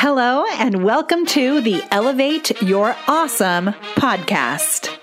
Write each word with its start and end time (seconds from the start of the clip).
Hello, 0.00 0.44
and 0.52 0.84
welcome 0.84 1.26
to 1.26 1.60
the 1.60 1.82
Elevate 1.90 2.62
Your 2.62 2.94
Awesome 3.08 3.74
podcast. 3.96 4.96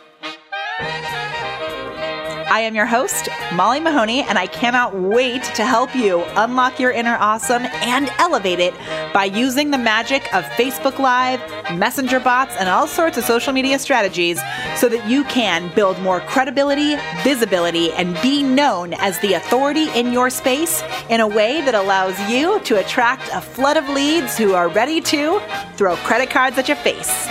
I 2.56 2.62
am 2.62 2.74
your 2.74 2.86
host, 2.86 3.28
Molly 3.52 3.82
Mahoney, 3.82 4.22
and 4.22 4.40
I 4.40 4.48
cannot 4.48 4.96
wait 4.96 5.44
to 5.56 5.66
help 5.66 5.94
you 5.94 6.24
unlock 6.38 6.80
your 6.80 6.90
inner 6.90 7.18
awesome 7.20 7.64
and 7.66 8.10
elevate 8.18 8.62
it 8.62 8.74
by 9.14 9.26
using 9.26 9.72
the 9.72 9.78
magic 9.78 10.34
of 10.34 10.46
Facebook 10.52 10.98
Live, 10.98 11.42
Messenger 11.78 12.22
bots, 12.22 12.56
and 12.56 12.70
all 12.70 12.88
sorts 12.88 13.18
of 13.18 13.26
social 13.26 13.52
media 13.52 13.78
strategies 13.78 14.40
so 14.78 14.88
that 14.88 15.06
you 15.06 15.26
can 15.26 15.70
build 15.76 16.00
more 16.02 16.22
credibility, 16.22 16.96
visibility, 17.24 17.92
and 17.92 18.18
be 18.22 18.42
known 18.42 18.94
as 18.94 19.20
the 19.20 19.34
authority 19.34 19.90
in 19.90 20.14
your 20.14 20.30
space 20.30 20.82
in 21.10 21.20
a 21.20 21.28
way 21.28 21.60
that 21.60 21.76
allows 21.76 22.18
you 22.30 22.62
to 22.62 22.80
attract 22.80 23.30
a 23.34 23.42
flood 23.42 23.76
of 23.76 23.90
leads 23.90 24.38
who 24.38 24.54
are 24.54 24.70
ready 24.70 25.02
to 25.02 25.42
throw 25.76 25.98
credit 25.98 26.30
cards 26.30 26.58
at 26.58 26.70
your 26.70 26.78
face. 26.78 27.28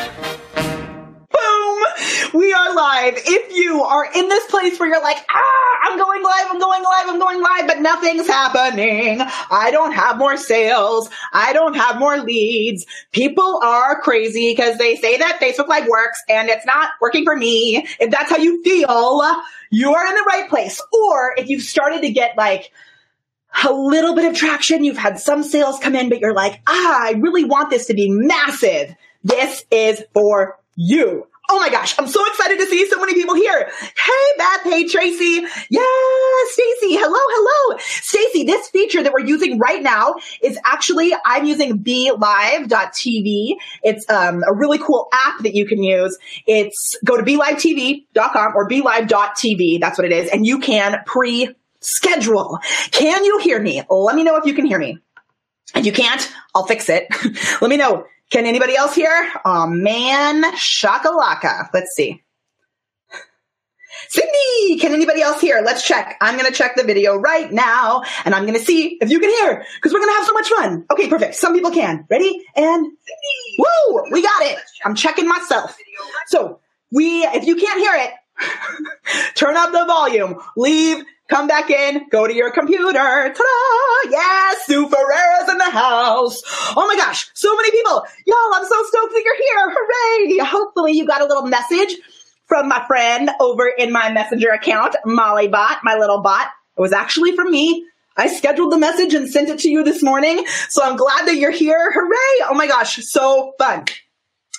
We 2.35 2.53
are 2.53 2.75
live. 2.75 3.15
If 3.17 3.57
you 3.57 3.85
are 3.85 4.05
in 4.13 4.29
this 4.29 4.45
place 4.47 4.77
where 4.81 4.89
you're 4.89 5.01
like, 5.01 5.25
ah, 5.31 5.79
I'm 5.85 5.97
going 5.97 6.21
live, 6.21 6.47
I'm 6.51 6.59
going 6.59 6.83
live, 6.83 7.07
I'm 7.07 7.19
going 7.21 7.41
live, 7.41 7.69
but 7.69 7.79
nothing's 7.81 8.27
happening. 8.27 9.21
I 9.21 9.71
don't 9.71 9.93
have 9.93 10.19
more 10.19 10.37
sales. 10.37 11.09
I 11.33 11.53
don't 11.53 11.75
have 11.75 12.01
more 12.01 12.19
leads. 12.19 12.87
People 13.13 13.61
are 13.63 14.01
crazy 14.01 14.51
because 14.51 14.79
they 14.79 14.97
say 14.97 15.17
that 15.19 15.39
Facebook 15.41 15.69
Live 15.69 15.87
works 15.87 16.21
and 16.29 16.49
it's 16.49 16.67
not 16.67 16.91
working 17.01 17.23
for 17.23 17.37
me. 17.37 17.87
If 18.01 18.11
that's 18.11 18.31
how 18.31 18.39
you 18.39 18.65
feel, 18.65 19.23
you 19.71 19.95
are 19.95 20.07
in 20.09 20.15
the 20.17 20.25
right 20.27 20.49
place. 20.51 20.83
Or 20.93 21.35
if 21.37 21.49
you've 21.49 21.63
started 21.63 22.03
to 22.03 22.11
get 22.11 22.37
like, 22.37 22.73
a 23.63 23.73
little 23.73 24.17
bit 24.17 24.29
of 24.29 24.37
traction, 24.37 24.83
you've 24.83 24.99
had 24.99 25.21
some 25.21 25.45
sales 25.45 25.79
come 25.79 25.95
in, 25.95 26.09
but 26.09 26.19
you're 26.19 26.35
like, 26.35 26.61
ah, 26.67 27.07
I 27.07 27.13
really 27.13 27.45
want 27.45 27.71
this 27.71 27.87
to 27.87 27.95
be 27.95 28.11
massive. 28.11 28.93
This 29.23 29.65
is 29.71 30.03
for 30.13 30.59
you. 30.75 31.29
Oh 31.51 31.59
my 31.59 31.69
gosh, 31.69 31.95
I'm 31.99 32.07
so 32.07 32.25
excited 32.27 32.59
to 32.59 32.67
see 32.67 32.89
so 32.89 32.99
many 32.99 33.13
people 33.13 33.35
here. 33.35 33.71
Hey, 33.81 34.39
Beth. 34.39 34.63
Hey, 34.65 34.89
Tracy. 34.89 35.47
Yeah, 35.69 35.83
Stacy. 36.51 36.97
Hello, 36.97 37.19
hello. 37.19 37.79
Stacy, 37.79 38.45
this 38.45 38.71
feature 38.71 39.03
that 39.03 39.13
we're 39.13 39.27
using 39.27 39.59
right 39.59 39.83
now 39.83 40.15
is 40.43 40.59
actually, 40.65 41.13
I'm 41.25 41.45
using 41.45 41.81
BeLive.tv. 41.81 43.57
It's 43.83 44.09
um, 44.09 44.43
a 44.49 44.55
really 44.55 44.79
cool 44.79 45.09
app 45.13 45.43
that 45.43 45.55
you 45.55 45.67
can 45.67 45.83
use. 45.83 46.17
It's 46.47 46.97
go 47.05 47.19
to 47.19 47.23
BeLiveTV.com 47.23 48.53
or 48.57 48.67
BeLive.tv. 48.67 49.81
That's 49.81 49.99
what 49.99 50.07
it 50.07 50.13
is. 50.13 50.31
And 50.31 50.47
you 50.47 50.61
can 50.61 51.03
pre 51.05 51.55
schedule. 51.81 52.59
Can 52.91 53.23
you 53.23 53.39
hear 53.39 53.61
me? 53.61 53.83
Let 53.91 54.17
me 54.17 54.25
know 54.25 54.37
if 54.37 54.47
you 54.47 54.55
can 54.55 54.65
hear 54.65 54.79
me. 54.79 54.99
If 55.75 55.85
you 55.85 55.93
can't, 55.93 56.33
I'll 56.55 56.67
fix 56.67 56.89
it. 56.89 57.07
Let 57.61 57.69
me 57.69 57.77
know. 57.77 58.07
Can 58.31 58.47
anybody 58.47 58.77
else 58.77 58.95
hear? 58.95 59.33
Oh 59.45 59.67
man, 59.67 60.43
shakalaka. 60.55 61.69
Let's 61.73 61.95
see. 61.95 62.23
Sydney, 64.09 64.79
can 64.79 64.93
anybody 64.93 65.23
else 65.23 65.41
hear? 65.41 65.63
Let's 65.65 65.87
check. 65.87 66.17
I'm 66.21 66.37
going 66.37 66.51
to 66.51 66.57
check 66.57 66.77
the 66.77 66.83
video 66.83 67.17
right 67.17 67.51
now 67.53 68.03
and 68.25 68.35
I'm 68.35 68.43
going 68.43 68.59
to 68.59 68.65
see 68.65 68.99
if 69.01 69.11
you 69.11 69.21
can 69.21 69.31
hear 69.31 69.65
because 69.77 69.93
we're 69.93 70.01
going 70.01 70.11
to 70.11 70.17
have 70.17 70.27
so 70.27 70.33
much 70.33 70.49
fun. 70.49 70.85
Okay, 70.91 71.09
perfect. 71.09 71.37
Some 71.37 71.55
people 71.55 71.71
can. 71.71 72.05
Ready? 72.11 72.45
And 72.57 72.85
Sydney. 72.85 73.57
woo, 73.59 74.03
we 74.11 74.23
got 74.23 74.43
it. 74.43 74.59
I'm 74.85 74.95
checking 74.95 75.29
myself. 75.29 75.77
So 76.27 76.61
we, 76.91 77.25
if 77.25 77.47
you 77.47 77.57
can't 77.57 77.81
hear 77.81 77.95
it, 77.95 79.35
turn 79.35 79.57
up 79.57 79.73
the 79.73 79.85
volume, 79.87 80.41
leave 80.57 81.05
Come 81.29 81.49
back 81.49 81.71
in, 81.71 82.07
go 82.11 82.27
to 82.27 82.35
your 82.35 82.51
computer. 82.51 82.93
Ta-da! 82.93 84.11
Yes, 84.11 84.67
Sue 84.67 84.87
Ferreira's 84.87 85.49
in 85.49 85.57
the 85.57 85.71
house. 85.71 86.43
Oh 86.77 86.87
my 86.87 86.97
gosh, 86.97 87.31
so 87.33 87.57
many 87.57 87.71
people. 87.71 88.05
Y'all, 88.27 88.55
I'm 88.55 88.67
so 88.67 88.85
stoked 88.85 89.13
that 89.15 89.23
you're 89.25 89.37
here. 89.37 89.75
Hooray! 89.75 90.47
Hopefully 90.47 90.93
you 90.93 91.07
got 91.07 91.23
a 91.23 91.27
little 91.27 91.47
message 91.47 91.97
from 92.47 92.69
my 92.69 92.85
friend 92.87 93.31
over 93.41 93.67
in 93.67 93.91
my 93.91 94.13
messenger 94.13 94.51
account, 94.51 94.97
Molly 95.07 95.49
Bot, 95.49 95.79
my 95.83 95.97
little 95.97 96.21
bot. 96.21 96.49
It 96.77 96.81
was 96.83 96.93
actually 96.93 97.35
from 97.35 97.51
me. 97.51 97.87
I 98.19 98.27
scheduled 98.27 98.73
the 98.73 98.79
message 98.79 99.15
and 99.15 99.29
sent 99.29 99.49
it 99.49 99.61
to 99.61 99.71
you 99.71 99.83
this 99.83 100.03
morning. 100.03 100.45
So 100.69 100.85
I'm 100.85 100.97
glad 100.97 101.27
that 101.27 101.37
you're 101.37 101.51
here. 101.51 101.91
Hooray! 101.91 102.49
Oh 102.51 102.55
my 102.55 102.67
gosh, 102.67 102.97
so 103.03 103.55
fun. 103.59 103.87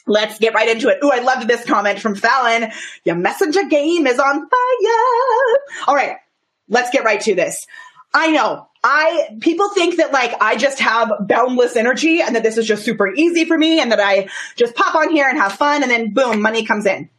Let's 0.07 0.39
get 0.39 0.55
right 0.55 0.69
into 0.69 0.89
it. 0.89 0.97
Ooh, 1.03 1.11
I 1.11 1.19
loved 1.19 1.47
this 1.47 1.63
comment 1.63 1.99
from 1.99 2.15
Fallon. 2.15 2.71
Your 3.03 3.15
messenger 3.15 3.65
game 3.65 4.07
is 4.07 4.19
on 4.19 4.49
fire. 4.49 5.87
All 5.87 5.95
right 5.95 6.17
let's 6.67 6.89
get 6.89 7.03
right 7.03 7.21
to 7.21 7.35
this. 7.35 7.67
I 8.13 8.31
know. 8.31 8.67
I 8.83 9.37
people 9.41 9.69
think 9.69 9.97
that 9.97 10.13
like 10.13 10.35
I 10.39 10.55
just 10.55 10.79
have 10.79 11.11
boundless 11.21 11.75
energy 11.75 12.21
and 12.21 12.35
that 12.35 12.43
this 12.43 12.57
is 12.57 12.65
just 12.65 12.85
super 12.85 13.11
easy 13.11 13.43
for 13.45 13.57
me 13.57 13.79
and 13.79 13.91
that 13.91 13.99
I 13.99 14.29
just 14.55 14.75
pop 14.75 14.95
on 14.95 15.11
here 15.11 15.27
and 15.27 15.37
have 15.37 15.53
fun 15.53 15.81
and 15.81 15.91
then 15.91 16.13
boom, 16.13 16.41
money 16.41 16.65
comes 16.65 16.85
in. 16.85 17.09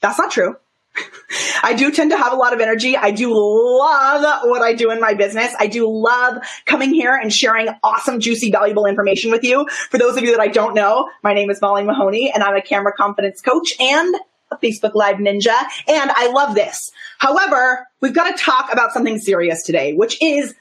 That's 0.00 0.18
not 0.18 0.30
true. 0.30 0.56
I 1.62 1.74
do 1.74 1.92
tend 1.92 2.10
to 2.10 2.16
have 2.16 2.32
a 2.32 2.36
lot 2.36 2.52
of 2.52 2.60
energy. 2.60 2.96
I 2.96 3.10
do 3.10 3.32
love 3.32 4.42
what 4.44 4.62
I 4.62 4.74
do 4.74 4.90
in 4.90 5.00
my 5.00 5.14
business. 5.14 5.54
I 5.58 5.66
do 5.66 5.88
love 5.88 6.42
coming 6.64 6.92
here 6.92 7.14
and 7.14 7.32
sharing 7.32 7.68
awesome, 7.82 8.18
juicy, 8.18 8.50
valuable 8.50 8.86
information 8.86 9.30
with 9.30 9.44
you. 9.44 9.68
For 9.90 9.98
those 9.98 10.16
of 10.16 10.24
you 10.24 10.32
that 10.32 10.40
I 10.40 10.48
don't 10.48 10.74
know, 10.74 11.08
my 11.22 11.34
name 11.34 11.50
is 11.50 11.60
Molly 11.60 11.84
Mahoney 11.84 12.32
and 12.32 12.42
I'm 12.42 12.56
a 12.56 12.62
camera 12.62 12.92
confidence 12.92 13.40
coach 13.40 13.74
and 13.78 14.14
Facebook 14.56 14.94
Live 14.94 15.16
ninja. 15.16 15.56
And 15.88 16.10
I 16.10 16.30
love 16.32 16.54
this. 16.54 16.90
However, 17.18 17.86
we've 18.00 18.14
got 18.14 18.36
to 18.36 18.42
talk 18.42 18.72
about 18.72 18.92
something 18.92 19.18
serious 19.18 19.62
today, 19.62 19.92
which 19.92 20.20
is 20.22 20.54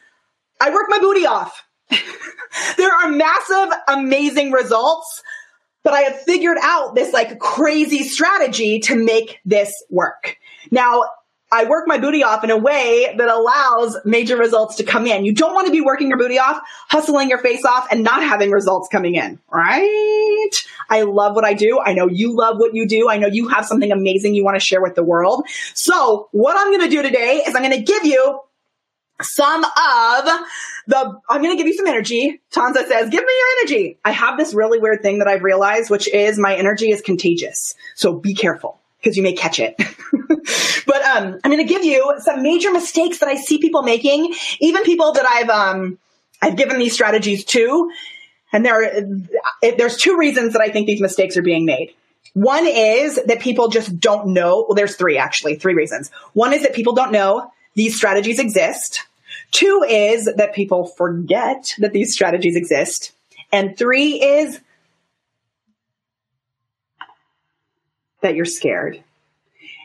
I 0.62 0.72
work 0.72 0.86
my 0.90 1.00
booty 1.00 1.26
off. 1.26 1.64
there 2.78 2.94
are 2.94 3.10
massive, 3.10 3.74
amazing 3.88 4.52
results, 4.52 5.24
but 5.84 5.94
I 5.94 6.02
have 6.02 6.22
figured 6.22 6.58
out 6.62 6.96
this 6.96 7.14
like 7.14 7.40
crazy 7.40 8.04
strategy 8.04 8.80
to 8.82 8.96
make 8.96 9.40
this 9.46 9.74
work. 9.90 10.38
Now, 10.72 11.04
I 11.52 11.66
work 11.66 11.88
my 11.88 11.98
booty 11.98 12.24
off 12.24 12.44
in 12.44 12.52
a 12.52 12.58
way 12.58 13.14
that 13.18 13.28
allows 13.28 13.98
major 14.06 14.38
results 14.38 14.76
to 14.76 14.84
come 14.84 15.08
in. 15.08 15.26
You 15.26 15.34
don't 15.34 15.54
want 15.54 15.66
to 15.66 15.72
be 15.72 15.82
working 15.82 16.10
your 16.10 16.18
booty 16.18 16.38
off, 16.38 16.62
hustling 16.90 17.30
your 17.30 17.40
face 17.40 17.66
off, 17.66 17.88
and 17.92 18.04
not 18.04 18.22
having 18.22 18.52
results 18.52 18.88
coming 18.90 19.16
in, 19.16 19.40
right? 19.52 20.50
I 20.90 21.02
love 21.02 21.36
what 21.36 21.46
I 21.46 21.54
do. 21.54 21.80
I 21.80 21.94
know 21.94 22.08
you 22.08 22.36
love 22.36 22.58
what 22.58 22.76
you 22.76 22.88
do. 22.88 23.10
I 23.10 23.18
know 23.18 23.28
you 23.28 23.48
have 23.48 23.66
something 23.66 23.92
amazing 23.92 24.36
you 24.36 24.44
want 24.44 24.56
to 24.56 24.66
share 24.66 24.82
with 24.82 24.96
the 24.96 25.04
world. 25.04 25.46
So 25.74 26.30
what 26.32 26.56
I'm 26.58 26.68
going 26.68 26.88
to 26.88 26.96
do 26.96 27.02
today 27.02 27.44
is 27.46 27.56
I'm 27.56 27.64
going 27.64 27.78
to 27.78 27.84
give 27.84 28.06
you 28.06 28.42
some 29.22 29.64
of 29.64 30.26
the, 30.88 31.20
I'm 31.30 31.42
going 31.42 31.52
to 31.52 31.58
give 31.58 31.68
you 31.68 31.76
some 31.76 31.88
energy. 31.88 32.42
Tanza 32.52 32.88
says, 32.88 33.10
give 33.10 33.24
me 33.24 33.34
your 33.34 33.60
energy. 33.60 33.98
I 34.06 34.12
have 34.12 34.38
this 34.38 34.54
really 34.54 34.80
weird 34.80 35.02
thing 35.02 35.20
that 35.20 35.28
I've 35.28 35.44
realized, 35.44 35.90
which 35.90 36.08
is 36.08 36.38
my 36.38 36.56
energy 36.56 36.92
is 36.92 37.02
contagious. 37.02 37.76
So 37.96 38.14
be 38.14 38.34
careful 38.34 38.79
because 39.00 39.18
you 39.18 39.24
may 39.24 39.34
catch 39.34 39.60
it. 39.60 39.76
but 40.86 41.02
um, 41.04 41.40
I'm 41.44 41.52
going 41.52 41.66
to 41.66 41.72
give 41.72 41.84
you 41.84 42.16
some 42.20 42.44
major 42.44 42.72
mistakes 42.72 43.20
that 43.20 43.30
I 43.30 43.36
see 43.36 43.58
people 43.58 43.84
making, 43.84 44.34
even 44.60 44.84
people 44.84 45.14
that 45.14 45.26
I've 45.26 45.50
um, 45.50 45.98
I've 46.42 46.56
given 46.56 46.80
these 46.80 46.94
strategies 46.94 47.46
to. 47.46 47.92
And 48.52 48.66
there, 48.66 48.84
are, 48.84 49.72
there's 49.78 49.98
two 49.98 50.18
reasons 50.18 50.54
that 50.54 50.62
I 50.62 50.70
think 50.70 50.88
these 50.88 51.02
mistakes 51.02 51.38
are 51.38 51.42
being 51.42 51.66
made. 51.66 51.94
One 52.34 52.66
is 52.66 53.20
that 53.26 53.40
people 53.40 53.70
just 53.70 54.00
don't 54.00 54.28
know. 54.28 54.66
Well, 54.68 54.76
there's 54.76 54.96
three 54.96 55.18
actually, 55.18 55.56
three 55.56 55.74
reasons. 55.74 56.10
One 56.34 56.54
is 56.54 56.64
that 56.64 56.74
people 56.74 56.94
don't 56.94 57.12
know 57.12 57.52
these 57.76 57.96
strategies 57.96 58.40
exist. 58.40 59.06
Two 59.52 59.84
is 59.88 60.26
that 60.26 60.54
people 60.54 60.88
forget 60.88 61.74
that 61.80 61.92
these 61.92 62.14
strategies 62.14 62.56
exist. 62.56 63.12
And 63.52 63.78
three 63.78 64.22
is 64.22 64.60
that 68.22 68.35
you're 68.35 68.46
scared. 68.46 69.03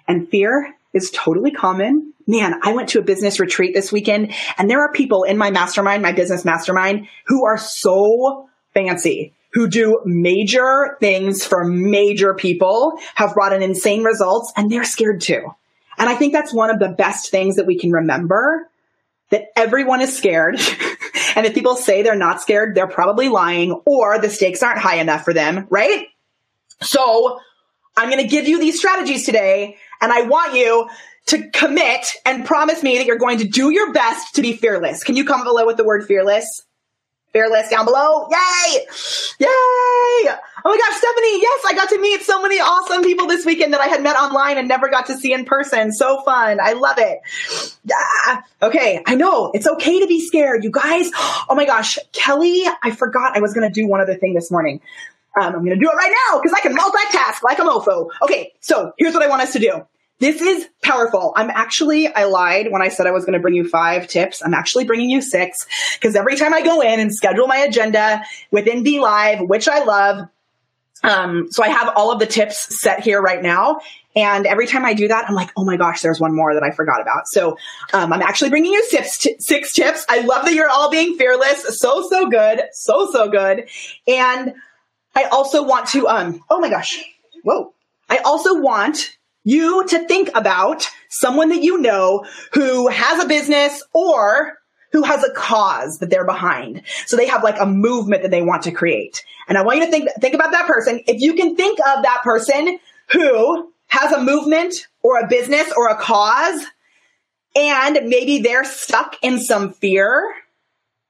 And 0.06 0.28
fear 0.28 0.74
is 0.92 1.10
totally 1.10 1.50
common. 1.50 2.12
Man, 2.26 2.54
I 2.62 2.72
went 2.72 2.90
to 2.90 2.98
a 2.98 3.02
business 3.02 3.40
retreat 3.40 3.74
this 3.74 3.92
weekend 3.92 4.32
and 4.56 4.70
there 4.70 4.80
are 4.80 4.92
people 4.92 5.24
in 5.24 5.36
my 5.36 5.50
mastermind, 5.50 6.02
my 6.02 6.12
business 6.12 6.44
mastermind, 6.44 7.08
who 7.26 7.44
are 7.44 7.58
so 7.58 8.48
fancy, 8.72 9.32
who 9.52 9.68
do 9.68 10.00
major 10.04 10.96
things 11.00 11.44
for 11.44 11.64
major 11.64 12.34
people, 12.34 12.98
have 13.14 13.34
brought 13.34 13.52
in 13.52 13.62
insane 13.62 14.02
results, 14.02 14.52
and 14.56 14.70
they're 14.70 14.84
scared 14.84 15.20
too. 15.20 15.54
And 15.96 16.08
I 16.08 16.16
think 16.16 16.32
that's 16.32 16.52
one 16.52 16.70
of 16.70 16.80
the 16.80 16.88
best 16.88 17.30
things 17.30 17.56
that 17.56 17.66
we 17.66 17.78
can 17.78 17.92
remember 17.92 18.68
that 19.30 19.46
everyone 19.56 20.00
is 20.00 20.16
scared. 20.16 20.56
and 21.36 21.46
if 21.46 21.54
people 21.54 21.76
say 21.76 22.02
they're 22.02 22.16
not 22.16 22.40
scared, 22.40 22.74
they're 22.74 22.88
probably 22.88 23.28
lying 23.28 23.80
or 23.84 24.18
the 24.18 24.30
stakes 24.30 24.62
aren't 24.62 24.78
high 24.78 24.96
enough 24.96 25.24
for 25.24 25.32
them, 25.32 25.66
right? 25.70 26.08
So 26.82 27.38
I'm 27.96 28.10
going 28.10 28.22
to 28.22 28.28
give 28.28 28.48
you 28.48 28.58
these 28.58 28.78
strategies 28.78 29.24
today 29.24 29.76
and 30.00 30.12
I 30.12 30.22
want 30.22 30.54
you 30.54 30.88
to 31.26 31.50
commit 31.50 32.06
and 32.26 32.44
promise 32.44 32.82
me 32.82 32.98
that 32.98 33.06
you're 33.06 33.16
going 33.16 33.38
to 33.38 33.44
do 33.44 33.70
your 33.70 33.92
best 33.92 34.34
to 34.34 34.42
be 34.42 34.54
fearless. 34.54 35.02
Can 35.04 35.16
you 35.16 35.24
comment 35.24 35.46
below 35.46 35.66
with 35.66 35.76
the 35.76 35.84
word 35.84 36.06
fearless? 36.06 36.62
Fearless 37.32 37.68
down 37.68 37.84
below. 37.84 38.28
Yay! 38.30 38.86
Yay! 39.40 39.48
Oh 40.66 40.70
my 40.70 40.74
my 40.74 40.78
gosh, 40.78 40.98
Stephanie, 40.98 41.40
yes, 41.40 41.64
I 41.68 41.74
got 41.74 41.88
to 41.90 42.00
meet 42.00 42.22
so 42.22 42.42
many 42.42 42.56
awesome 42.56 43.02
people 43.02 43.26
this 43.26 43.46
weekend 43.46 43.74
that 43.74 43.80
I 43.80 43.86
had 43.86 44.02
met 44.02 44.16
online 44.16 44.58
and 44.58 44.66
never 44.66 44.88
got 44.88 45.06
to 45.06 45.16
see 45.16 45.32
in 45.32 45.44
person. 45.44 45.92
So 45.92 46.22
fun. 46.22 46.58
I 46.60 46.72
love 46.72 46.98
it. 46.98 47.20
Yeah. 47.84 48.42
Okay. 48.62 49.02
I 49.06 49.14
know 49.14 49.52
it's 49.54 49.66
okay 49.66 50.00
to 50.00 50.06
be 50.06 50.20
scared. 50.20 50.64
You 50.64 50.70
guys. 50.70 51.10
Oh 51.46 51.54
my 51.54 51.66
gosh. 51.66 51.98
Kelly, 52.12 52.64
I 52.82 52.90
forgot 52.90 53.36
I 53.36 53.40
was 53.40 53.52
going 53.52 53.70
to 53.70 53.72
do 53.72 53.86
one 53.86 54.00
other 54.00 54.14
thing 54.14 54.32
this 54.34 54.50
morning. 54.50 54.80
Um, 55.40 55.54
I'm 55.54 55.64
going 55.64 55.78
to 55.78 55.84
do 55.84 55.90
it 55.90 55.94
right 55.94 56.14
now 56.30 56.40
because 56.40 56.52
I 56.56 56.60
can 56.60 56.76
multitask 56.76 57.42
like 57.42 57.58
a 57.58 57.62
mofo. 57.62 58.08
Okay. 58.22 58.52
So 58.60 58.92
here's 58.98 59.14
what 59.14 59.22
I 59.22 59.28
want 59.28 59.42
us 59.42 59.52
to 59.54 59.58
do. 59.58 59.86
This 60.20 60.40
is 60.40 60.68
powerful. 60.80 61.32
I'm 61.36 61.50
actually, 61.50 62.06
I 62.06 62.24
lied 62.24 62.70
when 62.70 62.82
I 62.82 62.88
said 62.88 63.06
I 63.06 63.10
was 63.10 63.24
going 63.24 63.34
to 63.34 63.40
bring 63.40 63.54
you 63.54 63.68
five 63.68 64.06
tips. 64.06 64.42
I'm 64.44 64.54
actually 64.54 64.84
bringing 64.84 65.10
you 65.10 65.20
six 65.20 65.66
because 65.94 66.14
every 66.14 66.36
time 66.36 66.54
I 66.54 66.62
go 66.62 66.80
in 66.82 67.00
and 67.00 67.12
schedule 67.12 67.48
my 67.48 67.58
agenda 67.58 68.22
within 68.50 68.84
BeLive, 68.84 69.46
which 69.46 69.68
I 69.68 69.82
love, 69.82 70.28
um, 71.02 71.48
so 71.50 71.62
I 71.62 71.68
have 71.68 71.92
all 71.96 72.12
of 72.12 72.20
the 72.20 72.26
tips 72.26 72.80
set 72.80 73.00
here 73.00 73.20
right 73.20 73.42
now. 73.42 73.80
And 74.16 74.46
every 74.46 74.68
time 74.68 74.84
I 74.84 74.94
do 74.94 75.08
that, 75.08 75.28
I'm 75.28 75.34
like, 75.34 75.50
oh 75.56 75.64
my 75.64 75.76
gosh, 75.76 76.00
there's 76.00 76.20
one 76.20 76.34
more 76.34 76.54
that 76.54 76.62
I 76.62 76.70
forgot 76.70 77.02
about. 77.02 77.26
So 77.26 77.58
um, 77.92 78.12
I'm 78.12 78.22
actually 78.22 78.50
bringing 78.50 78.72
you 78.72 78.84
six, 78.84 79.18
t- 79.18 79.36
six 79.40 79.74
tips. 79.74 80.06
I 80.08 80.20
love 80.20 80.44
that 80.44 80.54
you're 80.54 80.70
all 80.70 80.90
being 80.90 81.18
fearless. 81.18 81.78
So, 81.78 82.08
so 82.08 82.30
good. 82.30 82.62
So, 82.72 83.10
so 83.10 83.28
good. 83.28 83.68
And 84.06 84.54
I 85.14 85.24
also 85.24 85.64
want 85.64 85.88
to, 85.88 86.08
um, 86.08 86.42
oh 86.50 86.60
my 86.60 86.68
gosh, 86.68 87.02
whoa. 87.42 87.72
I 88.08 88.18
also 88.18 88.60
want 88.60 89.16
you 89.44 89.86
to 89.86 90.06
think 90.06 90.30
about 90.34 90.88
someone 91.08 91.50
that 91.50 91.62
you 91.62 91.78
know 91.78 92.24
who 92.52 92.88
has 92.88 93.22
a 93.22 93.28
business 93.28 93.82
or 93.92 94.58
who 94.92 95.02
has 95.02 95.24
a 95.24 95.32
cause 95.32 95.98
that 95.98 96.10
they're 96.10 96.24
behind. 96.24 96.82
So 97.06 97.16
they 97.16 97.26
have 97.26 97.42
like 97.42 97.60
a 97.60 97.66
movement 97.66 98.22
that 98.22 98.30
they 98.30 98.42
want 98.42 98.62
to 98.62 98.72
create. 98.72 99.24
And 99.48 99.58
I 99.58 99.62
want 99.62 99.78
you 99.78 99.86
to 99.86 99.90
think, 99.90 100.08
think 100.20 100.34
about 100.34 100.52
that 100.52 100.66
person. 100.66 101.00
If 101.06 101.20
you 101.20 101.34
can 101.34 101.56
think 101.56 101.78
of 101.80 102.04
that 102.04 102.20
person 102.22 102.78
who 103.10 103.72
has 103.88 104.12
a 104.12 104.22
movement 104.22 104.86
or 105.02 105.18
a 105.18 105.26
business 105.26 105.72
or 105.76 105.88
a 105.88 105.96
cause 105.96 106.64
and 107.56 108.08
maybe 108.08 108.38
they're 108.38 108.64
stuck 108.64 109.16
in 109.22 109.40
some 109.40 109.72
fear. 109.72 110.34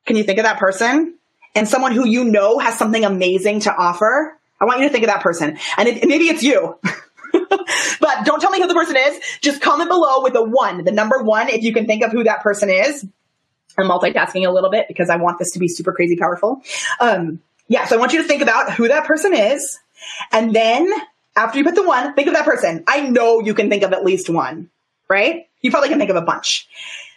Can 0.06 0.16
you 0.16 0.24
think 0.24 0.38
of 0.38 0.44
that 0.44 0.58
person? 0.58 1.18
And 1.54 1.68
someone 1.68 1.92
who 1.92 2.06
you 2.06 2.24
know 2.24 2.58
has 2.58 2.76
something 2.78 3.04
amazing 3.04 3.60
to 3.60 3.74
offer. 3.74 4.38
I 4.60 4.64
want 4.64 4.80
you 4.80 4.88
to 4.88 4.92
think 4.92 5.04
of 5.04 5.08
that 5.08 5.22
person. 5.22 5.58
And 5.76 5.88
maybe 6.04 6.28
it's 6.28 6.42
you. 6.42 6.78
but 7.32 8.24
don't 8.24 8.40
tell 8.40 8.50
me 8.50 8.60
who 8.60 8.66
the 8.66 8.74
person 8.74 8.96
is. 8.96 9.20
Just 9.40 9.60
comment 9.60 9.88
below 9.88 10.22
with 10.22 10.34
a 10.36 10.42
one, 10.42 10.84
the 10.84 10.92
number 10.92 11.22
one, 11.22 11.48
if 11.48 11.62
you 11.62 11.72
can 11.72 11.86
think 11.86 12.02
of 12.02 12.12
who 12.12 12.24
that 12.24 12.42
person 12.42 12.70
is. 12.70 13.06
I'm 13.76 13.88
multitasking 13.88 14.46
a 14.46 14.52
little 14.52 14.70
bit 14.70 14.86
because 14.88 15.10
I 15.10 15.16
want 15.16 15.38
this 15.38 15.52
to 15.52 15.58
be 15.58 15.68
super 15.68 15.92
crazy 15.92 16.16
powerful. 16.16 16.62
Um, 17.00 17.40
yeah, 17.68 17.86
so 17.86 17.96
I 17.96 17.98
want 17.98 18.12
you 18.12 18.22
to 18.22 18.28
think 18.28 18.42
about 18.42 18.72
who 18.72 18.88
that 18.88 19.04
person 19.04 19.34
is. 19.34 19.78
And 20.30 20.54
then 20.54 20.92
after 21.36 21.58
you 21.58 21.64
put 21.64 21.74
the 21.74 21.82
one, 21.82 22.14
think 22.14 22.28
of 22.28 22.34
that 22.34 22.44
person. 22.44 22.84
I 22.86 23.08
know 23.08 23.40
you 23.40 23.54
can 23.54 23.68
think 23.68 23.82
of 23.82 23.92
at 23.92 24.04
least 24.04 24.28
one, 24.28 24.70
right? 25.08 25.48
You 25.60 25.70
probably 25.70 25.88
can 25.88 25.98
think 25.98 26.10
of 26.10 26.16
a 26.16 26.22
bunch. 26.22 26.68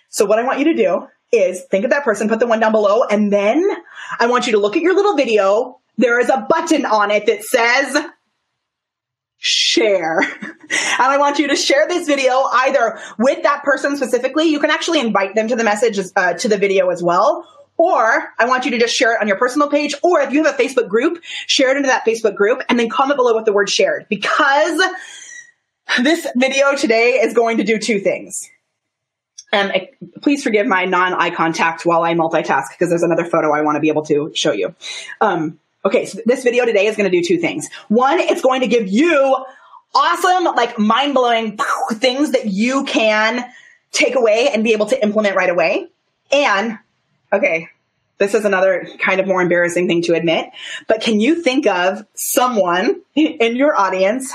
So 0.09 0.25
what 0.25 0.39
I 0.39 0.43
want 0.43 0.59
you 0.59 0.65
to 0.65 0.73
do 0.73 1.07
is 1.31 1.63
think 1.65 1.83
of 1.83 1.91
that 1.91 2.03
person, 2.03 2.29
put 2.29 2.39
the 2.39 2.47
one 2.47 2.59
down 2.59 2.71
below, 2.71 3.03
and 3.03 3.31
then 3.31 3.67
I 4.19 4.27
want 4.27 4.47
you 4.47 4.53
to 4.53 4.59
look 4.59 4.75
at 4.75 4.81
your 4.81 4.95
little 4.95 5.15
video. 5.15 5.79
There 5.97 6.19
is 6.19 6.29
a 6.29 6.45
button 6.49 6.85
on 6.85 7.11
it 7.11 7.25
that 7.25 7.43
says 7.43 7.97
share. 9.37 10.19
and 10.41 10.99
I 10.99 11.17
want 11.17 11.39
you 11.39 11.47
to 11.49 11.55
share 11.55 11.87
this 11.87 12.07
video 12.07 12.43
either 12.51 12.99
with 13.17 13.43
that 13.43 13.63
person 13.63 13.97
specifically. 13.97 14.45
You 14.45 14.59
can 14.59 14.71
actually 14.71 14.99
invite 14.99 15.35
them 15.35 15.47
to 15.47 15.55
the 15.55 15.63
message, 15.63 15.99
uh, 16.15 16.33
to 16.33 16.47
the 16.47 16.57
video 16.57 16.89
as 16.89 17.03
well. 17.03 17.47
Or 17.77 18.33
I 18.39 18.45
want 18.45 18.65
you 18.65 18.71
to 18.71 18.79
just 18.79 18.95
share 18.95 19.13
it 19.13 19.21
on 19.21 19.27
your 19.27 19.37
personal 19.37 19.69
page. 19.69 19.93
Or 20.01 20.21
if 20.21 20.31
you 20.31 20.43
have 20.43 20.55
a 20.55 20.57
Facebook 20.57 20.87
group, 20.87 21.21
share 21.45 21.69
it 21.69 21.77
into 21.77 21.87
that 21.87 22.05
Facebook 22.05 22.35
group 22.35 22.63
and 22.69 22.79
then 22.79 22.89
comment 22.89 23.17
below 23.17 23.35
with 23.35 23.45
the 23.45 23.53
word 23.53 23.69
shared 23.69 24.07
because 24.09 24.81
this 26.01 26.27
video 26.35 26.75
today 26.75 27.19
is 27.21 27.33
going 27.33 27.57
to 27.57 27.63
do 27.63 27.77
two 27.77 27.99
things. 27.99 28.49
Uh, 29.53 29.69
please 30.21 30.43
forgive 30.43 30.67
my 30.67 30.85
non 30.85 31.13
eye 31.13 31.29
contact 31.29 31.85
while 31.85 32.03
I 32.03 32.13
multitask 32.13 32.65
because 32.71 32.89
there's 32.89 33.03
another 33.03 33.25
photo 33.25 33.53
I 33.53 33.61
want 33.61 33.75
to 33.75 33.79
be 33.79 33.89
able 33.89 34.03
to 34.05 34.31
show 34.35 34.51
you. 34.51 34.75
Um, 35.21 35.59
Okay, 35.87 36.05
so 36.05 36.19
this 36.25 36.43
video 36.43 36.65
today 36.65 36.87
is 36.87 36.97
going 36.97 37.09
to 37.09 37.17
do 37.17 37.23
two 37.25 37.37
things. 37.37 37.69
One, 37.87 38.19
it's 38.19 38.41
going 38.41 38.59
to 38.59 38.67
give 38.67 38.89
you 38.89 39.37
awesome, 39.95 40.43
like 40.55 40.77
mind 40.77 41.13
blowing 41.13 41.57
things 41.93 42.31
that 42.31 42.47
you 42.47 42.83
can 42.83 43.49
take 43.93 44.15
away 44.15 44.49
and 44.53 44.65
be 44.65 44.73
able 44.73 44.87
to 44.87 45.01
implement 45.01 45.37
right 45.37 45.49
away. 45.49 45.87
And, 46.29 46.77
okay, 47.31 47.69
this 48.17 48.33
is 48.33 48.43
another 48.43 48.85
kind 48.99 49.21
of 49.21 49.27
more 49.27 49.41
embarrassing 49.41 49.87
thing 49.87 50.01
to 50.03 50.13
admit, 50.13 50.49
but 50.89 50.99
can 50.99 51.21
you 51.21 51.41
think 51.41 51.67
of 51.67 52.05
someone 52.15 53.01
in 53.15 53.55
your 53.55 53.79
audience 53.79 54.33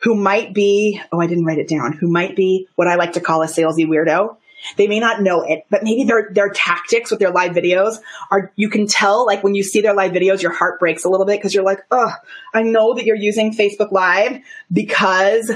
who 0.00 0.14
might 0.14 0.54
be, 0.54 1.00
oh, 1.12 1.20
I 1.20 1.26
didn't 1.26 1.44
write 1.44 1.58
it 1.58 1.68
down, 1.68 1.92
who 1.92 2.08
might 2.08 2.36
be 2.36 2.68
what 2.76 2.88
I 2.88 2.94
like 2.94 3.14
to 3.14 3.20
call 3.20 3.42
a 3.42 3.46
salesy 3.46 3.86
weirdo? 3.86 4.36
They 4.76 4.88
may 4.88 4.98
not 4.98 5.22
know 5.22 5.42
it, 5.42 5.64
but 5.70 5.84
maybe 5.84 6.04
their 6.04 6.30
their 6.32 6.50
tactics 6.50 7.10
with 7.10 7.20
their 7.20 7.30
live 7.30 7.52
videos 7.52 7.98
are 8.30 8.52
you 8.56 8.68
can 8.68 8.86
tell 8.86 9.24
like 9.24 9.44
when 9.44 9.54
you 9.54 9.62
see 9.62 9.80
their 9.80 9.94
live 9.94 10.12
videos, 10.12 10.42
your 10.42 10.52
heart 10.52 10.80
breaks 10.80 11.04
a 11.04 11.08
little 11.08 11.26
bit 11.26 11.38
because 11.38 11.54
you're 11.54 11.64
like, 11.64 11.80
oh, 11.90 12.12
I 12.52 12.62
know 12.62 12.94
that 12.94 13.04
you're 13.04 13.16
using 13.16 13.54
Facebook 13.54 13.92
Live 13.92 14.40
because 14.72 15.52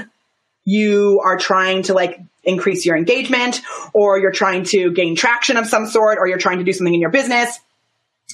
you 0.63 1.21
are 1.23 1.37
trying 1.37 1.83
to 1.83 1.93
like 1.93 2.19
increase 2.45 2.85
your 2.85 2.95
engagement 2.95 3.61
or 3.93 4.19
you're 4.19 4.31
trying 4.31 4.63
to 4.63 4.91
gain 4.93 5.15
traction 5.15 5.57
of 5.57 5.67
some 5.67 5.85
sort 5.85 6.17
or 6.17 6.27
you're 6.27 6.37
trying 6.37 6.59
to 6.59 6.63
do 6.63 6.71
something 6.71 6.93
in 6.93 7.01
your 7.01 7.09
business 7.09 7.59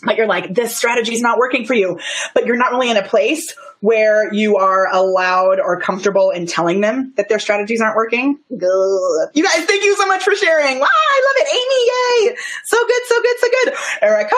but 0.04 0.18
you're 0.18 0.28
like, 0.28 0.54
this 0.54 0.78
strategy 0.78 1.13
is 1.13 1.22
not 1.22 1.38
working 1.38 1.66
for 1.66 1.74
you, 1.74 2.00
but 2.34 2.46
you're 2.46 2.57
not 2.57 2.72
really 2.72 2.90
in 2.90 2.98
a 2.98 3.04
place 3.04 3.56
where 3.81 4.34
you 4.34 4.57
are 4.57 4.94
allowed 4.94 5.60
or 5.60 5.80
comfortable 5.80 6.31
in 6.31 6.46
telling 6.46 6.81
them 6.81 7.13
that 7.16 7.30
their 7.30 7.40
strategies 7.40 7.80
aren't 7.80 7.96
working. 7.96 8.38
Good. 8.50 9.30
You 9.34 9.44
guys, 9.44 9.66
thank 9.66 9.84
you 9.84 9.96
so 9.96 10.06
much 10.06 10.24
for 10.24 10.36
sharing. 10.36 10.80
Wow, 10.80 10.88
I 10.90 11.22
love 11.28 11.48
it. 11.48 11.54
Amy, 11.54 12.30
yay. 12.30 12.36
So 12.66 12.78
good, 12.86 13.01
so 13.06 13.22
good, 13.22 13.40
so 13.40 13.48
good. 13.50 13.74
Erica, 14.01 14.36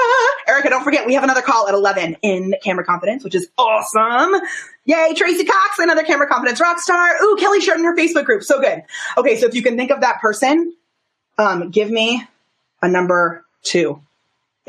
Erica, 0.48 0.70
don't 0.70 0.84
forget, 0.84 1.08
we 1.08 1.16
have 1.16 1.24
another 1.24 1.42
call 1.42 1.68
at 1.68 1.74
11 1.74 2.18
in 2.22 2.54
Camera 2.64 2.86
Confidence, 2.86 3.24
which 3.24 3.36
is 3.36 3.50
awesome. 3.58 4.42
Yay, 4.86 5.14
Tracy 5.16 5.46
Cox, 5.46 5.80
another 5.80 6.04
Camera 6.04 6.28
Confidence 6.28 6.60
rock 6.60 6.80
star. 6.80 7.22
Ooh, 7.24 7.36
Kelly 7.40 7.62
shared 7.62 7.80
her 7.80 7.96
Facebook 7.96 8.26
group. 8.26 8.44
So 8.44 8.60
good. 8.62 8.84
Okay, 9.18 9.40
so 9.40 9.48
if 9.48 9.56
you 9.56 9.64
can 9.64 9.76
think 9.76 9.92
of 9.92 10.02
that 10.02 10.22
person, 10.22 10.76
um, 11.38 11.72
give 11.72 11.90
me 11.90 12.24
a 12.82 12.88
number 12.88 13.44
two 13.64 14.02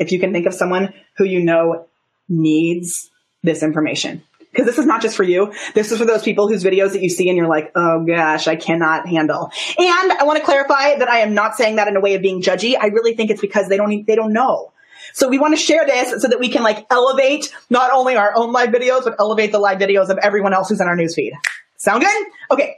if 0.03 0.11
you 0.11 0.19
can 0.19 0.31
think 0.33 0.45
of 0.45 0.53
someone 0.53 0.93
who 1.17 1.23
you 1.23 1.43
know 1.43 1.87
needs 2.29 3.09
this 3.41 3.63
information. 3.63 4.23
Because 4.51 4.67
this 4.67 4.77
is 4.77 4.85
not 4.85 5.01
just 5.01 5.17
for 5.17 5.23
you. 5.23 5.51
This 5.73 5.91
is 5.91 5.97
for 5.97 6.05
those 6.05 6.21
people 6.21 6.47
whose 6.47 6.63
videos 6.63 6.91
that 6.91 7.01
you 7.01 7.09
see 7.09 7.27
and 7.27 7.35
you're 7.35 7.47
like, 7.47 7.71
oh 7.75 8.05
gosh, 8.05 8.47
I 8.47 8.55
cannot 8.55 9.07
handle. 9.07 9.49
And 9.79 10.11
I 10.11 10.25
want 10.25 10.37
to 10.37 10.45
clarify 10.45 10.95
that 10.99 11.09
I 11.09 11.19
am 11.19 11.33
not 11.33 11.55
saying 11.55 11.77
that 11.77 11.87
in 11.87 11.95
a 11.95 11.99
way 11.99 12.13
of 12.13 12.21
being 12.21 12.39
judgy. 12.41 12.75
I 12.79 12.87
really 12.87 13.15
think 13.15 13.31
it's 13.31 13.41
because 13.41 13.67
they 13.67 13.77
don't, 13.77 14.05
they 14.05 14.15
don't 14.15 14.31
know. 14.31 14.71
So 15.13 15.27
we 15.27 15.39
want 15.39 15.53
to 15.53 15.57
share 15.57 15.85
this 15.87 16.21
so 16.21 16.27
that 16.27 16.39
we 16.39 16.49
can 16.49 16.61
like 16.61 16.85
elevate 16.91 17.51
not 17.71 17.91
only 17.91 18.15
our 18.15 18.31
own 18.35 18.51
live 18.51 18.69
videos, 18.69 19.05
but 19.05 19.15
elevate 19.19 19.51
the 19.51 19.59
live 19.59 19.79
videos 19.79 20.09
of 20.09 20.19
everyone 20.19 20.53
else 20.53 20.69
who's 20.69 20.79
in 20.79 20.87
our 20.87 20.95
newsfeed. 20.95 21.31
Sound 21.77 22.03
good? 22.03 22.27
Okay. 22.51 22.75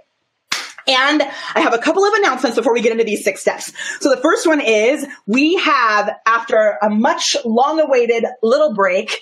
And 0.87 1.23
I 1.55 1.61
have 1.61 1.73
a 1.73 1.79
couple 1.79 2.05
of 2.05 2.13
announcements 2.13 2.57
before 2.57 2.73
we 2.73 2.81
get 2.81 2.91
into 2.91 3.03
these 3.03 3.23
six 3.23 3.41
steps. 3.41 3.71
So 4.01 4.09
the 4.09 4.21
first 4.21 4.45
one 4.45 4.61
is 4.61 5.05
we 5.25 5.55
have, 5.55 6.15
after 6.25 6.77
a 6.81 6.89
much 6.89 7.35
long 7.43 7.79
awaited 7.79 8.25
little 8.43 8.73
break, 8.73 9.21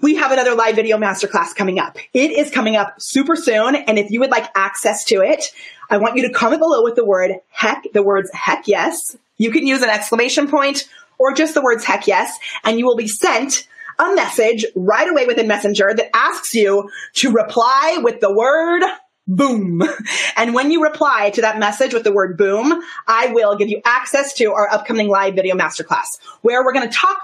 we 0.00 0.16
have 0.16 0.32
another 0.32 0.54
live 0.54 0.74
video 0.74 0.98
masterclass 0.98 1.54
coming 1.54 1.78
up. 1.78 1.96
It 2.12 2.32
is 2.32 2.50
coming 2.50 2.76
up 2.76 2.96
super 2.98 3.36
soon. 3.36 3.76
And 3.76 3.98
if 3.98 4.10
you 4.10 4.20
would 4.20 4.30
like 4.30 4.50
access 4.54 5.04
to 5.06 5.22
it, 5.22 5.52
I 5.88 5.98
want 5.98 6.16
you 6.16 6.26
to 6.26 6.32
comment 6.32 6.60
below 6.60 6.82
with 6.82 6.96
the 6.96 7.04
word 7.04 7.32
heck, 7.50 7.84
the 7.94 8.02
words 8.02 8.30
heck 8.32 8.66
yes. 8.66 9.16
You 9.38 9.50
can 9.50 9.66
use 9.66 9.82
an 9.82 9.88
exclamation 9.88 10.48
point 10.48 10.88
or 11.18 11.32
just 11.32 11.54
the 11.54 11.62
words 11.62 11.84
heck 11.84 12.06
yes, 12.06 12.36
and 12.64 12.78
you 12.78 12.84
will 12.84 12.96
be 12.96 13.06
sent 13.06 13.68
a 13.98 14.14
message 14.14 14.64
right 14.74 15.08
away 15.08 15.26
within 15.26 15.46
Messenger 15.46 15.94
that 15.94 16.10
asks 16.16 16.54
you 16.54 16.90
to 17.14 17.30
reply 17.30 17.98
with 18.02 18.20
the 18.20 18.32
word 18.32 18.82
boom. 19.26 19.82
And 20.34 20.54
when 20.54 20.72
you 20.72 20.82
reply 20.82 21.30
to 21.30 21.42
that 21.42 21.58
message 21.58 21.94
with 21.94 22.04
the 22.04 22.12
word 22.12 22.36
boom, 22.36 22.82
I 23.06 23.28
will 23.28 23.54
give 23.56 23.68
you 23.68 23.80
access 23.84 24.32
to 24.34 24.52
our 24.52 24.68
upcoming 24.68 25.08
live 25.08 25.34
video 25.34 25.54
masterclass 25.54 26.06
where 26.40 26.64
we're 26.64 26.72
going 26.72 26.88
to 26.88 26.94
talk 26.94 27.18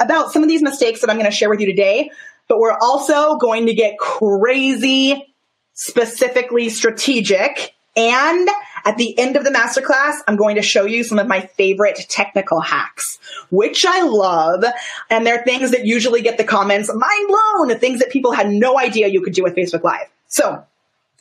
about 0.00 0.32
some 0.32 0.42
of 0.42 0.48
these 0.48 0.62
mistakes 0.62 1.02
that 1.02 1.10
I'm 1.10 1.16
going 1.16 1.30
to 1.30 1.36
share 1.36 1.50
with 1.50 1.60
you 1.60 1.66
today, 1.66 2.10
but 2.48 2.58
we're 2.58 2.76
also 2.80 3.36
going 3.36 3.66
to 3.66 3.74
get 3.74 3.98
crazy, 3.98 5.34
specifically 5.74 6.68
strategic. 6.68 7.74
And 7.96 8.48
at 8.84 8.96
the 8.96 9.16
end 9.18 9.36
of 9.36 9.44
the 9.44 9.50
masterclass, 9.50 10.16
I'm 10.26 10.36
going 10.36 10.56
to 10.56 10.62
show 10.62 10.84
you 10.84 11.04
some 11.04 11.18
of 11.18 11.28
my 11.28 11.40
favorite 11.40 12.00
technical 12.08 12.60
hacks, 12.60 13.18
which 13.50 13.84
I 13.86 14.02
love. 14.02 14.64
And 15.10 15.24
they're 15.24 15.44
things 15.44 15.70
that 15.70 15.86
usually 15.86 16.22
get 16.22 16.38
the 16.38 16.44
comments 16.44 16.90
mind 16.92 17.28
blown, 17.28 17.78
things 17.78 18.00
that 18.00 18.10
people 18.10 18.32
had 18.32 18.50
no 18.50 18.78
idea 18.78 19.08
you 19.08 19.20
could 19.20 19.34
do 19.34 19.44
with 19.44 19.54
Facebook 19.54 19.84
Live. 19.84 20.08
So 20.26 20.64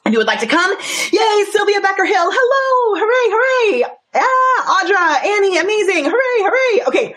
and 0.05 0.13
you 0.13 0.19
would 0.19 0.27
like 0.27 0.39
to 0.39 0.47
come, 0.47 0.71
yay, 1.11 1.43
Sylvia 1.51 1.81
Becker 1.81 2.05
Hill, 2.05 2.29
hello, 2.31 2.99
hooray, 2.99 3.31
hooray. 3.31 3.83
Ah, 4.15 4.83
Audra, 4.83 5.25
Annie, 5.25 5.57
amazing, 5.57 6.05
hooray, 6.05 6.43
hooray. 6.43 6.83
Okay. 6.87 7.15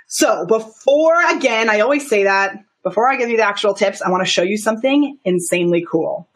So 0.06 0.46
before, 0.46 1.20
again, 1.36 1.68
I 1.68 1.80
always 1.80 2.08
say 2.08 2.22
that 2.24 2.56
before 2.88 3.08
I 3.08 3.16
give 3.16 3.30
you 3.30 3.36
the 3.36 3.46
actual 3.46 3.74
tips, 3.74 4.02
I 4.02 4.10
want 4.10 4.24
to 4.24 4.30
show 4.30 4.42
you 4.42 4.56
something 4.56 5.18
insanely 5.24 5.84
cool. 5.88 6.28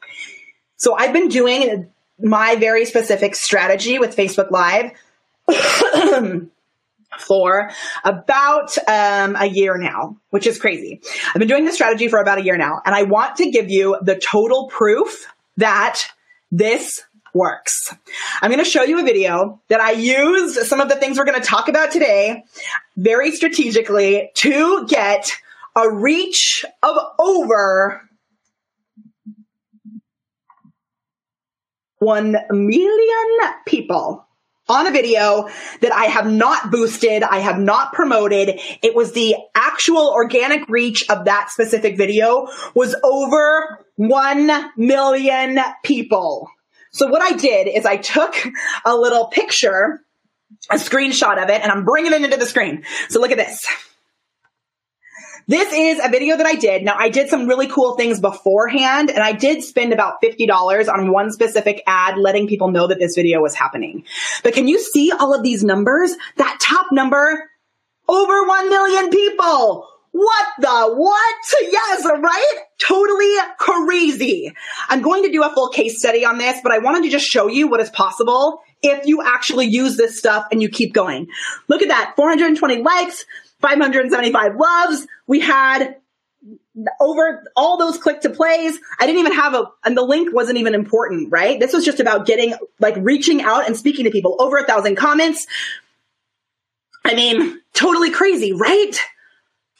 So 0.77 0.95
I've 0.95 1.13
been 1.13 1.29
doing 1.29 1.91
my 2.19 2.57
very 2.57 2.85
specific 2.85 3.35
strategy 3.35 3.99
with 3.99 4.17
Facebook 4.17 4.51
Live 4.51 4.93
for 7.19 7.71
about 8.05 8.77
um, 8.89 9.37
a 9.37 9.47
year 9.47 9.79
now, 9.79 10.17
which 10.31 10.47
is 10.47 10.59
crazy. 10.59 11.01
I've 11.29 11.39
been 11.39 11.49
doing 11.49 11.65
this 11.65 11.75
strategy 11.75 12.09
for 12.09 12.21
about 12.21 12.39
a 12.39 12.43
year 12.43 12.57
now, 12.57 12.81
and 12.85 12.95
I 12.95 13.05
want 13.05 13.37
to 13.37 13.51
give 13.51 13.71
you 13.71 13.99
the 14.03 14.17
total 14.17 14.69
proof 14.69 15.27
that 15.57 16.01
this 16.51 17.03
works. 17.35 17.95
I'm 18.41 18.51
going 18.51 18.63
to 18.63 18.71
show 18.71 18.83
you 18.83 19.01
a 19.01 19.03
video 19.03 19.61
that 19.69 19.81
I 19.81 19.93
used 19.93 20.57
some 20.67 20.81
of 20.81 20.89
the 20.89 20.97
things 20.97 21.19
we're 21.19 21.25
going 21.25 21.41
to 21.41 21.47
talk 21.47 21.69
about 21.69 21.91
today 21.91 22.45
very 22.97 23.33
strategically 23.33 24.31
to 24.35 24.87
get 24.87 25.33
a 25.77 25.91
reach 25.91 26.65
of 26.83 26.97
over 27.19 28.03
1 31.99 32.37
million 32.51 33.53
people 33.67 34.27
on 34.69 34.87
a 34.87 34.91
video 34.91 35.49
that 35.81 35.93
I 35.93 36.05
have 36.07 36.31
not 36.31 36.71
boosted, 36.71 37.23
I 37.23 37.39
have 37.39 37.59
not 37.59 37.93
promoted. 37.93 38.61
It 38.83 38.95
was 38.95 39.13
the 39.13 39.37
actual 39.55 40.09
organic 40.09 40.69
reach 40.69 41.09
of 41.11 41.27
that 41.27 41.51
specific 41.51 41.97
video 41.97 42.49
was 42.75 42.95
over 43.03 43.85
1 43.97 44.73
million 44.77 45.59
people. 45.85 46.49
So 46.93 47.07
what 47.07 47.23
I 47.23 47.37
did 47.37 47.69
is 47.69 47.87
I 47.87 47.97
took 47.97 48.35
a 48.85 48.95
little 48.95 49.27
picture, 49.27 50.01
a 50.71 50.77
screenshot 50.77 51.43
of 51.43 51.49
it, 51.49 51.63
and 51.63 51.73
I'm 51.73 51.85
bringing 51.85 52.13
it 52.13 52.23
into 52.23 52.37
the 52.37 52.47
screen. 52.47 52.85
So 53.09 53.21
look 53.21 53.31
at 53.31 53.39
this. 53.39 53.67
This 55.49 55.73
is 55.73 56.01
a 56.05 56.09
video 56.09 56.37
that 56.37 56.47
I 56.47 56.55
did. 56.55 56.85
Now 56.85 56.95
I 56.97 57.09
did 57.09 57.29
some 57.29 57.47
really 57.47 57.67
cool 57.67 57.97
things 57.97 58.21
beforehand 58.21 59.11
and 59.11 59.21
I 59.21 59.33
did 59.33 59.65
spend 59.65 59.93
about 59.93 60.23
$50 60.23 60.93
on 60.93 61.13
one 61.13 61.33
specific 61.33 61.83
ad 61.87 62.17
letting 62.17 62.47
people 62.47 62.71
know 62.71 62.87
that 62.87 62.99
this 62.99 63.15
video 63.17 63.41
was 63.41 63.55
happening. 63.55 64.05
But 64.43 64.55
can 64.55 64.69
you 64.69 64.79
see 64.79 65.11
all 65.11 65.35
of 65.35 65.43
these 65.43 65.65
numbers? 65.65 66.15
That 66.37 66.59
top 66.61 66.87
number, 66.93 67.51
over 68.09 68.47
1 68.47 68.69
million 68.69 69.11
people. 69.11 69.89
What 70.13 70.47
the 70.59 70.93
what? 70.95 71.37
Yes, 71.63 72.05
right? 72.05 72.57
Totally 72.79 73.35
crazy. 73.57 74.53
I'm 74.89 75.01
going 75.01 75.23
to 75.23 75.33
do 75.33 75.43
a 75.43 75.53
full 75.55 75.71
case 75.71 75.99
study 75.99 76.25
on 76.25 76.37
this, 76.37 76.61
but 76.63 76.71
I 76.71 76.79
wanted 76.79 77.05
to 77.05 77.09
just 77.09 77.27
show 77.27 77.49
you 77.49 77.67
what 77.67 77.81
is 77.81 77.89
possible 77.91 78.61
if 78.83 79.07
you 79.07 79.23
actually 79.23 79.67
use 79.67 79.97
this 79.97 80.19
stuff 80.19 80.47
and 80.53 80.61
you 80.61 80.69
keep 80.69 80.93
going. 80.93 81.29
Look 81.69 81.81
at 81.81 81.89
that. 81.89 82.13
420 82.17 82.83
likes, 82.83 83.25
575 83.63 84.57
loves. 84.57 85.07
We 85.27 85.41
had 85.41 85.97
over 87.01 87.45
all 87.57 87.79
those 87.79 87.99
click 87.99 88.23
to 88.23 88.31
plays. 88.31 88.79
I 88.99 89.07
didn't 89.07 89.21
even 89.21 89.33
have 89.33 89.55
a, 89.55 89.67
and 89.85 89.97
the 89.97 90.03
link 90.03 90.35
wasn't 90.35 90.59
even 90.59 90.75
important, 90.75 91.31
right? 91.31 91.59
This 91.61 91.73
was 91.73 91.85
just 91.85 92.01
about 92.01 92.27
getting, 92.27 92.55
like 92.81 92.97
reaching 92.99 93.43
out 93.43 93.67
and 93.67 93.77
speaking 93.77 94.05
to 94.05 94.11
people. 94.11 94.37
Over 94.39 94.59
a 94.59 94.65
thousand 94.65 94.97
comments. 94.97 95.47
I 97.05 97.15
mean, 97.15 97.61
totally 97.75 98.11
crazy, 98.11 98.53
right? 98.53 98.99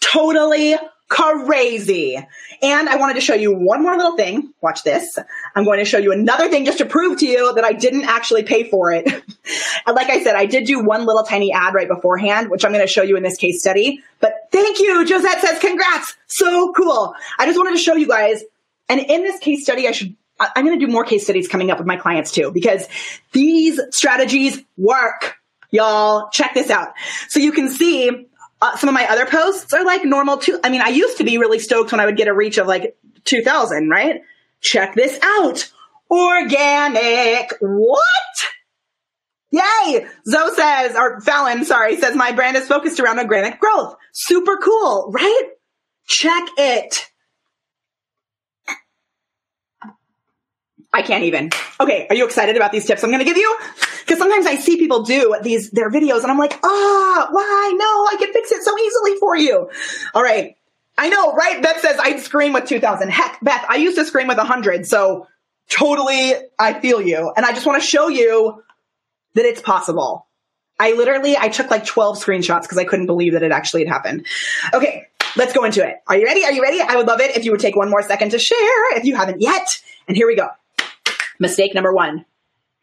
Totally 0.01 0.77
crazy. 1.13 2.17
And 2.63 2.89
I 2.89 2.97
wanted 2.97 3.15
to 3.15 3.21
show 3.21 3.35
you 3.35 3.55
one 3.55 3.83
more 3.83 3.95
little 3.95 4.17
thing. 4.17 4.55
Watch 4.63 4.83
this. 4.83 5.19
I'm 5.55 5.65
going 5.65 5.79
to 5.79 5.85
show 5.85 5.99
you 5.99 6.11
another 6.11 6.49
thing 6.49 6.65
just 6.65 6.79
to 6.79 6.87
prove 6.87 7.19
to 7.19 7.27
you 7.27 7.53
that 7.55 7.65
I 7.65 7.75
didn't 7.75 8.05
actually 8.05 8.45
pay 8.45 8.65
for 8.71 8.93
it. 8.93 9.07
like 9.87 10.09
I 10.09 10.23
said, 10.25 10.37
I 10.37 10.47
did 10.47 10.65
do 10.65 10.83
one 10.83 11.05
little 11.05 11.23
tiny 11.23 11.53
ad 11.53 11.75
right 11.75 11.87
beforehand, 11.87 12.51
which 12.51 12.65
I'm 12.65 12.73
going 12.73 12.85
to 12.85 12.91
show 12.91 13.03
you 13.03 13.19
in 13.19 13.23
this 13.23 13.37
case 13.37 13.61
study. 13.61 14.03
But 14.21 14.49
thank 14.51 14.79
you. 14.79 15.07
Josette 15.07 15.41
says 15.43 15.59
congrats. 15.59 16.17
So 16.29 16.73
cool. 16.73 17.15
I 17.39 17.45
just 17.45 17.59
wanted 17.59 17.73
to 17.73 17.83
show 17.83 17.95
you 17.95 18.09
guys. 18.09 18.43
And 18.89 18.99
in 18.99 19.23
this 19.23 19.39
case 19.39 19.65
study, 19.65 19.87
I 19.87 19.93
should 19.93 20.17
I'm 20.41 20.65
going 20.65 20.79
to 20.79 20.85
do 20.85 20.91
more 20.91 21.05
case 21.05 21.25
studies 21.25 21.47
coming 21.47 21.71
up 21.71 21.79
with 21.79 21.87
my 21.87 21.97
clients 21.97 22.33
too, 22.33 22.51
because 22.51 22.89
these 23.33 23.79
strategies 23.91 24.61
work. 24.77 25.37
Y'all 25.71 26.31
check 26.31 26.53
this 26.53 26.69
out. 26.69 26.95
So 27.29 27.39
you 27.39 27.53
can 27.53 27.69
see 27.69 28.27
uh, 28.63 28.77
some 28.77 28.89
of 28.89 28.95
my 28.95 29.07
other 29.11 29.27
posts 29.27 29.75
are 29.75 29.85
like 29.85 30.05
normal 30.05 30.39
too. 30.39 30.59
I 30.63 30.71
mean, 30.71 30.81
I 30.81 30.89
used 30.89 31.19
to 31.19 31.25
be 31.25 31.37
really 31.37 31.59
stoked 31.59 31.91
when 31.91 32.01
I 32.01 32.07
would 32.07 32.17
get 32.17 32.29
a 32.29 32.33
reach 32.33 32.59
of 32.59 32.69
like 32.69 32.97
2000, 33.25 33.91
right? 33.91 34.23
Check 34.61 34.95
this 34.95 35.19
out. 35.21 35.69
Organic. 36.09 37.53
What? 37.61 38.03
Yay! 39.51 40.07
Zoe 40.27 40.55
says, 40.55 40.95
or 40.97 41.21
Fallon, 41.21 41.65
sorry, 41.65 41.97
says 41.97 42.15
my 42.15 42.33
brand 42.33 42.57
is 42.57 42.67
focused 42.67 43.01
around 43.01 43.19
organic 43.19 43.59
growth. 43.59 43.97
Super 44.13 44.57
cool, 44.57 45.11
right? 45.13 45.49
Check 46.07 46.45
it. 46.57 47.12
I 50.93 51.03
can't 51.03 51.25
even. 51.25 51.51
Okay, 51.81 52.07
are 52.11 52.15
you 52.15 52.27
excited 52.27 52.57
about 52.57 52.71
these 52.71 52.85
tips 52.85 53.03
I'm 53.03 53.11
going 53.11 53.21
to 53.21 53.25
give 53.25 53.39
you? 53.39 53.57
Because 54.01 54.19
sometimes 54.19 54.47
I 54.47 54.57
see 54.57 54.77
people 54.77 55.03
do 55.05 55.37
these 55.43 55.71
their 55.71 55.91
videos 55.91 56.23
and 56.23 56.31
I'm 56.31 56.39
like, 56.39 56.53
ah, 56.53 56.59
oh, 56.65 57.27
why? 57.31 57.73
No, 57.75 57.87
I 57.87 58.17
can 58.19 58.33
fix 58.33 58.53
it 58.53 58.63
so 58.63 58.79
easily 58.79 59.19
for 59.19 59.37
you. 59.37 59.71
All 60.15 60.23
right. 60.23 60.57
I 60.99 61.09
know, 61.09 61.33
right? 61.33 61.63
Beth 61.63 61.81
says 61.81 61.97
I'd 61.99 62.21
scream 62.21 62.53
with 62.53 62.67
2000. 62.67 63.09
Heck, 63.09 63.39
Beth, 63.41 63.65
I 63.69 63.77
used 63.77 63.97
to 63.97 64.05
scream 64.05 64.29
with 64.29 64.37
100. 64.37 64.87
So 64.87 65.27
totally, 65.71 66.35
I 66.59 66.79
feel 66.81 67.01
you. 67.01 67.33
And 67.35 67.47
I 67.47 67.53
just 67.53 67.65
want 67.65 67.81
to 67.81 67.87
show 67.87 68.09
you 68.09 68.63
that 69.35 69.47
it's 69.47 69.63
possible. 69.63 70.27
I 70.79 70.93
literally, 70.93 71.37
I 71.39 71.49
took 71.49 71.71
like 71.71 71.87
12 71.87 72.19
screenshots 72.19 72.63
because 72.63 72.77
I 72.77 72.85
couldn't 72.85 73.07
believe 73.07 73.33
that 73.33 73.43
it 73.43 73.53
actually 73.53 73.85
had 73.85 73.93
happened. 73.93 74.27
Okay, 74.75 75.07
let's 75.37 75.55
go 75.55 75.65
into 75.65 75.87
it. 75.87 75.97
Are 76.07 76.17
you 76.17 76.27
ready? 76.27 76.45
Are 76.45 76.53
you 76.53 76.61
ready? 76.61 76.81
I 76.81 76.97
would 76.97 77.07
love 77.07 77.21
it 77.21 77.37
if 77.37 77.47
you 77.47 77.53
would 77.53 77.61
take 77.61 77.77
one 77.77 77.89
more 77.89 78.03
second 78.03 78.33
to 78.33 78.39
share 78.39 78.97
if 78.97 79.05
you 79.05 79.17
haven't 79.17 79.41
yet. 79.41 79.67
And 80.07 80.17
here 80.17 80.27
we 80.27 80.37
go. 80.37 80.49
Mistake 81.43 81.75
number 81.75 81.93
one. 81.93 82.25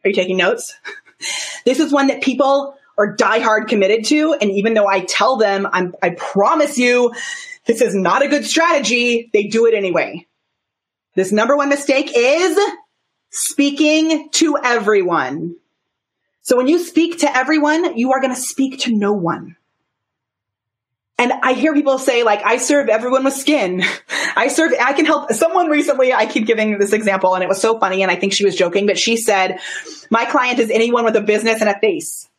Are 0.03 0.09
you 0.09 0.13
taking 0.13 0.35
notes? 0.35 0.75
this 1.65 1.79
is 1.79 1.93
one 1.93 2.07
that 2.07 2.21
people 2.21 2.75
are 2.97 3.15
diehard 3.15 3.69
committed 3.69 4.03
to. 4.07 4.33
And 4.33 4.51
even 4.51 4.73
though 4.73 4.85
I 4.85 4.99
tell 4.99 5.37
them, 5.37 5.65
I'm, 5.71 5.95
I 6.03 6.09
promise 6.09 6.77
you, 6.77 7.13
this 7.65 7.81
is 7.81 7.95
not 7.95 8.21
a 8.21 8.27
good 8.27 8.45
strategy, 8.45 9.29
they 9.31 9.43
do 9.43 9.65
it 9.65 9.73
anyway. 9.73 10.27
This 11.15 11.31
number 11.31 11.55
one 11.55 11.69
mistake 11.69 12.11
is 12.13 12.59
speaking 13.29 14.29
to 14.31 14.57
everyone. 14.61 15.55
So 16.41 16.57
when 16.57 16.67
you 16.67 16.79
speak 16.79 17.19
to 17.19 17.33
everyone, 17.33 17.97
you 17.97 18.11
are 18.11 18.19
going 18.19 18.35
to 18.35 18.41
speak 18.41 18.81
to 18.81 18.91
no 18.93 19.13
one. 19.13 19.55
And 21.19 21.33
I 21.43 21.51
hear 21.51 21.73
people 21.73 21.99
say, 21.99 22.23
like, 22.23 22.43
I 22.45 22.55
serve 22.55 22.87
everyone 22.87 23.25
with 23.25 23.33
skin. 23.33 23.83
I 24.37 24.47
serve, 24.47 24.71
I 24.81 24.93
can 24.93 25.05
help 25.05 25.33
someone 25.33 25.67
recently. 25.67 26.13
I 26.13 26.25
keep 26.25 26.47
giving 26.47 26.79
this 26.79 26.93
example 26.93 27.35
and 27.35 27.43
it 27.43 27.49
was 27.49 27.61
so 27.61 27.77
funny. 27.77 28.03
And 28.03 28.09
I 28.09 28.15
think 28.15 28.31
she 28.31 28.45
was 28.45 28.55
joking, 28.55 28.85
but 28.85 28.97
she 28.97 29.17
said, 29.17 29.59
my 30.09 30.23
client 30.23 30.59
is 30.59 30.71
anyone 30.71 31.03
with 31.03 31.17
a 31.17 31.21
business 31.21 31.59
and 31.59 31.69
a 31.69 31.77
face. 31.77 32.29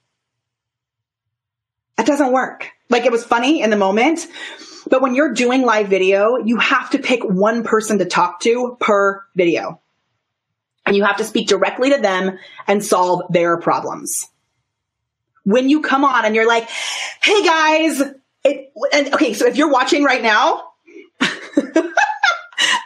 That 1.98 2.06
doesn't 2.06 2.32
work. 2.32 2.70
Like 2.88 3.04
it 3.04 3.12
was 3.12 3.22
funny 3.22 3.60
in 3.60 3.68
the 3.68 3.76
moment, 3.76 4.26
but 4.88 5.02
when 5.02 5.14
you're 5.14 5.34
doing 5.34 5.60
live 5.60 5.88
video, 5.88 6.38
you 6.38 6.56
have 6.56 6.88
to 6.90 6.98
pick 6.98 7.22
one 7.22 7.64
person 7.64 7.98
to 7.98 8.06
talk 8.06 8.40
to 8.40 8.78
per 8.80 9.22
video. 9.36 9.82
And 10.86 10.96
you 10.96 11.04
have 11.04 11.18
to 11.18 11.24
speak 11.24 11.48
directly 11.48 11.90
to 11.90 11.98
them 11.98 12.38
and 12.66 12.82
solve 12.82 13.30
their 13.30 13.58
problems. 13.58 14.26
When 15.44 15.68
you 15.68 15.82
come 15.82 16.06
on 16.06 16.24
and 16.24 16.34
you're 16.34 16.48
like, 16.48 16.66
Hey 17.22 17.44
guys, 17.44 18.02
it, 18.44 18.72
and 18.92 19.14
okay, 19.14 19.34
so 19.34 19.46
if 19.46 19.56
you're 19.56 19.70
watching 19.70 20.04
right 20.04 20.22
now, 20.22 20.64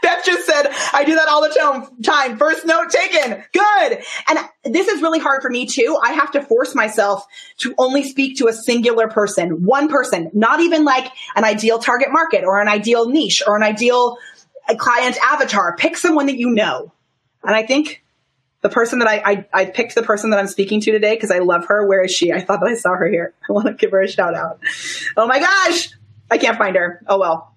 Beth 0.02 0.24
just 0.24 0.46
said, 0.46 0.66
I 0.92 1.04
do 1.04 1.14
that 1.14 1.28
all 1.28 1.42
the 1.42 1.90
time. 2.02 2.36
First 2.36 2.66
note 2.66 2.90
taken. 2.90 3.42
Good. 3.52 4.04
And 4.28 4.38
this 4.64 4.88
is 4.88 5.02
really 5.02 5.18
hard 5.18 5.42
for 5.42 5.50
me 5.50 5.66
too. 5.66 5.98
I 6.02 6.12
have 6.12 6.32
to 6.32 6.42
force 6.42 6.74
myself 6.74 7.24
to 7.58 7.74
only 7.78 8.04
speak 8.04 8.38
to 8.38 8.48
a 8.48 8.52
singular 8.52 9.08
person, 9.08 9.64
one 9.64 9.88
person, 9.88 10.30
not 10.34 10.60
even 10.60 10.84
like 10.84 11.10
an 11.36 11.44
ideal 11.44 11.78
target 11.78 12.08
market 12.10 12.44
or 12.44 12.60
an 12.60 12.68
ideal 12.68 13.08
niche 13.08 13.42
or 13.46 13.56
an 13.56 13.62
ideal 13.62 14.18
uh, 14.68 14.74
client 14.76 15.16
avatar. 15.22 15.76
Pick 15.76 15.96
someone 15.96 16.26
that 16.26 16.36
you 16.38 16.50
know. 16.50 16.92
And 17.42 17.54
I 17.54 17.64
think 17.64 18.03
the 18.64 18.70
person 18.70 19.00
that 19.00 19.08
I, 19.08 19.22
I, 19.24 19.46
I 19.52 19.64
picked 19.66 19.94
the 19.94 20.02
person 20.02 20.30
that 20.30 20.40
I'm 20.40 20.46
speaking 20.46 20.80
to 20.80 20.90
today 20.90 21.14
because 21.14 21.30
I 21.30 21.40
love 21.40 21.66
her. 21.66 21.86
Where 21.86 22.02
is 22.02 22.12
she? 22.12 22.32
I 22.32 22.40
thought 22.40 22.66
I 22.66 22.72
saw 22.72 22.94
her 22.96 23.06
here. 23.06 23.34
I 23.48 23.52
want 23.52 23.66
to 23.66 23.74
give 23.74 23.90
her 23.90 24.00
a 24.00 24.08
shout 24.08 24.34
out. 24.34 24.58
Oh 25.18 25.26
my 25.26 25.38
gosh. 25.38 25.90
I 26.30 26.38
can't 26.38 26.56
find 26.56 26.74
her. 26.74 27.04
Oh 27.06 27.18
well. 27.18 27.54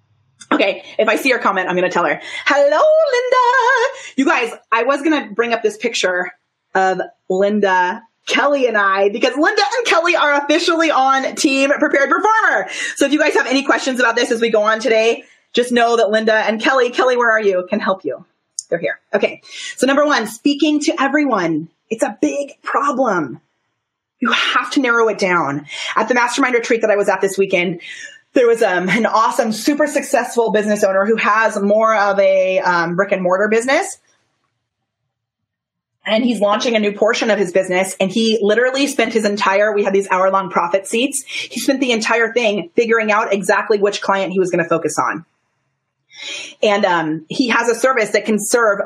Okay. 0.52 0.84
If 0.98 1.08
I 1.08 1.16
see 1.16 1.30
her 1.30 1.38
comment, 1.38 1.66
I'm 1.66 1.76
to 1.76 1.88
tell 1.88 2.04
her, 2.04 2.20
hello, 2.44 2.82
Linda. 3.12 3.98
You 4.16 4.26
guys, 4.26 4.52
I 4.70 4.82
was 4.82 5.00
to 5.00 5.34
bring 5.34 5.54
up 5.54 5.62
this 5.62 5.78
picture 5.78 6.30
of 6.74 7.00
Linda 7.30 8.02
Kelly 8.26 8.66
and 8.66 8.76
I 8.76 9.08
because 9.08 9.34
Linda 9.34 9.62
and 9.78 9.86
Kelly 9.86 10.14
are 10.14 10.44
officially 10.44 10.90
on 10.90 11.36
Team 11.36 11.70
Prepared 11.70 12.10
Performer. 12.10 12.68
So 12.96 13.06
if 13.06 13.12
you 13.12 13.18
guys 13.18 13.32
have 13.32 13.46
any 13.46 13.64
questions 13.64 13.98
about 13.98 14.14
this 14.14 14.30
as 14.30 14.42
we 14.42 14.50
go 14.50 14.62
on 14.62 14.78
today, 14.78 15.24
just 15.54 15.72
know 15.72 15.96
that 15.96 16.10
Linda 16.10 16.34
and 16.34 16.60
Kelly, 16.60 16.90
Kelly, 16.90 17.16
where 17.16 17.30
are 17.30 17.40
you? 17.40 17.66
Can 17.70 17.80
help 17.80 18.04
you. 18.04 18.26
They're 18.68 18.78
here. 18.78 19.00
Okay. 19.14 19.42
So 19.76 19.86
number 19.86 20.04
one, 20.04 20.26
speaking 20.26 20.80
to 20.80 21.00
everyone. 21.00 21.68
It's 21.90 22.02
a 22.02 22.18
big 22.20 22.60
problem. 22.62 23.40
You 24.20 24.30
have 24.32 24.70
to 24.72 24.80
narrow 24.80 25.08
it 25.08 25.18
down. 25.18 25.66
At 25.96 26.08
the 26.08 26.14
mastermind 26.14 26.54
retreat 26.54 26.82
that 26.82 26.90
I 26.90 26.96
was 26.96 27.08
at 27.08 27.20
this 27.20 27.38
weekend, 27.38 27.80
there 28.34 28.46
was 28.46 28.62
um, 28.62 28.88
an 28.88 29.06
awesome, 29.06 29.52
super 29.52 29.86
successful 29.86 30.52
business 30.52 30.84
owner 30.84 31.06
who 31.06 31.16
has 31.16 31.60
more 31.60 31.94
of 31.94 32.18
a 32.18 32.58
um, 32.58 32.96
brick 32.96 33.12
and 33.12 33.22
mortar 33.22 33.48
business. 33.48 33.98
And 36.04 36.24
he's 36.24 36.40
launching 36.40 36.74
a 36.74 36.78
new 36.78 36.92
portion 36.92 37.30
of 37.30 37.38
his 37.38 37.52
business. 37.52 37.94
And 38.00 38.10
he 38.10 38.38
literally 38.40 38.86
spent 38.86 39.12
his 39.12 39.24
entire, 39.24 39.74
we 39.74 39.84
had 39.84 39.92
these 39.92 40.08
hour 40.08 40.30
long 40.30 40.50
profit 40.50 40.86
seats. 40.86 41.22
He 41.22 41.60
spent 41.60 41.80
the 41.80 41.92
entire 41.92 42.32
thing 42.32 42.70
figuring 42.74 43.12
out 43.12 43.32
exactly 43.32 43.78
which 43.78 44.00
client 44.00 44.32
he 44.32 44.38
was 44.38 44.50
going 44.50 44.62
to 44.62 44.68
focus 44.68 44.98
on. 44.98 45.26
And 46.62 46.84
um, 46.84 47.26
he 47.28 47.48
has 47.48 47.68
a 47.68 47.74
service 47.74 48.10
that 48.10 48.24
can 48.24 48.38
serve 48.38 48.80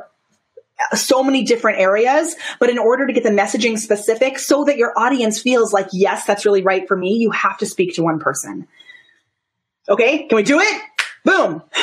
so 0.95 1.23
many 1.23 1.45
different 1.45 1.79
areas, 1.79 2.35
but 2.59 2.71
in 2.71 2.79
order 2.79 3.07
to 3.07 3.13
get 3.13 3.23
the 3.23 3.31
messaging 3.31 3.79
specific 3.79 4.39
so 4.39 4.65
that 4.65 4.77
your 4.77 4.93
audience 4.99 5.41
feels 5.41 5.73
like, 5.73 5.89
yes, 5.93 6.25
that's 6.25 6.45
really 6.45 6.63
right 6.63 6.89
for 6.89 6.97
me, 6.97 7.15
you 7.15 7.31
have 7.31 7.59
to 7.59 7.67
speak 7.67 7.95
to 7.95 8.03
one 8.03 8.19
person. 8.19 8.67
Okay, 9.89 10.27
can 10.27 10.37
we 10.37 10.43
do 10.43 10.61
it? 10.61 10.83
Boom. 11.25 11.63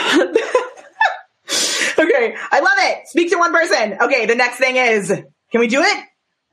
okay, 2.00 2.36
I 2.52 2.60
love 2.60 2.78
it. 2.78 3.08
Speak 3.08 3.30
to 3.32 3.38
one 3.38 3.54
person. 3.54 3.98
Okay, 4.02 4.26
the 4.26 4.36
next 4.36 4.58
thing 4.58 4.76
is, 4.76 5.08
can 5.08 5.60
we 5.60 5.68
do 5.68 5.82
it? 5.82 6.06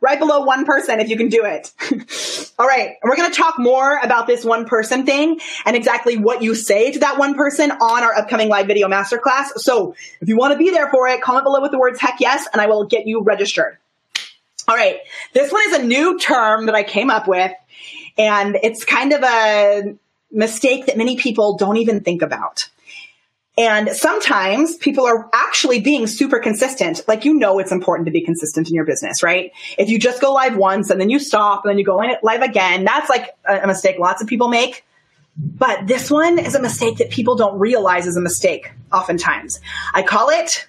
Right 0.07 0.21
below 0.21 0.43
one 0.43 0.65
person 0.65 1.01
if 1.01 1.09
you 1.09 1.17
can 1.17 1.29
do 1.29 1.45
it. 1.45 1.73
All 2.61 2.67
right, 2.67 2.91
and 3.03 3.11
we're 3.11 3.17
going 3.17 3.29
to 3.29 3.37
talk 3.37 3.59
more 3.59 3.99
about 3.99 4.29
this 4.29 4.45
one 4.45 4.65
person 4.65 5.05
thing 5.05 5.41
and 5.65 5.75
exactly 5.75 6.17
what 6.17 6.43
you 6.43 6.55
say 6.55 6.93
to 6.93 7.01
that 7.01 7.19
one 7.19 7.35
person 7.35 7.73
on 7.73 8.05
our 8.05 8.15
upcoming 8.15 8.49
live 8.49 8.69
video 8.69 8.87
masterclass. 8.87 9.47
So 9.57 9.97
if 10.21 10.29
you 10.29 10.37
want 10.37 10.53
to 10.53 10.59
be 10.59 10.71
there 10.71 10.89
for 10.91 11.09
it, 11.09 11.23
comment 11.23 11.43
below 11.43 11.61
with 11.61 11.73
the 11.73 11.79
words 11.79 11.99
heck 11.99 12.21
yes, 12.21 12.47
and 12.53 12.63
I 12.63 12.67
will 12.67 12.87
get 12.87 13.09
you 13.09 13.25
registered. 13.25 13.79
All 14.69 14.77
right, 14.77 14.99
this 15.33 15.51
one 15.51 15.63
is 15.71 15.81
a 15.81 15.83
new 15.83 16.21
term 16.21 16.67
that 16.67 16.77
I 16.77 16.85
came 16.85 17.11
up 17.11 17.27
with, 17.27 17.51
and 18.17 18.57
it's 18.63 18.85
kind 18.85 19.13
of 19.13 19.25
a 19.25 19.97
mistake 20.31 20.87
that 20.87 20.97
many 20.97 21.17
people 21.17 21.57
don't 21.57 21.79
even 21.79 22.05
think 22.05 22.23
about. 22.23 22.69
And 23.59 23.89
sometimes 23.91 24.77
people 24.77 25.07
are 25.07 25.31
actually 25.33 25.81
being 25.81 26.07
super 26.07 26.39
consistent. 26.39 27.01
Like, 27.09 27.25
you 27.25 27.35
know, 27.35 27.59
it's 27.59 27.73
important 27.73 28.05
to 28.07 28.13
be 28.13 28.21
consistent 28.21 28.69
in 28.69 28.75
your 28.75 28.85
business, 28.85 29.23
right? 29.23 29.51
If 29.79 29.89
you 29.89 29.99
just 29.99 30.21
go 30.21 30.35
live 30.35 30.57
once 30.57 30.91
and 30.91 31.01
then 31.01 31.09
you 31.09 31.19
stop 31.19 31.65
and 31.65 31.71
then 31.71 31.79
you 31.79 31.85
go 31.85 31.97
live 31.97 32.43
again, 32.43 32.85
that's 32.85 33.09
like 33.09 33.31
a 33.49 33.67
mistake 33.67 33.99
lots 33.99 34.21
of 34.21 34.29
people 34.29 34.49
make. 34.49 34.85
But 35.39 35.87
this 35.87 36.11
one 36.11 36.39
is 36.39 36.55
a 36.55 36.61
mistake 36.61 36.99
that 36.99 37.11
people 37.11 37.35
don't 37.35 37.59
realize 37.59 38.07
is 38.07 38.17
a 38.17 38.23
mistake 38.23 38.73
oftentimes. 38.93 39.61
I 39.95 40.03
call 40.03 40.29
it 40.31 40.67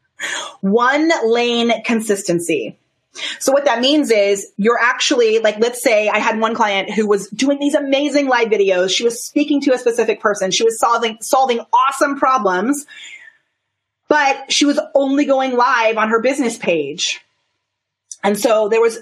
one 0.60 1.10
lane 1.26 1.82
consistency. 1.84 2.76
So 3.40 3.52
what 3.52 3.64
that 3.64 3.80
means 3.80 4.10
is 4.10 4.52
you're 4.56 4.78
actually 4.78 5.38
like, 5.38 5.58
let's 5.58 5.82
say 5.82 6.08
I 6.08 6.18
had 6.18 6.38
one 6.38 6.54
client 6.54 6.90
who 6.90 7.06
was 7.06 7.28
doing 7.28 7.58
these 7.58 7.74
amazing 7.74 8.28
live 8.28 8.48
videos. 8.48 8.90
She 8.90 9.04
was 9.04 9.24
speaking 9.24 9.60
to 9.62 9.72
a 9.72 9.78
specific 9.78 10.20
person. 10.20 10.50
She 10.50 10.64
was 10.64 10.78
solving, 10.78 11.18
solving 11.20 11.60
awesome 11.72 12.18
problems, 12.18 12.86
but 14.08 14.52
she 14.52 14.64
was 14.64 14.78
only 14.94 15.24
going 15.24 15.56
live 15.56 15.96
on 15.96 16.10
her 16.10 16.20
business 16.20 16.56
page. 16.56 17.20
And 18.22 18.38
so 18.38 18.68
there 18.68 18.80
was, 18.80 18.98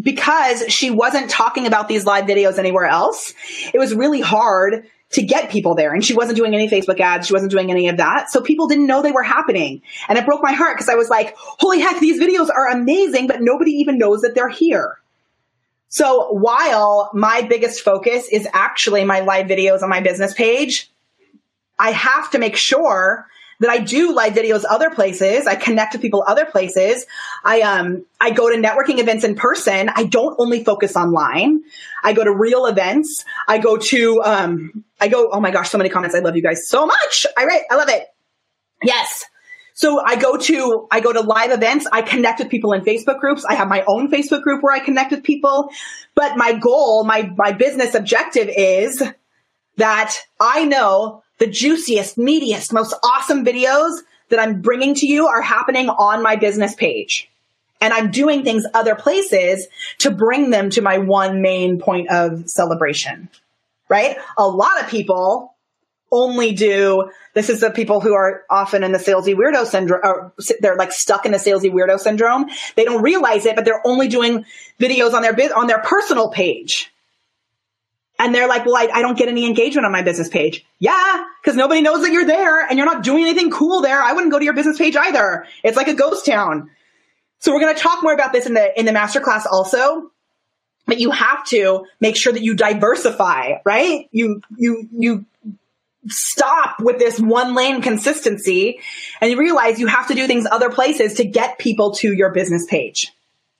because 0.00 0.64
she 0.68 0.90
wasn't 0.90 1.30
talking 1.30 1.66
about 1.66 1.88
these 1.88 2.06
live 2.06 2.24
videos 2.24 2.58
anywhere 2.58 2.86
else, 2.86 3.34
it 3.72 3.78
was 3.78 3.94
really 3.94 4.20
hard 4.20 4.86
to 5.12 5.22
get 5.22 5.50
people 5.50 5.74
there. 5.74 5.92
And 5.92 6.04
she 6.04 6.14
wasn't 6.14 6.36
doing 6.36 6.54
any 6.54 6.68
Facebook 6.68 7.00
ads. 7.00 7.26
She 7.26 7.32
wasn't 7.32 7.50
doing 7.50 7.70
any 7.70 7.88
of 7.88 7.96
that. 7.96 8.30
So 8.30 8.40
people 8.40 8.68
didn't 8.68 8.86
know 8.86 9.02
they 9.02 9.12
were 9.12 9.22
happening. 9.22 9.82
And 10.08 10.16
it 10.18 10.24
broke 10.24 10.42
my 10.42 10.52
heart 10.52 10.76
because 10.76 10.88
I 10.88 10.94
was 10.94 11.08
like, 11.08 11.34
holy 11.36 11.80
heck, 11.80 12.00
these 12.00 12.20
videos 12.20 12.48
are 12.48 12.68
amazing, 12.68 13.26
but 13.26 13.40
nobody 13.40 13.72
even 13.72 13.98
knows 13.98 14.22
that 14.22 14.34
they're 14.34 14.48
here. 14.48 14.98
So 15.88 16.32
while 16.32 17.10
my 17.12 17.42
biggest 17.42 17.80
focus 17.80 18.28
is 18.30 18.46
actually 18.52 19.04
my 19.04 19.20
live 19.20 19.46
videos 19.46 19.82
on 19.82 19.88
my 19.88 20.00
business 20.00 20.32
page, 20.32 20.88
I 21.78 21.90
have 21.90 22.30
to 22.30 22.38
make 22.38 22.56
sure 22.56 23.26
that 23.60 23.70
I 23.70 23.78
do 23.78 24.12
live 24.12 24.32
videos 24.32 24.64
other 24.68 24.90
places. 24.90 25.46
I 25.46 25.54
connect 25.54 25.92
with 25.92 26.02
people 26.02 26.24
other 26.26 26.44
places. 26.44 27.06
I 27.44 27.60
um 27.60 28.04
I 28.20 28.30
go 28.30 28.50
to 28.50 28.56
networking 28.56 28.98
events 28.98 29.22
in 29.22 29.36
person. 29.36 29.90
I 29.94 30.04
don't 30.04 30.34
only 30.38 30.64
focus 30.64 30.96
online. 30.96 31.62
I 32.02 32.12
go 32.12 32.24
to 32.24 32.34
real 32.34 32.66
events. 32.66 33.24
I 33.46 33.58
go 33.58 33.76
to 33.76 34.22
um 34.24 34.84
I 35.00 35.08
go 35.08 35.30
oh 35.30 35.40
my 35.40 35.50
gosh, 35.50 35.70
so 35.70 35.78
many 35.78 35.90
comments. 35.90 36.16
I 36.16 36.20
love 36.20 36.36
you 36.36 36.42
guys 36.42 36.68
so 36.68 36.86
much. 36.86 37.26
I 37.36 37.44
right, 37.44 37.62
I 37.70 37.76
love 37.76 37.88
it. 37.88 38.06
Yes. 38.82 39.24
So 39.74 40.00
I 40.04 40.16
go 40.16 40.36
to 40.36 40.88
I 40.90 41.00
go 41.00 41.12
to 41.12 41.20
live 41.20 41.52
events. 41.52 41.86
I 41.92 42.02
connect 42.02 42.40
with 42.40 42.48
people 42.48 42.72
in 42.72 42.82
Facebook 42.82 43.20
groups. 43.20 43.44
I 43.44 43.54
have 43.54 43.68
my 43.68 43.84
own 43.86 44.10
Facebook 44.10 44.42
group 44.42 44.62
where 44.62 44.74
I 44.74 44.80
connect 44.80 45.10
with 45.10 45.22
people. 45.22 45.70
But 46.14 46.36
my 46.36 46.54
goal, 46.54 47.04
my 47.04 47.30
my 47.36 47.52
business 47.52 47.94
objective 47.94 48.48
is 48.54 49.02
that 49.76 50.14
I 50.38 50.64
know 50.64 51.22
the 51.40 51.46
juiciest, 51.46 52.16
meatiest, 52.16 52.72
most 52.72 52.94
awesome 53.02 53.44
videos 53.44 53.98
that 54.28 54.38
I'm 54.38 54.60
bringing 54.60 54.94
to 54.96 55.06
you 55.06 55.26
are 55.26 55.42
happening 55.42 55.88
on 55.88 56.22
my 56.22 56.36
business 56.36 56.74
page. 56.74 57.28
And 57.80 57.92
I'm 57.94 58.10
doing 58.10 58.44
things 58.44 58.64
other 58.74 58.94
places 58.94 59.66
to 59.98 60.10
bring 60.10 60.50
them 60.50 60.70
to 60.70 60.82
my 60.82 60.98
one 60.98 61.40
main 61.40 61.80
point 61.80 62.10
of 62.10 62.48
celebration, 62.48 63.30
right? 63.88 64.16
A 64.36 64.46
lot 64.46 64.80
of 64.82 64.88
people 64.88 65.54
only 66.12 66.52
do 66.52 67.10
this 67.34 67.48
is 67.48 67.60
the 67.60 67.70
people 67.70 68.00
who 68.00 68.14
are 68.14 68.42
often 68.50 68.82
in 68.82 68.92
the 68.92 68.98
salesy 68.98 69.32
weirdo 69.32 69.64
syndrome 69.64 70.32
they're 70.58 70.74
like 70.74 70.90
stuck 70.90 71.24
in 71.24 71.30
the 71.30 71.38
salesy 71.38 71.70
weirdo 71.70 72.00
syndrome 72.00 72.46
they 72.74 72.84
don't 72.84 73.00
realize 73.00 73.46
it 73.46 73.54
but 73.54 73.64
they're 73.64 73.86
only 73.86 74.08
doing 74.08 74.44
videos 74.80 75.12
on 75.12 75.22
their 75.22 75.36
on 75.56 75.68
their 75.68 75.78
personal 75.78 76.28
page 76.28 76.89
and 78.20 78.34
they're 78.34 78.46
like, 78.46 78.66
well, 78.66 78.76
I, 78.76 78.90
I 78.92 79.00
don't 79.00 79.16
get 79.16 79.28
any 79.28 79.46
engagement 79.46 79.86
on 79.86 79.92
my 79.92 80.02
business 80.02 80.28
page. 80.28 80.66
Yeah, 80.78 81.24
because 81.42 81.56
nobody 81.56 81.80
knows 81.80 82.02
that 82.02 82.12
you're 82.12 82.26
there 82.26 82.66
and 82.66 82.76
you're 82.76 82.86
not 82.86 83.02
doing 83.02 83.22
anything 83.22 83.50
cool 83.50 83.80
there. 83.80 84.00
I 84.00 84.12
wouldn't 84.12 84.30
go 84.30 84.38
to 84.38 84.44
your 84.44 84.52
business 84.52 84.76
page 84.76 84.94
either. 84.94 85.46
It's 85.64 85.76
like 85.76 85.88
a 85.88 85.94
ghost 85.94 86.26
town. 86.26 86.70
So 87.38 87.50
we're 87.50 87.60
going 87.60 87.74
to 87.74 87.80
talk 87.80 88.02
more 88.02 88.12
about 88.12 88.34
this 88.34 88.44
in 88.44 88.52
the, 88.52 88.78
in 88.78 88.84
the 88.84 88.92
masterclass 88.92 89.46
also. 89.50 90.10
But 90.86 91.00
you 91.00 91.12
have 91.12 91.46
to 91.46 91.86
make 91.98 92.14
sure 92.14 92.30
that 92.30 92.42
you 92.42 92.54
diversify, 92.54 93.54
right? 93.64 94.06
You, 94.12 94.42
you, 94.58 94.88
you 94.92 95.24
stop 96.06 96.78
with 96.80 96.98
this 96.98 97.18
one 97.18 97.54
lane 97.54 97.80
consistency 97.80 98.80
and 99.22 99.30
you 99.30 99.38
realize 99.38 99.80
you 99.80 99.86
have 99.86 100.08
to 100.08 100.14
do 100.14 100.26
things 100.26 100.46
other 100.50 100.68
places 100.68 101.14
to 101.14 101.24
get 101.24 101.58
people 101.58 101.92
to 101.92 102.12
your 102.12 102.32
business 102.32 102.66
page. 102.68 103.10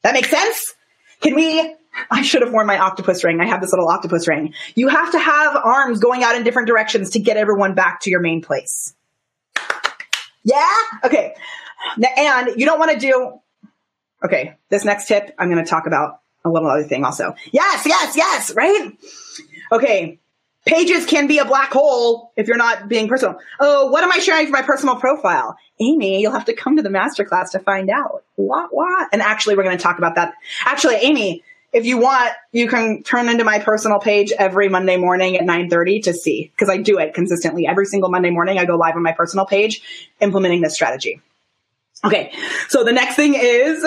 That 0.03 0.13
makes 0.13 0.29
sense? 0.29 0.75
Can 1.23 1.35
we 1.35 1.77
I 2.11 2.23
should 2.23 2.43
have 2.43 2.53
worn 2.53 2.67
my 2.67 2.79
octopus 2.79 3.25
ring. 3.25 3.41
I 3.41 3.47
have 3.47 3.61
this 3.61 3.73
little 3.73 3.89
octopus 3.89 4.29
ring. 4.29 4.55
You 4.75 4.89
have 4.89 5.13
to 5.13 5.19
have 5.19 5.57
arms 5.57 5.99
going 5.99 6.23
out 6.23 6.37
in 6.37 6.45
different 6.45 6.69
directions 6.69 7.11
to 7.11 7.19
get 7.19 7.37
everyone 7.37 7.75
back 7.75 8.01
to 8.03 8.11
your 8.11 8.21
main 8.21 8.43
place. 8.43 8.95
Yeah? 10.45 10.69
Okay. 11.05 11.35
And 12.17 12.51
you 12.57 12.67
don't 12.67 12.79
want 12.79 12.93
to 12.93 12.99
do, 12.99 13.41
okay, 14.25 14.57
this 14.69 14.85
next 14.85 15.07
tip, 15.07 15.35
I'm 15.39 15.51
going 15.51 15.65
to 15.65 15.69
talk 15.69 15.87
about 15.87 16.21
a 16.45 16.51
little 16.51 16.69
other 16.69 16.85
thing 16.85 17.05
also. 17.05 17.35
Yes, 17.53 17.85
yes, 17.87 18.17
yes, 18.17 18.55
right? 18.55 18.93
Okay. 19.73 20.19
Pages 20.67 21.07
can 21.07 21.27
be 21.27 21.39
a 21.39 21.47
black 21.47 21.73
hole 21.73 22.33
if 22.37 22.47
you're 22.47 22.59
not 22.59 22.87
being 22.87 23.09
personal. 23.09 23.39
Oh, 23.59 23.87
what 23.87 24.05
am 24.05 24.13
I 24.13 24.19
sharing 24.19 24.45
for 24.45 24.53
my 24.53 24.61
personal 24.61 24.97
profile? 24.97 25.57
Amy, 25.81 26.21
you'll 26.21 26.33
have 26.33 26.45
to 26.45 26.55
come 26.55 26.77
to 26.77 26.83
the 26.83 26.91
masterclass 26.91 27.53
to 27.53 27.59
find 27.61 27.89
out. 27.89 28.25
What, 28.37 28.69
what? 28.71 29.09
And 29.13 29.23
actually, 29.23 29.57
we're 29.57 29.63
going 29.63 29.79
to 29.79 29.83
talk 29.83 29.97
about 29.97 30.17
that. 30.17 30.35
Actually, 30.67 30.97
Amy, 30.97 31.43
if 31.73 31.85
you 31.85 31.99
want, 31.99 32.33
you 32.53 32.69
can 32.69 33.03
turn 33.03 33.29
into 33.29 33.45
my 33.45 33.59
personal 33.59 33.99
page 33.99 34.33
every 34.33 34.69
Monday 34.69 34.97
morning 34.97 35.37
at 35.37 35.45
9:30 35.45 36.03
to 36.05 36.13
see 36.15 36.51
because 36.55 36.69
I 36.69 36.79
do 36.79 36.99
it 36.99 37.15
consistently. 37.15 37.67
Every 37.67 37.87
single 37.87 38.11
Monday 38.11 38.31
morning 38.31 38.59
I 38.59 38.65
go 38.65 38.77
live 38.77 38.97
on 38.97 39.03
my 39.03 39.13
personal 39.13 39.47
page 39.47 39.83
implementing 40.21 40.61
this 40.61 40.75
strategy. 40.75 41.21
Okay. 42.05 42.33
So 42.69 42.83
the 42.85 42.93
next 42.93 43.15
thing 43.15 43.35
is 43.35 43.85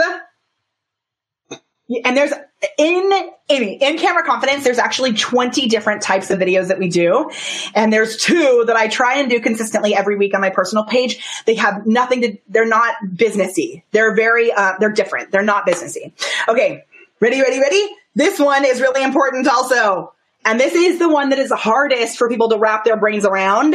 and 2.06 2.16
there's 2.16 2.32
in 2.78 3.12
Amy, 3.50 3.76
in 3.76 3.98
camera 3.98 4.24
confidence, 4.24 4.64
there's 4.64 4.80
actually 4.80 5.14
20 5.14 5.68
different 5.68 6.02
types 6.02 6.32
of 6.32 6.40
videos 6.40 6.70
that 6.70 6.80
we 6.80 6.88
do. 6.88 7.30
And 7.76 7.92
there's 7.92 8.18
two 8.18 8.64
that 8.68 8.76
I 8.76 8.88
try 8.88 9.16
and 9.16 9.30
do 9.30 9.40
consistently 9.42 9.94
every 9.94 10.16
week 10.16 10.34
on 10.34 10.40
my 10.40 10.50
personal 10.50 10.86
page. 10.86 11.24
They 11.46 11.56
have 11.56 11.86
nothing 11.86 12.22
to, 12.22 12.38
they're 12.48 12.66
not 12.66 12.96
businessy. 13.06 13.84
They're 13.92 14.16
very, 14.16 14.52
uh, 14.52 14.74
they're 14.80 14.94
different. 14.94 15.32
They're 15.32 15.44
not 15.44 15.68
businessy. 15.68 16.14
Okay. 16.48 16.86
Ready, 17.24 17.42
ready, 17.42 17.58
ready? 17.58 17.88
This 18.16 18.38
one 18.38 18.66
is 18.66 18.82
really 18.82 19.02
important 19.02 19.48
also. 19.48 20.14
And 20.44 20.60
this 20.60 20.74
is 20.74 21.00
the 21.00 21.08
one 21.08 21.30
that 21.30 21.40
is 21.40 21.48
the 21.48 21.56
hardest 21.56 22.18
for 22.18 22.28
people 22.28 22.50
to 22.50 22.58
wrap 22.58 22.84
their 22.84 22.98
brains 22.98 23.24
around. 23.24 23.74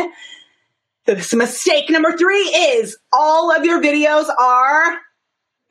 This 1.07 1.33
mistake 1.33 1.89
number 1.89 2.15
three 2.15 2.43
is 2.43 2.99
all 3.11 3.51
of 3.57 3.65
your 3.65 3.81
videos 3.81 4.27
are 4.39 4.99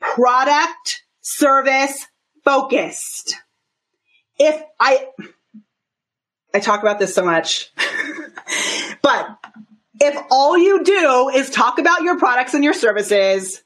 product, 0.00 1.04
service, 1.20 2.04
focused. 2.44 3.36
If 4.40 4.60
I, 4.80 5.10
I 6.52 6.58
talk 6.58 6.82
about 6.82 6.98
this 6.98 7.14
so 7.14 7.24
much, 7.24 7.70
but 9.02 9.38
if 10.00 10.20
all 10.32 10.58
you 10.58 10.82
do 10.82 11.30
is 11.32 11.48
talk 11.48 11.78
about 11.78 12.02
your 12.02 12.18
products 12.18 12.54
and 12.54 12.64
your 12.64 12.74
services, 12.74 13.62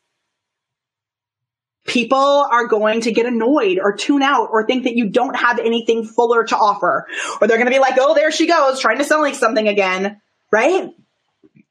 people 1.84 2.46
are 2.50 2.66
going 2.66 3.00
to 3.02 3.12
get 3.12 3.26
annoyed 3.26 3.78
or 3.82 3.96
tune 3.96 4.22
out 4.22 4.48
or 4.52 4.66
think 4.66 4.84
that 4.84 4.94
you 4.94 5.08
don't 5.08 5.34
have 5.34 5.58
anything 5.58 6.04
fuller 6.04 6.44
to 6.44 6.56
offer. 6.56 7.06
Or 7.40 7.48
they're 7.48 7.56
going 7.56 7.66
to 7.66 7.72
be 7.72 7.80
like, 7.80 7.94
oh, 7.98 8.14
there 8.14 8.30
she 8.30 8.46
goes, 8.46 8.80
trying 8.80 8.98
to 8.98 9.04
sell 9.04 9.20
like 9.20 9.34
something 9.34 9.66
again, 9.66 10.20
right? 10.50 10.90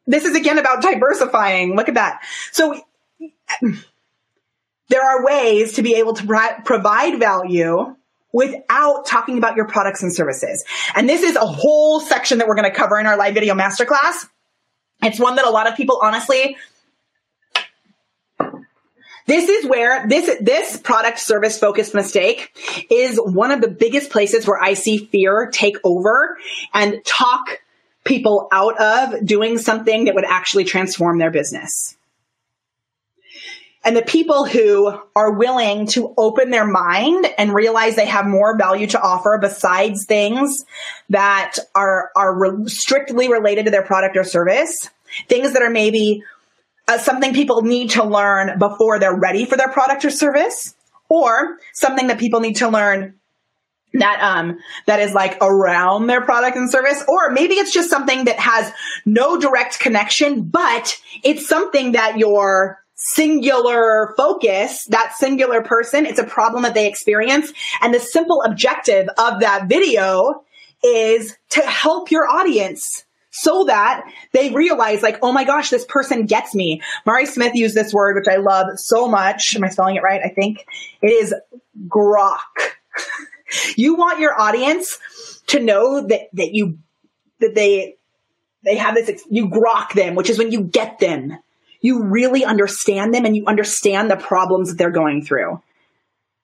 This 0.08 0.26
is 0.26 0.36
again 0.36 0.58
about 0.58 0.82
diversifying. 0.82 1.76
Look 1.76 1.88
at 1.88 1.96
that. 1.96 2.22
So 2.52 2.82
there 4.90 5.02
are 5.02 5.26
ways 5.26 5.74
to 5.74 5.82
be 5.82 5.96
able 5.96 6.14
to 6.14 6.26
pro- 6.26 6.62
provide 6.66 7.20
value 7.20 7.96
without 8.34 9.06
talking 9.06 9.38
about 9.38 9.56
your 9.56 9.68
products 9.68 10.04
and 10.04 10.14
services. 10.14 10.64
And 10.96 11.08
this 11.08 11.22
is 11.24 11.36
a 11.36 11.46
whole 11.46 12.00
section 12.00 12.40
that 12.40 12.48
we're 12.48 12.56
going 12.56 12.70
to 12.70 12.76
cover 12.76 13.00
in 13.00 13.06
our 13.06 13.18
live 13.18 13.34
video 13.34 13.56
masterclass. 13.56 14.28
It's 15.02 15.20
one 15.20 15.36
that 15.36 15.46
a 15.46 15.50
lot 15.50 15.68
of 15.68 15.76
people 15.76 16.00
honestly 16.02 16.58
this 19.32 19.48
is 19.48 19.66
where 19.66 20.06
this 20.08 20.38
this 20.42 20.78
product 20.78 21.18
service 21.18 21.58
focused 21.58 21.94
mistake 21.94 22.52
is 22.92 23.18
one 23.18 23.52
of 23.52 23.62
the 23.62 23.70
biggest 23.70 24.12
places 24.12 24.46
where 24.46 24.62
I 24.62 24.74
see 24.74 24.98
fear 24.98 25.50
take 25.52 25.78
over 25.86 26.38
and 26.74 27.04
talk 27.06 27.62
people 28.04 28.50
out 28.52 28.78
of 28.80 29.26
doing 29.26 29.58
something 29.58 30.06
that 30.06 30.16
would 30.16 30.26
actually 30.26 30.66
transform 30.66 31.18
their 31.18 31.32
business. 31.32 31.96
And 33.84 33.96
the 33.96 34.04
people 34.04 34.46
who 34.46 34.94
are 35.16 35.32
willing 35.32 35.88
to 35.88 36.14
open 36.18 36.52
their 36.52 36.68
mind 36.68 37.26
and 37.38 37.54
realize 37.54 37.96
they 37.96 38.06
have 38.06 38.28
more 38.28 38.58
value 38.58 38.86
to 38.88 39.02
offer 39.02 39.40
besides 39.42 40.06
things 40.06 40.66
that 41.10 41.56
are, 41.74 42.12
are 42.16 42.38
re- 42.38 42.68
strictly 42.68 43.32
related 43.32 43.66
to 43.66 43.72
their 43.72 43.82
product 43.82 44.18
or 44.18 44.24
service, 44.24 44.76
things 45.28 45.54
that 45.54 45.64
are 45.64 45.70
maybe 45.72 46.22
uh, 46.88 46.98
something 46.98 47.34
people 47.34 47.62
need 47.62 47.92
to 47.92 48.04
learn 48.04 48.58
before 48.60 49.00
they're 49.00 49.16
ready 49.16 49.46
for 49.46 49.58
their 49.58 49.70
product 49.70 50.06
or 50.06 50.10
service, 50.10 50.76
or 51.10 51.58
something 51.74 52.08
that 52.08 52.20
people 52.20 52.40
need 52.40 52.58
to 52.58 52.70
learn 52.70 53.16
that 53.94 54.22
um 54.22 54.58
that 54.88 55.02
is 55.02 55.14
like 55.14 55.38
around 55.42 56.08
their 56.08 56.22
product 56.22 56.56
and 56.56 56.72
service 56.72 57.04
or 57.10 57.30
maybe 57.30 57.56
it's 57.56 57.74
just 57.74 57.90
something 57.90 58.24
that 58.24 58.40
has 58.40 58.72
no 59.06 59.38
direct 59.38 59.82
connection 59.82 60.44
but 60.44 60.98
it's 61.26 61.46
something 61.46 61.92
that 61.92 62.18
your 62.18 62.82
singular 63.02 64.14
focus, 64.16 64.86
that 64.90 65.14
singular 65.18 65.64
person, 65.64 66.06
it's 66.06 66.20
a 66.20 66.24
problem 66.24 66.64
that 66.64 66.76
they 66.76 66.88
experience. 66.88 67.52
And 67.82 67.94
the 67.94 68.00
simple 68.00 68.44
objective 68.44 69.08
of 69.18 69.40
that 69.40 69.68
video 69.68 70.44
is 70.84 71.36
to 71.50 71.62
help 71.62 72.12
your 72.12 72.28
audience 72.28 73.06
so 73.32 73.66
that 73.66 74.04
they 74.34 74.52
realize 74.52 75.02
like, 75.02 75.20
oh 75.22 75.32
my 75.32 75.44
gosh, 75.44 75.70
this 75.70 75.86
person 75.86 76.26
gets 76.26 76.54
me. 76.54 76.82
Mari 77.06 77.26
Smith 77.26 77.56
used 77.56 77.76
this 77.76 77.94
word, 77.94 78.16
which 78.16 78.28
I 78.28 78.38
love 78.38 78.68
so 78.78 79.08
much. 79.08 79.56
Am 79.56 79.64
I 79.64 79.70
spelling 79.70 79.96
it 79.96 80.04
right? 80.04 80.22
I 80.24 80.30
think 80.30 80.66
it 81.02 81.08
is 81.08 81.34
grok. 81.88 82.40
you 83.78 83.96
want 83.96 84.20
your 84.20 84.40
audience 84.40 84.98
to 85.48 85.60
know 85.60 86.06
that, 86.08 86.30
that 86.34 86.54
you, 86.54 86.78
that 87.40 87.56
they, 87.56 87.96
they 88.64 88.76
have 88.76 88.96
this, 88.96 89.24
you 89.30 89.48
grok 89.50 89.94
them, 89.94 90.16
which 90.16 90.30
is 90.30 90.38
when 90.38 90.52
you 90.52 90.62
get 90.62 91.00
them 91.00 91.38
you 91.82 92.04
really 92.04 92.46
understand 92.46 93.14
them 93.14 93.26
and 93.26 93.36
you 93.36 93.46
understand 93.48 94.10
the 94.10 94.16
problems 94.16 94.70
that 94.70 94.78
they're 94.78 94.92
going 94.92 95.26
through. 95.26 95.62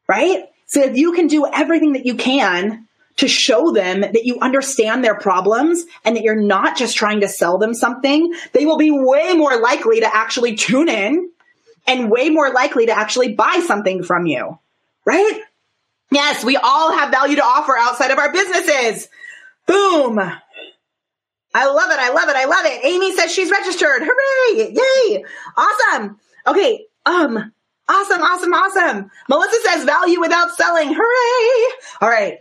Right? 0.07 0.45
So 0.65 0.83
if 0.83 0.97
you 0.97 1.13
can 1.13 1.27
do 1.27 1.45
everything 1.45 1.93
that 1.93 2.05
you 2.05 2.15
can 2.15 2.86
to 3.17 3.27
show 3.27 3.71
them 3.71 4.01
that 4.01 4.25
you 4.25 4.39
understand 4.39 5.03
their 5.03 5.15
problems 5.15 5.85
and 6.05 6.15
that 6.15 6.23
you're 6.23 6.35
not 6.35 6.77
just 6.77 6.95
trying 6.95 7.21
to 7.21 7.27
sell 7.27 7.57
them 7.57 7.73
something, 7.73 8.33
they 8.53 8.65
will 8.65 8.77
be 8.77 8.91
way 8.91 9.33
more 9.33 9.59
likely 9.59 9.99
to 9.99 10.15
actually 10.15 10.55
tune 10.55 10.87
in 10.87 11.29
and 11.87 12.11
way 12.11 12.29
more 12.29 12.51
likely 12.51 12.85
to 12.85 12.97
actually 12.97 13.33
buy 13.33 13.63
something 13.65 14.03
from 14.03 14.27
you. 14.27 14.59
Right? 15.05 15.41
Yes, 16.11 16.43
we 16.43 16.57
all 16.57 16.91
have 16.91 17.11
value 17.11 17.37
to 17.37 17.43
offer 17.43 17.75
outside 17.77 18.11
of 18.11 18.19
our 18.19 18.31
businesses. 18.31 19.07
Boom. 19.65 20.19
I 20.19 21.65
love 21.65 21.91
it. 21.91 21.99
I 21.99 22.13
love 22.13 22.29
it. 22.29 22.35
I 22.35 22.45
love 22.45 22.65
it. 22.65 22.85
Amy 22.85 23.15
says 23.15 23.33
she's 23.33 23.49
registered. 23.49 24.03
Hooray. 24.03 24.73
Yay. 24.73 25.25
Awesome. 25.55 26.19
Okay. 26.45 26.85
Um, 27.05 27.51
awesome. 27.89 28.21
Awesome. 28.21 28.53
Awesome. 28.53 29.11
Melissa 29.27 29.57
says 29.69 29.85
value 29.85 30.19
without 30.19 30.55
selling. 30.55 30.93
Hooray. 30.93 31.73
All 31.99 32.09
right. 32.09 32.39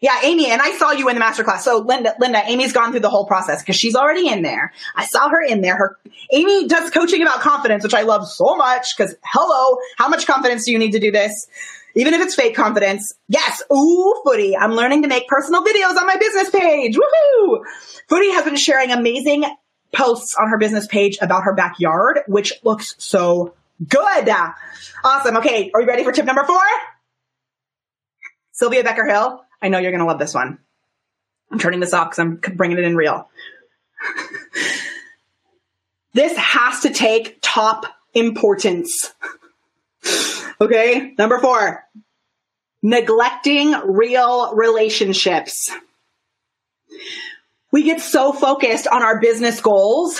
Yeah, 0.00 0.18
Amy, 0.22 0.50
and 0.50 0.60
I 0.60 0.72
saw 0.72 0.92
you 0.92 1.08
in 1.08 1.14
the 1.16 1.22
masterclass. 1.22 1.60
So 1.60 1.78
Linda, 1.78 2.14
Linda, 2.20 2.42
Amy's 2.44 2.72
gone 2.72 2.90
through 2.90 3.00
the 3.00 3.08
whole 3.08 3.26
process 3.26 3.62
because 3.62 3.76
she's 3.76 3.94
already 3.94 4.28
in 4.28 4.42
there. 4.42 4.72
I 4.94 5.06
saw 5.06 5.30
her 5.30 5.42
in 5.42 5.62
there. 5.62 5.76
Her 5.76 5.96
Amy 6.32 6.68
does 6.68 6.90
coaching 6.90 7.22
about 7.22 7.40
confidence, 7.40 7.82
which 7.82 7.94
I 7.94 8.02
love 8.02 8.28
so 8.28 8.56
much 8.56 8.94
because 8.96 9.14
hello, 9.24 9.78
how 9.96 10.08
much 10.08 10.26
confidence 10.26 10.66
do 10.66 10.72
you 10.72 10.78
need 10.78 10.92
to 10.92 11.00
do 11.00 11.10
this? 11.10 11.48
even 11.96 12.12
if 12.12 12.20
it's 12.20 12.34
fake 12.34 12.54
confidence. 12.54 13.14
Yes. 13.26 13.62
Ooh, 13.72 14.22
Footy. 14.24 14.56
I'm 14.56 14.72
learning 14.72 15.02
to 15.02 15.08
make 15.08 15.26
personal 15.28 15.64
videos 15.64 15.96
on 15.96 16.06
my 16.06 16.16
business 16.16 16.50
page. 16.50 16.94
Woohoo! 16.94 17.62
Footy 18.08 18.30
has 18.32 18.44
been 18.44 18.56
sharing 18.56 18.92
amazing 18.92 19.44
posts 19.94 20.36
on 20.38 20.50
her 20.50 20.58
business 20.58 20.86
page 20.86 21.16
about 21.22 21.44
her 21.44 21.54
backyard, 21.54 22.20
which 22.28 22.52
looks 22.62 22.94
so 22.98 23.54
good. 23.88 24.28
Awesome. 25.02 25.38
Okay. 25.38 25.70
Are 25.74 25.80
you 25.80 25.86
ready 25.86 26.04
for 26.04 26.12
tip 26.12 26.26
number 26.26 26.44
four? 26.44 26.60
Sylvia 28.52 28.84
Becker 28.84 29.06
Hill. 29.06 29.45
I 29.60 29.68
know 29.68 29.78
you're 29.78 29.90
going 29.90 30.00
to 30.00 30.06
love 30.06 30.18
this 30.18 30.34
one. 30.34 30.58
I'm 31.50 31.58
turning 31.58 31.80
this 31.80 31.92
off 31.92 32.10
because 32.10 32.18
I'm 32.18 32.36
bringing 32.56 32.78
it 32.78 32.84
in 32.84 32.96
real. 32.96 33.28
this 36.12 36.36
has 36.36 36.80
to 36.80 36.90
take 36.90 37.38
top 37.42 37.86
importance. 38.14 39.12
Okay. 40.58 41.12
Number 41.18 41.38
four, 41.38 41.84
neglecting 42.82 43.74
real 43.84 44.54
relationships. 44.54 45.70
We 47.70 47.82
get 47.82 48.00
so 48.00 48.32
focused 48.32 48.86
on 48.86 49.02
our 49.02 49.20
business 49.20 49.60
goals. 49.60 50.18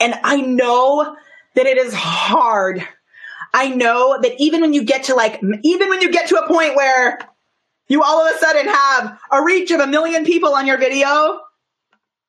And 0.00 0.12
I 0.24 0.40
know 0.40 1.14
that 1.54 1.66
it 1.66 1.78
is 1.78 1.94
hard. 1.94 2.84
I 3.54 3.68
know 3.68 4.18
that 4.20 4.34
even 4.38 4.60
when 4.60 4.72
you 4.72 4.82
get 4.82 5.04
to 5.04 5.14
like, 5.14 5.40
even 5.62 5.88
when 5.88 6.02
you 6.02 6.10
get 6.10 6.30
to 6.30 6.38
a 6.38 6.48
point 6.48 6.74
where 6.74 7.20
you 7.88 8.02
all 8.02 8.26
of 8.26 8.34
a 8.34 8.38
sudden 8.38 8.66
have 8.66 9.18
a 9.30 9.42
reach 9.42 9.70
of 9.70 9.80
a 9.80 9.86
million 9.86 10.24
people 10.24 10.54
on 10.54 10.66
your 10.66 10.78
video, 10.78 11.40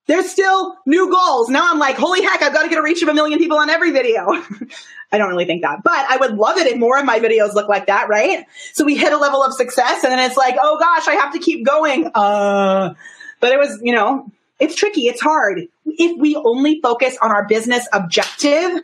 there's 0.07 0.29
still 0.29 0.77
new 0.85 1.11
goals. 1.11 1.49
Now 1.49 1.69
I'm 1.71 1.79
like, 1.79 1.97
holy 1.97 2.21
heck, 2.21 2.41
I've 2.41 2.53
got 2.53 2.63
to 2.63 2.69
get 2.69 2.77
a 2.77 2.83
reach 2.83 3.01
of 3.01 3.09
a 3.09 3.13
million 3.13 3.39
people 3.39 3.57
on 3.57 3.69
every 3.69 3.91
video. 3.91 4.25
I 5.11 5.17
don't 5.17 5.29
really 5.29 5.45
think 5.45 5.61
that, 5.61 5.83
but 5.83 6.05
I 6.09 6.17
would 6.17 6.35
love 6.35 6.57
it 6.57 6.67
if 6.67 6.77
more 6.77 6.97
of 6.97 7.05
my 7.05 7.19
videos 7.19 7.53
look 7.53 7.69
like 7.69 7.87
that, 7.87 8.09
right? 8.09 8.45
So 8.73 8.83
we 8.83 8.95
hit 8.95 9.13
a 9.13 9.17
level 9.17 9.43
of 9.43 9.53
success 9.53 10.03
and 10.03 10.11
then 10.11 10.19
it's 10.19 10.37
like, 10.37 10.55
oh 10.61 10.79
gosh, 10.79 11.07
I 11.07 11.15
have 11.15 11.33
to 11.33 11.39
keep 11.39 11.65
going. 11.65 12.09
Uh, 12.13 12.93
but 13.39 13.51
it 13.51 13.59
was, 13.59 13.79
you 13.81 13.93
know, 13.93 14.31
it's 14.59 14.75
tricky. 14.75 15.01
It's 15.01 15.21
hard. 15.21 15.67
If 15.85 16.19
we 16.19 16.35
only 16.35 16.81
focus 16.81 17.17
on 17.21 17.31
our 17.31 17.47
business 17.47 17.87
objective 17.93 18.81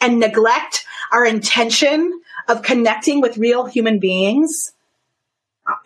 and 0.00 0.18
neglect 0.18 0.84
our 1.12 1.24
intention 1.24 2.20
of 2.48 2.62
connecting 2.62 3.20
with 3.20 3.38
real 3.38 3.64
human 3.64 3.98
beings, 3.98 4.73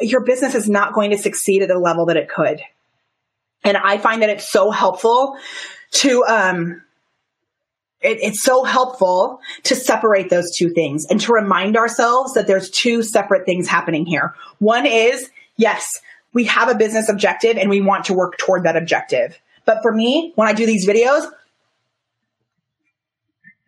your 0.01 0.21
business 0.21 0.55
is 0.55 0.69
not 0.69 0.93
going 0.93 1.11
to 1.11 1.19
succeed 1.19 1.63
at 1.63 1.69
the 1.69 1.79
level 1.79 2.07
that 2.07 2.17
it 2.17 2.29
could. 2.29 2.61
And 3.65 3.77
I 3.77 3.99
find 3.99 4.23
that 4.23 4.31
it's 4.31 4.51
so 4.51 4.71
helpful 4.71 5.37
to, 5.93 6.25
um, 6.25 6.83
it, 8.01 8.19
it's 8.23 8.43
so 8.43 8.65
helpful 8.65 9.41
to 9.65 9.75
separate 9.75 10.31
those 10.31 10.57
two 10.57 10.71
things 10.71 11.07
and 11.07 11.21
to 11.21 11.33
remind 11.33 11.77
ourselves 11.77 12.35
that 12.35 12.47
there's 12.47 12.71
two 12.71 13.03
separate 13.03 13.47
things 13.47 13.69
happening 13.69 14.07
here. 14.07 14.35
One 14.59 14.87
is, 14.87 15.29
yes, 15.57 16.01
we 16.33 16.45
have 16.45 16.69
a 16.69 16.75
business 16.75 17.09
objective 17.09 17.57
and 17.57 17.69
we 17.69 17.81
want 17.81 18.07
to 18.07 18.15
work 18.15 18.39
toward 18.39 18.65
that 18.65 18.77
objective. 18.77 19.39
But 19.65 19.83
for 19.83 19.93
me, 19.93 20.33
when 20.37 20.49
I 20.49 20.53
do 20.53 20.67
these 20.67 20.87
videos, 20.87 21.29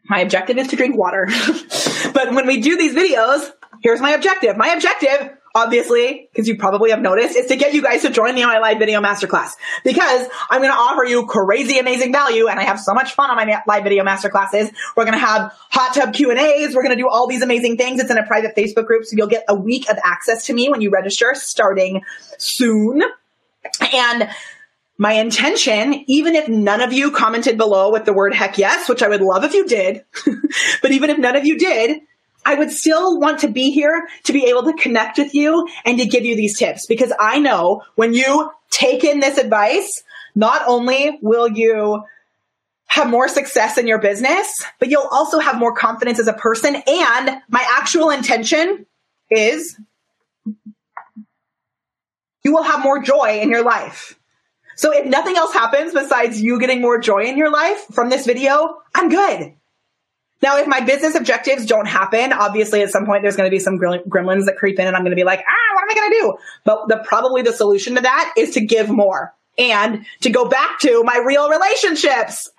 my 0.05 0.21
objective 0.21 0.59
is 0.59 0.69
to 0.69 0.77
drink 0.77 0.97
water. 0.97 1.27
but 2.15 2.33
when 2.33 2.47
we 2.47 2.61
do 2.61 2.77
these 2.77 2.95
videos, 2.95 3.51
here's 3.83 4.01
my 4.01 4.11
objective. 4.11 4.57
My 4.57 4.69
objective 4.69 5.37
obviously, 5.55 6.29
because 6.31 6.49
you 6.49 6.57
probably 6.57 6.91
have 6.91 7.01
noticed, 7.01 7.37
is 7.37 7.47
to 7.47 7.57
get 7.57 7.75
you 7.75 7.83
guys 7.83 8.03
to 8.03 8.11
join 8.11 8.35
the 8.35 8.43
online 8.43 8.61
live 8.61 8.79
video 8.79 9.01
masterclass 9.01 9.53
because 9.85 10.27
I'm 10.51 10.61
going 10.61 10.73
to 10.73 10.79
offer 10.79 11.05
you 11.05 11.27
crazy 11.27 11.79
amazing 11.79 12.13
value 12.13 12.49
and 12.49 12.59
I 12.59 12.65
have 12.65 12.79
so 12.79 12.95
much 12.95 13.15
fun 13.15 13.31
on 13.31 13.37
my 13.37 13.63
live 13.67 13.83
video 13.83 14.05
masterclasses. 14.05 14.73
We're 14.97 15.05
going 15.05 15.19
to 15.19 15.25
have 15.25 15.53
hot 15.71 15.95
tub 15.95 16.15
Q 16.15 16.31
and 16.31 16.39
A's. 16.39 16.75
We're 16.75 16.83
going 16.83 16.97
to 16.97 17.03
do 17.03 17.09
all 17.09 17.27
these 17.27 17.43
amazing 17.43 17.77
things. 17.77 18.01
It's 18.01 18.11
in 18.11 18.19
a 18.19 18.27
private 18.27 18.57
Facebook 18.57 18.87
group. 18.87 19.05
So 19.05 19.17
you'll 19.17 19.27
get 19.27 19.45
a 19.49 19.55
week 19.55 19.89
of 19.91 19.99
access 20.05 20.47
to 20.47 20.53
me 20.53 20.69
when 20.69 20.81
you 20.81 20.91
register 20.91 21.33
starting 21.35 22.03
soon. 22.39 23.03
And 23.93 24.31
my 24.99 25.13
intention, 25.13 26.05
even 26.09 26.35
if 26.35 26.49
none 26.49 26.81
of 26.81 26.93
you 26.93 27.11
commented 27.11 27.57
below 27.57 27.91
with 27.91 28.05
the 28.05 28.13
word 28.13 28.35
heck 28.35 28.59
yes, 28.59 28.89
which 28.89 29.03
I 29.03 29.09
would 29.09 29.23
love 29.23 29.45
if 29.45 29.55
you 29.55 29.67
did, 29.67 30.05
but 30.83 30.91
even 30.91 31.11
if 31.11 31.19
none 31.19 31.37
of 31.37 31.47
you 31.47 31.59
did, 31.59 32.01
I 32.45 32.55
would 32.55 32.71
still 32.71 33.19
want 33.19 33.41
to 33.41 33.49
be 33.49 33.71
here 33.71 34.09
to 34.25 34.33
be 34.33 34.47
able 34.47 34.65
to 34.65 34.73
connect 34.75 35.19
with 35.19 35.35
you 35.35 35.69
and 35.85 35.99
to 35.99 36.07
give 36.07 36.25
you 36.25 36.37
these 36.37 36.59
tips 36.59 36.87
because 36.87 37.13
I 37.19 37.39
know 37.39 37.83
when 37.97 38.15
you 38.15 38.51
take 38.71 39.05
in 39.05 39.21
this 39.21 39.39
advice, 39.39 40.03
not 40.35 40.63
only 40.67 41.19
will 41.23 41.49
you 41.49 42.03
have 42.87 43.09
more 43.09 43.29
success 43.29 43.79
in 43.79 43.87
your 43.87 43.99
business, 43.99 44.65
but 44.79 44.91
you'll 44.91 45.09
also 45.11 45.39
have 45.39 45.57
more 45.57 45.75
confidence 45.75 46.19
as 46.19 46.27
a 46.27 46.33
person. 46.33 46.75
And 46.75 47.41
my 47.49 47.65
actual 47.77 48.11
intention 48.11 48.87
is 49.31 49.79
you 52.43 52.53
will 52.53 52.65
have 52.65 52.83
more 52.83 53.01
joy 53.03 53.41
in 53.41 53.51
your 53.51 53.63
life. 53.63 54.19
So 54.77 54.93
if 54.93 55.07
nothing 55.07 55.37
else 55.37 55.53
happens 55.53 55.93
besides 55.93 56.41
you 56.41 56.59
getting 56.59 56.81
more 56.81 56.99
joy 56.99 57.25
in 57.25 57.37
your 57.37 57.51
life 57.51 57.85
from 57.93 58.09
this 58.09 58.27
video, 58.27 58.79
I'm 58.95 59.09
good. 59.09 59.55
Now, 60.43 60.57
if 60.57 60.67
my 60.67 60.81
business 60.81 61.15
objectives 61.15 61.67
don't 61.67 61.87
happen, 61.87 62.33
obviously 62.33 62.83
at 62.83 62.91
some 62.91 63.05
point 63.05 63.23
there's 63.23 63.37
going 63.37 63.47
to 63.47 63.55
be 63.55 63.59
some 63.59 63.79
gremlins 63.79 64.47
that 64.47 64.57
creep 64.57 64.79
in 64.79 64.87
and 64.87 64.97
I'm 64.97 65.03
going 65.03 65.11
to 65.11 65.17
be 65.17 65.25
like, 65.25 65.41
ah, 65.41 65.75
what 65.75 65.83
am 65.83 65.91
I 65.91 65.95
going 65.95 66.11
to 66.11 66.19
do? 66.19 66.35
But 66.65 66.89
the 66.89 67.05
probably 67.07 67.43
the 67.43 67.53
solution 67.53 67.97
to 67.97 68.03
that 68.03 68.35
is 68.37 68.53
to 68.53 68.61
give 68.61 68.89
more 68.89 69.35
and 69.59 70.07
to 70.23 70.31
go 70.31 70.49
back 70.49 70.79
to 70.81 71.03
my 71.05 71.23
real 71.25 71.51
relationships. 71.51 72.51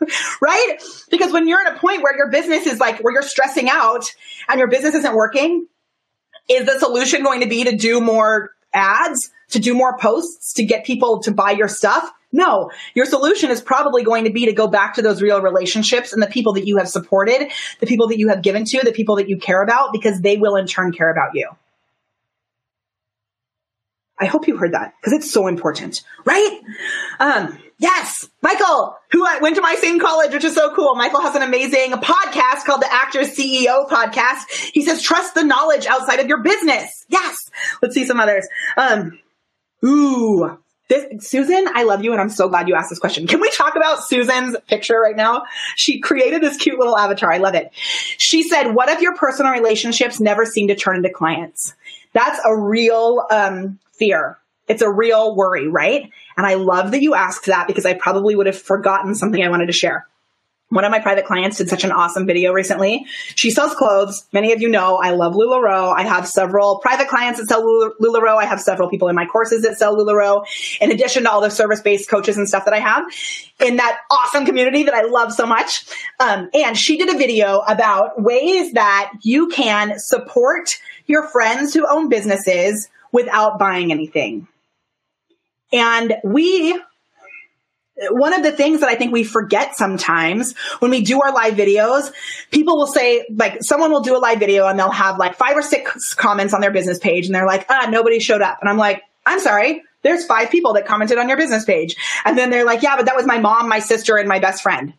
right? 0.40 0.76
Because 1.10 1.32
when 1.32 1.48
you're 1.48 1.60
at 1.60 1.76
a 1.76 1.78
point 1.78 2.02
where 2.02 2.16
your 2.16 2.30
business 2.30 2.66
is 2.66 2.78
like, 2.78 3.00
where 3.00 3.12
you're 3.12 3.22
stressing 3.22 3.68
out 3.68 4.04
and 4.48 4.58
your 4.58 4.68
business 4.68 4.94
isn't 4.94 5.14
working, 5.14 5.66
is 6.48 6.66
the 6.66 6.78
solution 6.78 7.22
going 7.22 7.40
to 7.40 7.48
be 7.48 7.64
to 7.64 7.76
do 7.76 8.00
more 8.00 8.50
ads, 8.72 9.30
to 9.50 9.58
do 9.58 9.74
more 9.74 9.98
posts, 9.98 10.54
to 10.54 10.64
get 10.64 10.84
people 10.84 11.20
to 11.22 11.32
buy 11.32 11.52
your 11.52 11.68
stuff? 11.68 12.10
No, 12.34 12.72
your 12.94 13.06
solution 13.06 13.52
is 13.52 13.60
probably 13.60 14.02
going 14.02 14.24
to 14.24 14.30
be 14.30 14.46
to 14.46 14.52
go 14.52 14.66
back 14.66 14.94
to 14.94 15.02
those 15.02 15.22
real 15.22 15.40
relationships 15.40 16.12
and 16.12 16.20
the 16.20 16.26
people 16.26 16.54
that 16.54 16.66
you 16.66 16.78
have 16.78 16.88
supported, 16.88 17.52
the 17.78 17.86
people 17.86 18.08
that 18.08 18.18
you 18.18 18.28
have 18.28 18.42
given 18.42 18.64
to, 18.64 18.80
the 18.84 18.90
people 18.90 19.16
that 19.16 19.28
you 19.28 19.36
care 19.36 19.62
about, 19.62 19.92
because 19.92 20.20
they 20.20 20.36
will 20.36 20.56
in 20.56 20.66
turn 20.66 20.90
care 20.90 21.12
about 21.12 21.30
you. 21.34 21.48
I 24.18 24.26
hope 24.26 24.48
you 24.48 24.56
heard 24.56 24.74
that 24.74 24.94
because 25.00 25.12
it's 25.12 25.30
so 25.30 25.46
important, 25.46 26.02
right? 26.24 26.60
Um, 27.20 27.56
yes, 27.78 28.28
Michael, 28.42 28.96
who 29.12 29.24
went 29.40 29.54
to 29.54 29.62
my 29.62 29.76
same 29.76 30.00
college, 30.00 30.32
which 30.32 30.42
is 30.42 30.56
so 30.56 30.74
cool. 30.74 30.96
Michael 30.96 31.20
has 31.20 31.36
an 31.36 31.42
amazing 31.42 31.92
podcast 31.92 32.64
called 32.64 32.82
the 32.82 32.92
Actors 32.92 33.36
CEO 33.36 33.88
podcast. 33.88 34.50
He 34.72 34.84
says, 34.84 35.02
trust 35.02 35.36
the 35.36 35.44
knowledge 35.44 35.86
outside 35.86 36.18
of 36.18 36.26
your 36.26 36.42
business. 36.42 37.04
Yes. 37.08 37.36
Let's 37.80 37.94
see 37.94 38.06
some 38.06 38.18
others. 38.18 38.48
Um, 38.76 39.20
ooh, 39.84 40.58
this, 40.88 41.26
Susan, 41.26 41.66
I 41.74 41.84
love 41.84 42.04
you 42.04 42.12
and 42.12 42.20
I'm 42.20 42.28
so 42.28 42.48
glad 42.48 42.68
you 42.68 42.74
asked 42.74 42.90
this 42.90 42.98
question. 42.98 43.26
Can 43.26 43.40
we 43.40 43.50
talk 43.50 43.74
about 43.74 44.04
Susan's 44.04 44.56
picture 44.68 45.00
right 45.00 45.16
now? 45.16 45.44
She 45.76 46.00
created 46.00 46.42
this 46.42 46.56
cute 46.58 46.78
little 46.78 46.96
avatar. 46.96 47.32
I 47.32 47.38
love 47.38 47.54
it. 47.54 47.70
She 48.18 48.42
said, 48.42 48.74
what 48.74 48.90
if 48.90 49.00
your 49.00 49.14
personal 49.16 49.52
relationships 49.52 50.20
never 50.20 50.44
seem 50.44 50.68
to 50.68 50.74
turn 50.74 50.96
into 50.96 51.10
clients? 51.10 51.74
That's 52.12 52.38
a 52.44 52.56
real 52.56 53.24
um, 53.30 53.78
fear. 53.92 54.38
It's 54.68 54.82
a 54.82 54.90
real 54.90 55.34
worry, 55.34 55.68
right? 55.68 56.10
And 56.36 56.46
I 56.46 56.54
love 56.54 56.90
that 56.90 57.02
you 57.02 57.14
asked 57.14 57.46
that 57.46 57.66
because 57.66 57.86
I 57.86 57.94
probably 57.94 58.36
would 58.36 58.46
have 58.46 58.58
forgotten 58.58 59.14
something 59.14 59.42
I 59.42 59.48
wanted 59.48 59.66
to 59.66 59.72
share 59.72 60.06
one 60.74 60.84
of 60.84 60.90
my 60.90 60.98
private 60.98 61.24
clients 61.24 61.58
did 61.58 61.68
such 61.68 61.84
an 61.84 61.92
awesome 61.92 62.26
video 62.26 62.52
recently. 62.52 63.06
She 63.36 63.52
sells 63.52 63.74
clothes. 63.76 64.26
Many 64.32 64.52
of 64.52 64.60
you 64.60 64.68
know 64.68 64.96
I 64.96 65.12
love 65.12 65.34
LuLaRoe. 65.34 65.94
I 65.96 66.02
have 66.02 66.26
several 66.26 66.80
private 66.80 67.06
clients 67.06 67.38
that 67.38 67.46
sell 67.46 67.62
LuLaRoe. 67.62 68.36
I 68.36 68.44
have 68.44 68.60
several 68.60 68.90
people 68.90 69.06
in 69.08 69.14
my 69.14 69.24
courses 69.24 69.62
that 69.62 69.78
sell 69.78 69.96
LuLaRoe, 69.96 70.44
in 70.80 70.90
addition 70.90 71.22
to 71.22 71.30
all 71.30 71.40
the 71.40 71.50
service-based 71.50 72.10
coaches 72.10 72.36
and 72.36 72.48
stuff 72.48 72.64
that 72.64 72.74
I 72.74 72.80
have 72.80 73.04
in 73.60 73.76
that 73.76 73.98
awesome 74.10 74.44
community 74.46 74.82
that 74.82 74.94
I 74.94 75.02
love 75.02 75.32
so 75.32 75.46
much. 75.46 75.86
Um, 76.18 76.50
and 76.52 76.76
she 76.76 76.98
did 76.98 77.08
a 77.08 77.16
video 77.16 77.60
about 77.60 78.20
ways 78.20 78.72
that 78.72 79.12
you 79.22 79.48
can 79.50 80.00
support 80.00 80.70
your 81.06 81.28
friends 81.28 81.72
who 81.72 81.86
own 81.88 82.08
businesses 82.08 82.88
without 83.12 83.60
buying 83.60 83.92
anything. 83.92 84.48
And 85.72 86.16
we 86.24 86.80
one 88.10 88.32
of 88.32 88.42
the 88.42 88.52
things 88.52 88.80
that 88.80 88.88
I 88.88 88.96
think 88.96 89.12
we 89.12 89.24
forget 89.24 89.76
sometimes 89.76 90.56
when 90.80 90.90
we 90.90 91.02
do 91.02 91.20
our 91.20 91.32
live 91.32 91.54
videos, 91.54 92.12
people 92.50 92.76
will 92.76 92.86
say, 92.86 93.26
like, 93.30 93.58
someone 93.62 93.92
will 93.92 94.00
do 94.00 94.16
a 94.16 94.18
live 94.18 94.38
video 94.38 94.66
and 94.66 94.78
they'll 94.78 94.90
have 94.90 95.18
like 95.18 95.36
five 95.36 95.56
or 95.56 95.62
six 95.62 96.14
comments 96.14 96.54
on 96.54 96.60
their 96.60 96.72
business 96.72 96.98
page 96.98 97.26
and 97.26 97.34
they're 97.34 97.46
like, 97.46 97.66
ah, 97.68 97.88
nobody 97.90 98.18
showed 98.18 98.42
up. 98.42 98.58
And 98.60 98.68
I'm 98.68 98.78
like, 98.78 99.02
I'm 99.24 99.40
sorry. 99.40 99.82
There's 100.02 100.26
five 100.26 100.50
people 100.50 100.74
that 100.74 100.86
commented 100.86 101.18
on 101.18 101.28
your 101.28 101.38
business 101.38 101.64
page. 101.64 101.96
And 102.24 102.36
then 102.36 102.50
they're 102.50 102.66
like, 102.66 102.82
yeah, 102.82 102.96
but 102.96 103.06
that 103.06 103.16
was 103.16 103.26
my 103.26 103.38
mom, 103.38 103.68
my 103.68 103.78
sister, 103.78 104.16
and 104.16 104.28
my 104.28 104.38
best 104.38 104.62
friend. 104.62 104.92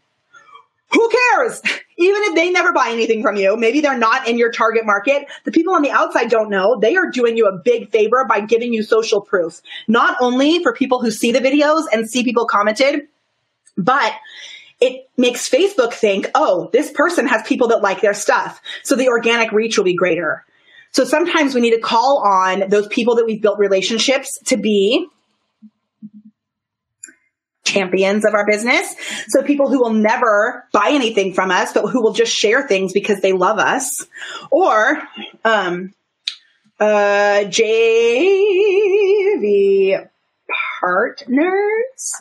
Who 0.95 1.10
cares? 1.10 1.62
Even 1.97 2.21
if 2.23 2.36
they 2.36 2.49
never 2.49 2.73
buy 2.73 2.89
anything 2.89 3.21
from 3.21 3.36
you, 3.36 3.55
maybe 3.55 3.79
they're 3.81 3.97
not 3.97 4.27
in 4.27 4.38
your 4.38 4.51
target 4.51 4.86
market. 4.86 5.27
The 5.43 5.51
people 5.51 5.73
on 5.73 5.81
the 5.81 5.91
outside 5.91 6.29
don't 6.29 6.49
know. 6.49 6.77
They 6.79 6.95
are 6.95 7.10
doing 7.10 7.38
you 7.38 7.47
a 7.47 7.58
big 7.63 7.89
favor 7.89 8.25
by 8.27 8.41
giving 8.41 8.73
you 8.73 8.84
social 8.84 9.21
proof, 9.21 9.62
not 9.88 10.17
only 10.19 10.62
for 10.62 10.73
people 10.73 11.01
who 11.01 11.12
see 11.12 11.31
the 11.31 11.39
videos 11.39 11.84
and 11.91 12.10
see 12.10 12.23
people 12.23 12.45
commented, 12.45 13.08
but 13.77 14.13
it 14.81 15.10
makes 15.17 15.49
Facebook 15.49 15.93
think, 15.93 16.29
oh, 16.36 16.69
this 16.73 16.91
person 16.91 17.27
has 17.27 17.47
people 17.47 17.69
that 17.69 17.81
like 17.81 18.01
their 18.01 18.13
stuff. 18.13 18.62
So 18.84 18.95
the 18.95 19.08
organic 19.08 19.51
reach 19.51 19.77
will 19.77 19.86
be 19.86 19.95
greater. 19.95 20.45
So 20.91 21.03
sometimes 21.03 21.55
we 21.55 21.62
need 21.62 21.75
to 21.75 21.81
call 21.81 22.23
on 22.25 22.69
those 22.69 22.88
people 22.88 23.15
that 23.15 23.25
we've 23.25 23.41
built 23.41 23.60
relationships 23.60 24.38
to 24.45 24.58
be 24.58 25.08
champions 27.75 28.25
of 28.25 28.33
our 28.33 28.45
business. 28.45 28.95
So 29.27 29.43
people 29.43 29.69
who 29.69 29.79
will 29.79 29.93
never 29.93 30.65
buy 30.71 30.89
anything 30.91 31.33
from 31.33 31.51
us, 31.51 31.73
but 31.73 31.88
who 31.89 32.01
will 32.01 32.13
just 32.13 32.33
share 32.33 32.67
things 32.67 32.93
because 32.93 33.19
they 33.21 33.33
love 33.33 33.59
us. 33.59 34.05
Or, 34.51 35.01
um, 35.43 35.93
uh, 36.79 37.43
JV 37.47 38.05
partners. 40.79 42.13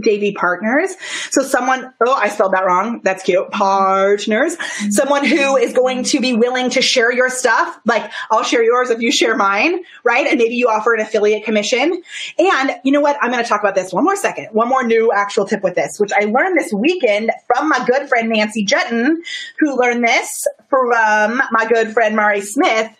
JV 0.00 0.34
partners. 0.34 0.94
So 1.30 1.42
someone, 1.42 1.92
oh, 2.04 2.14
I 2.14 2.28
spelled 2.28 2.54
that 2.54 2.64
wrong. 2.64 3.00
That's 3.04 3.22
cute. 3.22 3.50
Partners. 3.50 4.56
Someone 4.90 5.24
who 5.24 5.56
is 5.56 5.74
going 5.74 6.04
to 6.04 6.20
be 6.20 6.32
willing 6.32 6.70
to 6.70 6.82
share 6.82 7.12
your 7.12 7.28
stuff. 7.28 7.78
Like 7.84 8.10
I'll 8.30 8.42
share 8.42 8.64
yours 8.64 8.90
if 8.90 9.00
you 9.00 9.12
share 9.12 9.36
mine, 9.36 9.84
right? 10.02 10.26
And 10.26 10.38
maybe 10.38 10.54
you 10.54 10.68
offer 10.68 10.94
an 10.94 11.00
affiliate 11.00 11.44
commission. 11.44 12.02
And 12.38 12.70
you 12.84 12.92
know 12.92 13.00
what? 13.00 13.18
I'm 13.20 13.30
going 13.30 13.42
to 13.42 13.48
talk 13.48 13.60
about 13.60 13.74
this 13.74 13.92
one 13.92 14.04
more 14.04 14.16
second. 14.16 14.48
One 14.52 14.68
more 14.68 14.82
new 14.84 15.12
actual 15.12 15.46
tip 15.46 15.62
with 15.62 15.74
this, 15.74 15.98
which 15.98 16.12
I 16.12 16.24
learned 16.24 16.58
this 16.58 16.72
weekend 16.72 17.30
from 17.46 17.68
my 17.68 17.84
good 17.86 18.08
friend 18.08 18.30
Nancy 18.30 18.64
Juetten, 18.64 19.16
who 19.58 19.78
learned 19.78 20.04
this 20.04 20.46
from 20.70 20.88
my 20.88 21.66
good 21.68 21.92
friend 21.92 22.16
Mari 22.16 22.40
Smith, 22.40 22.90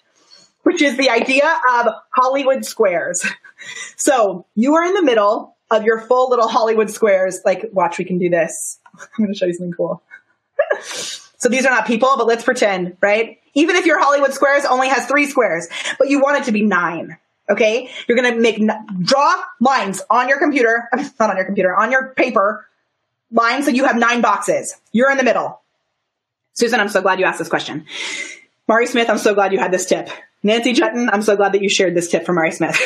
which 0.63 0.83
is 0.83 0.97
the 0.97 1.11
idea 1.11 1.61
of 1.75 1.89
Hollywood 2.15 2.65
squares. 2.65 3.25
So 3.97 4.47
you 4.55 4.75
are 4.75 4.85
in 4.85 4.95
the 4.95 5.03
middle 5.03 5.52
of 5.73 5.85
your 5.85 6.01
full 6.01 6.31
little 6.31 6.47
Hollywood 6.47 6.91
squares. 6.91 7.41
Like, 7.45 7.71
watch, 7.73 7.99
we 7.99 8.05
can 8.05 8.19
do 8.19 8.29
this. 8.29 8.79
I'm 8.95 9.25
going 9.25 9.33
to 9.33 9.39
show 9.39 9.47
you 9.47 9.55
something 9.55 9.73
cool. 9.73 10.03
so 10.83 11.49
these 11.49 11.67
are 11.67 11.71
not 11.71 11.87
people, 11.87 12.15
but 12.17 12.27
let's 12.27 12.45
pretend, 12.45 12.97
right? 13.01 13.41
Even 13.55 13.77
if 13.77 13.87
your 13.87 13.99
Hollywood 13.99 14.33
squares 14.33 14.65
only 14.65 14.89
has 14.89 15.07
three 15.07 15.27
squares, 15.27 15.69
but 15.99 16.09
you 16.09 16.21
want 16.21 16.43
it 16.43 16.45
to 16.45 16.53
be 16.53 16.63
nine. 16.63 17.19
Okay. 17.51 17.91
You're 18.07 18.17
going 18.17 18.35
to 18.35 18.41
make, 18.41 18.63
draw 19.01 19.43
lines 19.61 20.03
on 20.09 20.29
your 20.29 20.39
computer, 20.39 20.89
not 20.95 21.31
on 21.31 21.37
your 21.37 21.47
computer, 21.47 21.75
on 21.75 21.91
your 21.91 22.15
paper, 22.15 22.67
lines 23.31 23.65
so 23.65 23.71
you 23.71 23.85
have 23.85 23.97
nine 23.97 24.21
boxes. 24.21 24.75
You're 24.93 25.11
in 25.11 25.17
the 25.17 25.25
middle. 25.25 25.61
Susan, 26.53 26.81
I'm 26.81 26.89
so 26.89 27.01
glad 27.01 27.19
you 27.19 27.25
asked 27.25 27.39
this 27.39 27.49
question. 27.49 27.87
Mari 28.69 28.87
Smith, 28.87 29.09
I'm 29.09 29.19
so 29.19 29.35
glad 29.35 29.53
you 29.53 29.59
had 29.59 29.73
this 29.73 29.87
tip. 29.87 30.09
Nancy 30.43 30.75
Juetten, 30.75 31.09
I'm 31.13 31.23
so 31.23 31.37
glad 31.37 31.53
that 31.53 31.63
you 31.63 31.69
shared 31.69 31.95
this 31.95 32.11
tip 32.11 32.27
for 32.27 32.33
Mari 32.33 32.53
Smith. 32.53 32.77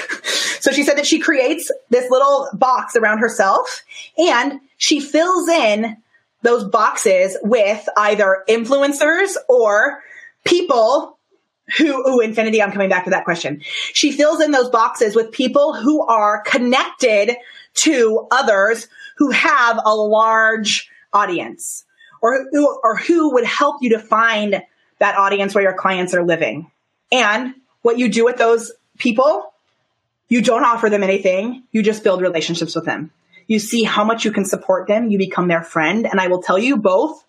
So 0.66 0.72
she 0.72 0.82
said 0.82 0.98
that 0.98 1.06
she 1.06 1.20
creates 1.20 1.70
this 1.90 2.10
little 2.10 2.48
box 2.52 2.96
around 2.96 3.20
herself 3.20 3.84
and 4.18 4.58
she 4.78 4.98
fills 4.98 5.48
in 5.48 5.96
those 6.42 6.64
boxes 6.64 7.36
with 7.40 7.88
either 7.96 8.42
influencers 8.48 9.36
or 9.48 10.02
people 10.44 11.18
who, 11.78 12.08
ooh, 12.08 12.18
infinity, 12.18 12.60
I'm 12.60 12.72
coming 12.72 12.88
back 12.88 13.04
to 13.04 13.10
that 13.10 13.24
question. 13.24 13.62
She 13.92 14.10
fills 14.10 14.40
in 14.40 14.50
those 14.50 14.68
boxes 14.68 15.14
with 15.14 15.30
people 15.30 15.72
who 15.72 16.04
are 16.04 16.42
connected 16.42 17.36
to 17.74 18.26
others 18.32 18.88
who 19.18 19.30
have 19.30 19.78
a 19.84 19.94
large 19.94 20.90
audience 21.12 21.84
or 22.20 22.44
who, 22.50 22.80
or 22.82 22.96
who 22.96 23.34
would 23.34 23.44
help 23.44 23.76
you 23.82 23.90
to 23.90 24.00
find 24.00 24.60
that 24.98 25.16
audience 25.16 25.54
where 25.54 25.62
your 25.62 25.74
clients 25.74 26.12
are 26.12 26.24
living. 26.24 26.72
And 27.12 27.54
what 27.82 27.98
you 27.98 28.08
do 28.08 28.24
with 28.24 28.36
those 28.36 28.72
people 28.98 29.52
you 30.28 30.42
don't 30.42 30.64
offer 30.64 30.90
them 30.90 31.02
anything. 31.02 31.64
You 31.72 31.82
just 31.82 32.02
build 32.02 32.20
relationships 32.20 32.74
with 32.74 32.84
them. 32.84 33.10
You 33.46 33.58
see 33.58 33.84
how 33.84 34.04
much 34.04 34.24
you 34.24 34.32
can 34.32 34.44
support 34.44 34.88
them. 34.88 35.08
You 35.10 35.18
become 35.18 35.48
their 35.48 35.62
friend. 35.62 36.06
And 36.06 36.20
I 36.20 36.28
will 36.28 36.42
tell 36.42 36.58
you 36.58 36.76
both 36.76 37.24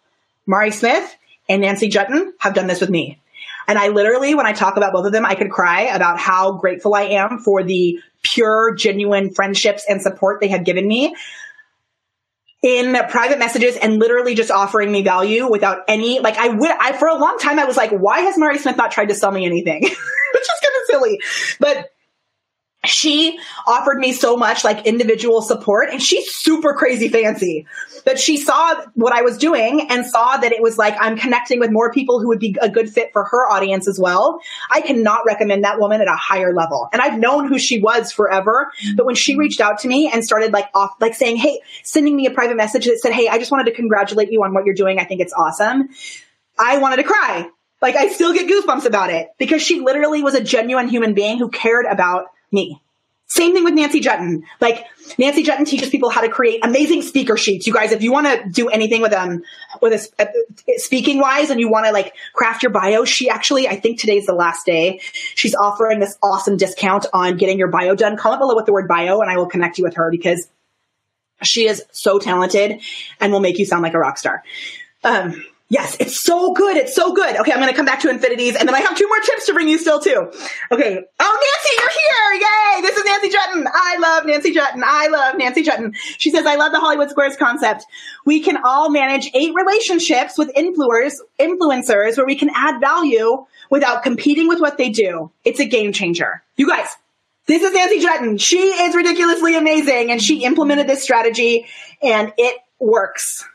Mari 0.47 0.71
Smith 0.71 1.15
and 1.47 1.62
Nancy 1.62 1.89
Juetten 1.89 2.31
have 2.39 2.53
done 2.53 2.67
this 2.67 2.81
with 2.81 2.89
me. 2.89 3.21
And 3.67 3.77
I 3.77 3.89
literally, 3.89 4.33
when 4.33 4.45
I 4.45 4.53
talk 4.53 4.77
about 4.77 4.93
both 4.93 5.05
of 5.05 5.12
them, 5.12 5.25
I 5.25 5.36
could 5.36 5.51
cry 5.51 5.81
about 5.83 6.19
how 6.19 6.53
grateful 6.53 6.95
I 6.95 7.03
am 7.03 7.39
for 7.39 7.63
the 7.63 7.99
pure, 8.23 8.73
genuine 8.73 9.33
friendships 9.33 9.83
and 9.88 10.01
support 10.01 10.39
they 10.39 10.47
have 10.47 10.63
given 10.63 10.88
me. 10.88 11.15
in 12.63 12.97
private 13.10 13.38
messages 13.38 13.77
and 13.77 13.99
literally 13.99 14.33
just 14.33 14.49
offering 14.49 14.91
me 14.91 15.03
value 15.03 15.47
without 15.49 15.83
any 15.88 16.19
like 16.19 16.38
I 16.38 16.47
would 16.47 16.71
I 16.71 16.93
for 16.93 17.07
a 17.07 17.13
long 17.15 17.38
time 17.38 17.60
I 17.60 17.65
was 17.65 17.77
like, 17.77 17.91
why 17.91 18.21
has 18.21 18.36
Mari 18.36 18.57
Smith 18.57 18.77
not 18.77 18.89
tried 18.89 19.10
to 19.10 19.15
sell 19.15 19.31
me 19.31 19.45
anything? 19.45 19.81
Which 19.83 19.93
is 19.93 20.60
kind 20.63 20.73
of 20.75 20.88
silly. 20.88 21.21
But 21.60 21.91
she 22.88 23.39
offered 23.65 23.97
me 23.97 24.12
so 24.12 24.38
much 24.38 24.63
like 24.63 24.86
individual 24.86 25.41
support 25.41 25.89
and 25.91 26.02
she's 26.02 26.34
super 26.36 26.73
crazy 26.73 27.10
fancy. 27.10 27.65
But 28.06 28.19
she 28.19 28.38
saw 28.38 28.82
what 28.93 29.13
i 29.13 29.21
was 29.21 29.38
doing 29.38 29.88
and 29.89 30.06
saw 30.06 30.38
that 30.38 30.52
it 30.52 30.62
was 30.62 30.78
like 30.78 30.95
i'm 31.00 31.17
connecting 31.17 31.60
with 31.60 31.71
more 31.71 31.91
people 31.91 32.21
who 32.21 32.30
would 32.30 32.39
be 32.39 32.56
a 32.62 32.69
good 32.69 32.89
fit 32.89 33.12
for 33.13 33.26
her 33.26 33.50
audience 33.52 33.88
as 33.88 34.00
well. 34.00 34.39
I 34.71 34.82
cannot 34.82 35.21
recommend 35.26 35.63
that 35.63 35.80
woman 35.80 36.02
at 36.02 36.08
a 36.08 36.15
higher 36.15 36.54
level. 36.54 36.89
And 36.93 37.02
i've 37.02 37.19
known 37.19 37.47
who 37.47 37.60
she 37.60 37.80
was 37.80 38.12
forever 38.12 38.71
but 38.95 39.06
when 39.06 39.15
she 39.15 39.38
reached 39.38 39.60
out 39.60 39.80
to 39.80 39.88
me 39.88 40.10
and 40.12 40.23
started 40.23 40.54
like 40.54 40.69
off 40.73 40.91
like 41.00 41.15
saying 41.15 41.38
hey 41.38 41.60
sending 41.84 42.15
me 42.15 42.26
a 42.28 42.32
private 42.32 42.58
message 42.58 42.86
that 42.86 43.00
said 43.00 43.12
hey 43.12 43.28
i 43.28 43.38
just 43.38 43.52
wanted 43.52 43.65
to 43.65 43.73
congratulate 43.73 44.32
you 44.32 44.43
on 44.43 44.54
what 44.54 44.65
you're 44.65 44.76
doing. 44.76 45.00
I 45.00 45.04
think 45.04 45.21
it's 45.21 45.34
awesome. 45.34 45.89
I 46.58 46.78
wanted 46.80 46.97
to 46.97 47.04
cry. 47.04 47.50
Like 47.82 47.95
I 47.95 48.08
still 48.10 48.34
get 48.34 48.50
goosebumps 48.50 48.86
about 48.86 49.12
it 49.12 49.30
because 49.38 49.62
she 49.62 49.80
literally 49.80 50.23
was 50.23 50.34
a 50.34 50.43
genuine 50.43 50.88
human 50.88 51.13
being 51.13 51.38
who 51.38 51.50
cared 51.50 51.86
about 51.86 52.26
me. 52.51 52.81
Same 53.29 53.53
thing 53.53 53.65
with 53.65 53.73
Nancy 53.73 53.99
Juetten. 53.99 54.43
Like 54.62 54.86
Nancy 55.17 55.43
Juetten 55.43 55.67
teaches 55.67 55.89
people 55.89 56.10
how 56.10 56.21
to 56.21 56.29
create 56.29 56.63
amazing 56.63 57.01
speaker 57.01 57.36
sheets. 57.36 57.67
You 57.67 57.73
guys, 57.73 57.91
if 57.91 58.01
you 58.01 58.13
want 58.13 58.27
to 58.27 58.49
do 58.49 58.69
anything 58.69 59.01
with 59.01 59.12
um 59.12 59.43
with 59.81 60.12
a, 60.17 60.23
uh, 60.23 60.31
speaking 60.77 61.19
wise, 61.19 61.49
and 61.49 61.60
you 61.60 61.69
want 61.69 61.86
to 61.86 61.91
like 61.91 62.13
craft 62.33 62.63
your 62.63 62.71
bio, 62.71 63.03
she 63.03 63.29
actually, 63.29 63.67
I 63.67 63.75
think 63.75 63.99
today's 63.99 64.27
the 64.27 64.33
last 64.33 64.65
day. 64.65 65.01
She's 65.36 65.55
offering 65.55 65.99
this 65.99 66.17
awesome 66.23 66.55
discount 66.55 67.05
on 67.13 67.36
getting 67.36 67.60
your 67.60 67.67
bio 67.67 67.95
done. 67.95 68.15
Comment 68.15 68.39
below 68.39 68.55
with 68.55 68.65
the 68.65 68.73
word 68.73 68.88
bio, 68.88 69.19
and 69.19 69.29
I 69.29 69.36
will 69.36 69.47
connect 69.47 69.77
you 69.77 69.83
with 69.83 69.95
her 69.95 70.10
because 70.10 70.47
she 71.43 71.67
is 71.67 71.83
so 71.91 72.19
talented 72.19 72.81
and 73.19 73.33
will 73.33 73.41
make 73.41 73.60
you 73.60 73.65
sound 73.65 73.83
like 73.83 73.93
a 73.93 73.99
rock 73.99 74.17
star. 74.17 74.41
Um, 75.03 75.43
Yes, 75.69 75.97
it's 75.99 76.23
so 76.23 76.53
good. 76.53 76.77
It's 76.77 76.95
so 76.95 77.13
good. 77.13 77.36
Okay, 77.36 77.51
I'm 77.51 77.58
going 77.60 77.69
to 77.69 77.75
come 77.75 77.86
back 77.86 77.99
to 78.01 78.10
infinities 78.10 78.56
and 78.56 78.67
then 78.67 78.73
I 78.73 78.80
have 78.80 78.95
two 78.95 79.08
more 79.08 79.19
tips 79.19 79.47
to 79.47 79.53
bring 79.53 79.67
you 79.67 79.77
still 79.77 79.99
too. 79.99 80.32
Okay. 80.71 81.03
Oh, 81.19 81.51
Nancy, 81.51 81.75
you're 81.77 81.89
here. 81.89 82.47
Yay. 82.47 82.82
This 82.82 82.97
is 82.97 83.03
Nancy 83.03 83.30
Juetten. 83.30 83.67
I 83.73 83.97
love 83.97 84.25
Nancy 84.25 84.53
Juetten. 84.53 84.82
I 84.86 85.08
love 85.08 85.38
Nancy 85.38 85.63
Juetten. 85.63 85.93
She 86.17 86.30
says, 86.32 86.45
I 86.45 86.56
love 86.56 86.71
the 86.71 86.80
Hollywood 86.80 87.10
Squares 87.10 87.36
concept. 87.36 87.86
We 88.25 88.39
can 88.39 88.58
all 88.63 88.89
manage 88.89 89.30
eight 89.34 89.53
relationships 89.53 90.38
with 90.38 90.53
influencers, 90.53 91.15
influencers 91.38 92.15
where 92.15 92.25
we 92.25 92.36
can 92.36 92.49
add 92.56 92.80
value 92.80 93.45
without 93.69 94.03
competing 94.03 94.47
with 94.47 94.62
what 94.62 94.77
they 94.77 94.89
do. 94.89 95.32
It's 95.43 95.60
a 95.60 95.65
game 95.65 95.91
changer. 95.91 96.43
You 96.56 96.69
guys, 96.69 96.88
this 97.45 97.62
is 97.62 97.73
Nancy 97.73 97.99
Juetten. 97.99 98.39
She 98.39 98.58
is 98.58 98.95
ridiculously 98.95 99.58
amazing 99.58 100.12
and 100.12 100.21
she 100.21 100.45
implemented 100.45 100.88
this 100.88 101.03
strategy 101.03 101.65
and 102.01 102.32
it 102.38 102.58
works. 102.80 103.45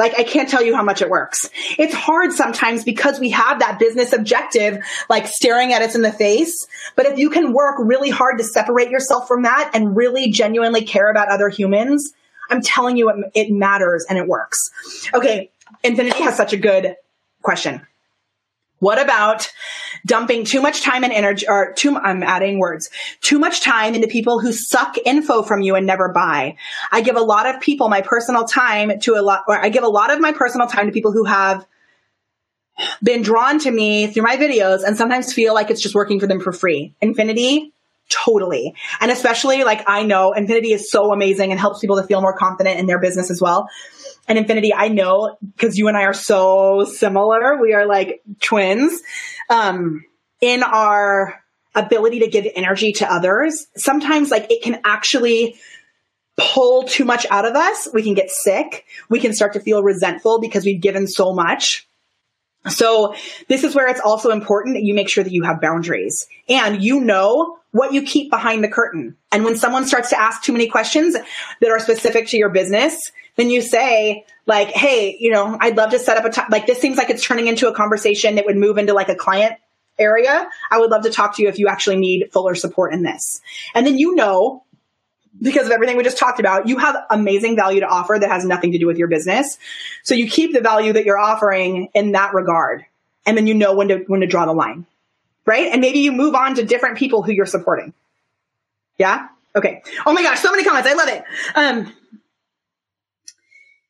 Like, 0.00 0.18
I 0.18 0.22
can't 0.22 0.48
tell 0.48 0.62
you 0.62 0.74
how 0.74 0.82
much 0.82 1.02
it 1.02 1.10
works. 1.10 1.50
It's 1.78 1.92
hard 1.92 2.32
sometimes 2.32 2.84
because 2.84 3.20
we 3.20 3.28
have 3.32 3.58
that 3.58 3.78
business 3.78 4.14
objective, 4.14 4.82
like 5.10 5.26
staring 5.26 5.74
at 5.74 5.82
us 5.82 5.94
in 5.94 6.00
the 6.00 6.10
face. 6.10 6.66
But 6.96 7.04
if 7.04 7.18
you 7.18 7.28
can 7.28 7.52
work 7.52 7.76
really 7.78 8.08
hard 8.08 8.38
to 8.38 8.44
separate 8.44 8.88
yourself 8.88 9.28
from 9.28 9.42
that 9.42 9.72
and 9.74 9.94
really 9.94 10.30
genuinely 10.30 10.86
care 10.86 11.10
about 11.10 11.28
other 11.28 11.50
humans, 11.50 12.14
I'm 12.48 12.62
telling 12.62 12.96
you, 12.96 13.10
it, 13.10 13.30
it 13.34 13.52
matters 13.52 14.06
and 14.08 14.18
it 14.18 14.26
works. 14.26 14.70
Okay. 15.12 15.50
Infinity 15.84 16.22
has 16.22 16.34
such 16.34 16.54
a 16.54 16.56
good 16.56 16.96
question. 17.42 17.86
What 18.78 18.98
about 18.98 19.52
dumping 20.06 20.44
too 20.44 20.60
much 20.60 20.82
time 20.82 21.04
and 21.04 21.12
energy, 21.12 21.46
or 21.48 21.72
too, 21.72 21.96
I'm 21.96 22.22
adding 22.22 22.58
words, 22.58 22.90
too 23.20 23.38
much 23.38 23.60
time 23.60 23.94
into 23.94 24.08
people 24.08 24.40
who 24.40 24.52
suck 24.52 24.96
info 25.04 25.42
from 25.42 25.62
you 25.62 25.74
and 25.74 25.86
never 25.86 26.12
buy? 26.12 26.56
I 26.90 27.00
give 27.00 27.16
a 27.16 27.22
lot 27.22 27.46
of 27.46 27.60
people 27.60 27.88
my 27.88 28.00
personal 28.00 28.44
time 28.44 29.00
to 29.00 29.14
a 29.14 29.22
lot, 29.22 29.44
or 29.48 29.58
I 29.58 29.68
give 29.68 29.84
a 29.84 29.88
lot 29.88 30.12
of 30.12 30.20
my 30.20 30.32
personal 30.32 30.66
time 30.66 30.86
to 30.86 30.92
people 30.92 31.12
who 31.12 31.24
have 31.24 31.66
been 33.02 33.22
drawn 33.22 33.58
to 33.58 33.70
me 33.70 34.06
through 34.06 34.22
my 34.22 34.36
videos 34.36 34.82
and 34.84 34.96
sometimes 34.96 35.32
feel 35.32 35.54
like 35.54 35.70
it's 35.70 35.82
just 35.82 35.94
working 35.94 36.18
for 36.18 36.26
them 36.26 36.40
for 36.40 36.52
free. 36.52 36.94
Infinity, 37.00 37.72
totally. 38.10 38.74
And 39.00 39.10
especially 39.10 39.64
like 39.64 39.82
I 39.86 40.02
know 40.02 40.32
Infinity 40.32 40.72
is 40.72 40.90
so 40.90 41.12
amazing 41.12 41.50
and 41.50 41.58
helps 41.58 41.80
people 41.80 41.96
to 41.96 42.06
feel 42.06 42.20
more 42.20 42.36
confident 42.36 42.78
in 42.78 42.86
their 42.86 43.00
business 43.00 43.30
as 43.30 43.40
well 43.40 43.68
and 44.30 44.38
Infinity, 44.38 44.72
I 44.72 44.88
know 44.88 45.36
because 45.56 45.76
you 45.76 45.88
and 45.88 45.96
I 45.96 46.04
are 46.04 46.12
so 46.12 46.84
similar. 46.84 47.60
We 47.60 47.74
are 47.74 47.84
like 47.86 48.22
twins. 48.40 49.02
Um, 49.48 50.04
in 50.40 50.62
our 50.62 51.34
ability 51.74 52.20
to 52.20 52.28
give 52.28 52.46
energy 52.54 52.92
to 52.92 53.12
others, 53.12 53.66
sometimes 53.76 54.30
like 54.30 54.46
it 54.50 54.62
can 54.62 54.80
actually 54.84 55.56
pull 56.36 56.84
too 56.84 57.04
much 57.04 57.26
out 57.28 57.44
of 57.44 57.56
us. 57.56 57.88
We 57.92 58.02
can 58.02 58.14
get 58.14 58.30
sick. 58.30 58.86
We 59.08 59.18
can 59.18 59.34
start 59.34 59.54
to 59.54 59.60
feel 59.60 59.82
resentful 59.82 60.40
because 60.40 60.64
we've 60.64 60.80
given 60.80 61.08
so 61.08 61.34
much. 61.34 61.88
So 62.68 63.14
this 63.48 63.64
is 63.64 63.74
where 63.74 63.88
it's 63.88 64.00
also 64.00 64.30
important 64.30 64.76
that 64.76 64.84
you 64.84 64.94
make 64.94 65.08
sure 65.08 65.24
that 65.24 65.32
you 65.32 65.42
have 65.42 65.60
boundaries 65.60 66.26
and 66.48 66.82
you 66.82 67.00
know 67.00 67.58
what 67.72 67.92
you 67.92 68.02
keep 68.02 68.30
behind 68.30 68.64
the 68.64 68.68
curtain. 68.68 69.16
And 69.30 69.44
when 69.44 69.56
someone 69.56 69.86
starts 69.86 70.10
to 70.10 70.20
ask 70.20 70.42
too 70.42 70.52
many 70.52 70.68
questions 70.68 71.14
that 71.14 71.70
are 71.70 71.78
specific 71.78 72.28
to 72.28 72.36
your 72.36 72.48
business, 72.48 73.12
then 73.36 73.50
you 73.50 73.62
say 73.62 74.24
like, 74.46 74.68
Hey, 74.68 75.16
you 75.20 75.30
know, 75.30 75.56
I'd 75.60 75.76
love 75.76 75.90
to 75.90 75.98
set 75.98 76.16
up 76.16 76.24
a. 76.24 76.50
Like 76.50 76.66
this 76.66 76.80
seems 76.80 76.98
like 76.98 77.10
it's 77.10 77.24
turning 77.24 77.46
into 77.46 77.68
a 77.68 77.74
conversation 77.74 78.36
that 78.36 78.46
would 78.46 78.56
move 78.56 78.78
into 78.78 78.92
like 78.92 79.08
a 79.08 79.14
client 79.14 79.54
area. 79.98 80.48
I 80.70 80.78
would 80.78 80.90
love 80.90 81.02
to 81.02 81.10
talk 81.10 81.36
to 81.36 81.42
you 81.42 81.48
if 81.48 81.58
you 81.58 81.68
actually 81.68 81.96
need 81.96 82.32
fuller 82.32 82.54
support 82.54 82.92
in 82.92 83.02
this. 83.02 83.40
And 83.74 83.86
then 83.86 83.98
you 83.98 84.14
know 84.14 84.64
because 85.40 85.66
of 85.66 85.72
everything 85.72 85.96
we 85.96 86.02
just 86.02 86.18
talked 86.18 86.40
about, 86.40 86.68
you 86.68 86.78
have 86.78 86.96
amazing 87.10 87.56
value 87.56 87.80
to 87.80 87.86
offer 87.86 88.18
that 88.18 88.28
has 88.28 88.44
nothing 88.44 88.72
to 88.72 88.78
do 88.78 88.86
with 88.86 88.98
your 88.98 89.08
business. 89.08 89.58
So 90.02 90.14
you 90.14 90.28
keep 90.28 90.52
the 90.52 90.60
value 90.60 90.92
that 90.92 91.04
you're 91.04 91.18
offering 91.18 91.88
in 91.94 92.12
that 92.12 92.34
regard. 92.34 92.84
And 93.26 93.36
then 93.36 93.46
you 93.46 93.54
know 93.54 93.74
when 93.74 93.88
to, 93.88 93.98
when 94.06 94.20
to 94.20 94.26
draw 94.26 94.46
the 94.46 94.52
line. 94.52 94.86
Right. 95.46 95.68
And 95.72 95.80
maybe 95.80 96.00
you 96.00 96.12
move 96.12 96.34
on 96.34 96.54
to 96.56 96.64
different 96.64 96.98
people 96.98 97.22
who 97.22 97.32
you're 97.32 97.46
supporting. 97.46 97.92
Yeah. 98.98 99.28
Okay. 99.56 99.82
Oh 100.06 100.12
my 100.12 100.22
gosh. 100.22 100.40
So 100.40 100.50
many 100.50 100.64
comments. 100.64 100.88
I 100.88 100.94
love 100.94 101.08
it. 101.08 101.24
Um, 101.54 101.92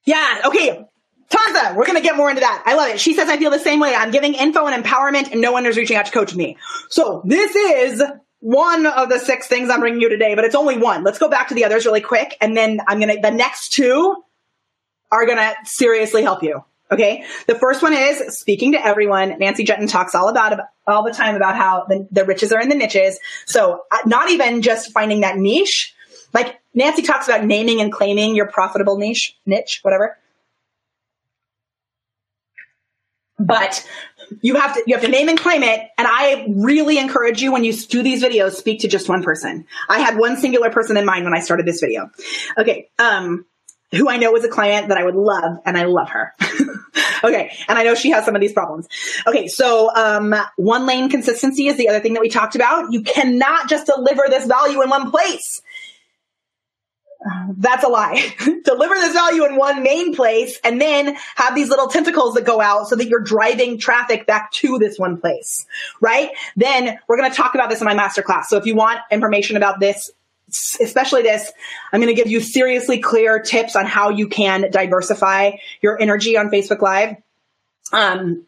yeah. 0.05 0.43
Okay. 0.47 0.87
Tanza, 1.29 1.77
we're 1.77 1.87
going 1.87 1.97
to 1.97 2.03
get 2.03 2.17
more 2.17 2.29
into 2.29 2.41
that. 2.41 2.63
I 2.67 2.75
love 2.75 2.89
it. 2.89 3.01
She 3.01 3.15
says, 3.15 3.29
I 3.29 3.37
feel 3.37 3.51
the 3.51 3.59
same 3.59 3.79
way. 3.79 3.95
I'm 3.95 4.11
giving 4.11 4.35
info 4.35 4.67
and 4.67 4.85
empowerment 4.85 5.31
and 5.31 5.41
no 5.41 5.53
one 5.53 5.65
is 5.67 5.77
reaching 5.77 5.97
out 5.97 6.07
to 6.07 6.13
coach 6.13 6.35
me. 6.35 6.57
So 6.89 7.23
this 7.25 7.55
is 7.55 8.03
one 8.41 8.87
of 8.87 9.11
the 9.11 9.19
six 9.19 9.47
things 9.47 9.71
I'm 9.71 9.81
bringing 9.81 10.01
you 10.01 10.09
today, 10.09 10.35
but 10.35 10.45
it's 10.45 10.57
only 10.57 10.79
one. 10.79 11.05
Let's 11.05 11.19
go 11.19 11.29
back 11.29 11.49
to 11.49 11.55
the 11.55 11.65
others 11.65 11.87
really 11.87 12.01
quick. 12.01 12.37
And 12.41 12.57
then 12.57 12.81
I'm 12.89 12.99
going 12.99 13.15
to, 13.15 13.21
the 13.21 13.31
next 13.31 13.73
two 13.73 14.17
are 15.13 15.27
going 15.27 15.39
to 15.39 15.55
seriously 15.65 16.23
help 16.23 16.43
you. 16.43 16.65
Okay. 16.93 17.25
The 17.47 17.55
first 17.55 17.83
one 17.83 17.93
is 17.93 18.39
speaking 18.39 18.73
to 18.73 18.85
everyone. 18.85 19.39
Nancy 19.39 19.65
Juetten 19.65 19.89
talks 19.89 20.15
all 20.15 20.29
about, 20.29 20.59
all 20.87 21.05
the 21.05 21.13
time 21.13 21.37
about 21.37 21.57
how 21.57 21.85
the, 21.89 22.09
the 22.11 22.25
riches 22.25 22.53
are 22.53 22.61
in 22.61 22.69
the 22.69 22.75
niches. 22.75 23.19
So 23.47 23.83
uh, 23.93 23.99
not 24.07 24.31
even 24.31 24.63
just 24.63 24.93
finding 24.93 25.21
that 25.21 25.37
niche. 25.37 25.95
Like 26.35 26.61
Nancy 26.75 27.03
talks 27.03 27.29
about 27.29 27.45
naming 27.45 27.81
and 27.81 27.93
claiming 27.93 28.35
your 28.35 28.47
profitable 28.47 28.99
niche, 28.99 29.37
niche, 29.47 29.81
whatever. 29.83 30.17
But 33.39 33.87
you 34.43 34.55
have 34.57 34.75
to 34.75 34.83
you 34.87 34.95
have 34.95 35.05
to 35.05 35.11
name 35.11 35.29
and 35.29 35.39
claim 35.39 35.63
it 35.63 35.81
and 35.99 36.07
i 36.09 36.47
really 36.49 36.99
encourage 36.99 37.43
you 37.43 37.51
when 37.53 37.65
you 37.65 37.73
do 37.73 38.03
these 38.03 38.23
videos 38.23 38.53
speak 38.53 38.81
to 38.81 38.89
just 38.89 39.09
one 39.09 39.23
person 39.23 39.67
i 39.89 39.99
had 39.99 40.17
one 40.17 40.37
singular 40.37 40.71
person 40.71 40.97
in 40.97 41.05
mind 41.05 41.25
when 41.25 41.35
i 41.35 41.41
started 41.41 41.67
this 41.67 41.81
video 41.81 42.09
okay 42.57 42.89
um 42.99 43.45
who 43.93 44.09
i 44.09 44.17
know 44.17 44.35
is 44.37 44.45
a 44.45 44.49
client 44.49 44.89
that 44.89 44.99
i 44.99 45.05
would 45.05 45.15
love 45.15 45.59
and 45.65 45.77
i 45.77 45.85
love 45.85 46.09
her 46.09 46.35
okay 47.25 47.53
and 47.69 47.79
i 47.79 47.83
know 47.83 47.95
she 47.95 48.11
has 48.11 48.25
some 48.25 48.35
of 48.35 48.41
these 48.41 48.53
problems 48.53 48.89
okay 49.27 49.47
so 49.47 49.95
um 49.95 50.35
one 50.57 50.87
lane 50.87 51.09
consistency 51.09 51.67
is 51.67 51.77
the 51.77 51.89
other 51.89 52.01
thing 52.01 52.15
that 52.15 52.21
we 52.21 52.29
talked 52.29 52.55
about 52.55 52.93
you 52.93 53.03
cannot 53.03 53.69
just 53.69 53.87
deliver 53.87 54.23
this 54.29 54.47
value 54.47 54.83
in 54.83 54.89
one 54.89 55.11
place 55.11 55.61
that's 57.57 57.85
a 57.85 57.89
lie. 57.89 58.35
Deliver 58.65 58.95
this 58.95 59.13
value 59.13 59.45
in 59.45 59.57
one 59.57 59.83
main 59.83 60.15
place 60.15 60.59
and 60.65 60.81
then 60.81 61.17
have 61.37 61.55
these 61.55 61.69
little 61.69 61.89
tentacles 61.89 62.35
that 62.35 62.45
go 62.47 62.61
out 62.61 62.89
so 62.89 62.97
that 62.97 63.09
you're 63.09 63.21
driving 63.21 63.79
traffic 63.79 64.27
back 64.27 64.51
to 64.53 64.79
this 64.79 64.99
one 64.99 65.21
place, 65.21 65.67
right? 66.01 66.31
Then 66.57 66.99
we're 67.09 67.19
going 67.19 67.31
to 67.31 67.37
talk 67.37 67.55
about 67.55 67.69
this 67.69 67.81
in 67.81 67.85
my 67.85 67.95
masterclass. 67.95 68.45
So 68.45 68.57
if 68.57 68.65
you 68.65 68.75
want 68.75 69.01
information 69.11 69.57
about 69.57 69.81
this, 69.81 70.11
especially 70.81 71.23
this, 71.23 71.51
I'm 71.93 72.01
going 72.01 72.15
to 72.15 72.21
give 72.21 72.31
you 72.31 72.41
seriously 72.41 72.99
clear 72.99 73.41
tips 73.41 73.77
on 73.77 73.87
how 73.87 74.11
you 74.11 74.29
can 74.29 74.71
diversify 74.71 75.53
your 75.83 76.01
energy 76.01 76.37
on 76.37 76.51
Facebook 76.51 76.83
Live. 76.83 77.17
Um, 77.93 78.47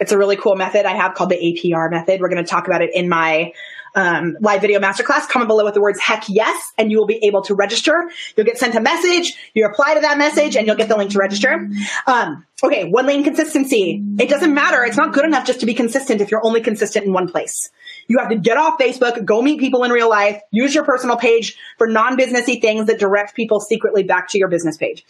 it's 0.00 0.12
a 0.12 0.18
really 0.18 0.36
cool 0.36 0.56
method 0.56 0.84
I 0.84 0.96
have 0.96 1.14
called 1.14 1.30
the 1.30 1.36
APR 1.36 1.90
method. 1.90 2.20
We're 2.20 2.28
going 2.28 2.44
to 2.44 2.50
talk 2.50 2.66
about 2.66 2.82
it 2.82 2.90
in 2.94 3.08
my 3.08 3.52
um, 3.94 4.36
live 4.40 4.60
video 4.60 4.80
masterclass, 4.80 5.28
comment 5.28 5.48
below 5.48 5.64
with 5.64 5.74
the 5.74 5.80
words 5.80 6.00
heck 6.00 6.24
yes, 6.28 6.72
and 6.78 6.90
you 6.90 6.98
will 6.98 7.06
be 7.06 7.24
able 7.24 7.42
to 7.42 7.54
register. 7.54 8.10
You'll 8.36 8.46
get 8.46 8.58
sent 8.58 8.74
a 8.74 8.80
message, 8.80 9.36
you 9.54 9.66
reply 9.66 9.94
to 9.94 10.00
that 10.00 10.18
message, 10.18 10.56
and 10.56 10.66
you'll 10.66 10.76
get 10.76 10.88
the 10.88 10.96
link 10.96 11.10
to 11.12 11.18
register. 11.18 11.68
Um, 12.06 12.46
okay, 12.62 12.88
one 12.88 13.06
lane 13.06 13.24
consistency. 13.24 14.02
It 14.18 14.28
doesn't 14.28 14.54
matter. 14.54 14.84
It's 14.84 14.96
not 14.96 15.12
good 15.12 15.24
enough 15.24 15.46
just 15.46 15.60
to 15.60 15.66
be 15.66 15.74
consistent 15.74 16.20
if 16.20 16.30
you're 16.30 16.44
only 16.44 16.62
consistent 16.62 17.06
in 17.06 17.12
one 17.12 17.28
place. 17.28 17.70
You 18.08 18.18
have 18.18 18.28
to 18.30 18.36
get 18.36 18.56
off 18.56 18.78
Facebook, 18.78 19.24
go 19.24 19.40
meet 19.42 19.60
people 19.60 19.84
in 19.84 19.90
real 19.90 20.08
life, 20.08 20.40
use 20.50 20.74
your 20.74 20.84
personal 20.84 21.16
page 21.16 21.56
for 21.78 21.86
non-businessy 21.86 22.60
things 22.60 22.86
that 22.86 22.98
direct 22.98 23.34
people 23.34 23.60
secretly 23.60 24.02
back 24.02 24.28
to 24.28 24.38
your 24.38 24.48
business 24.48 24.76
page. 24.76 25.04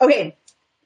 Okay. 0.00 0.36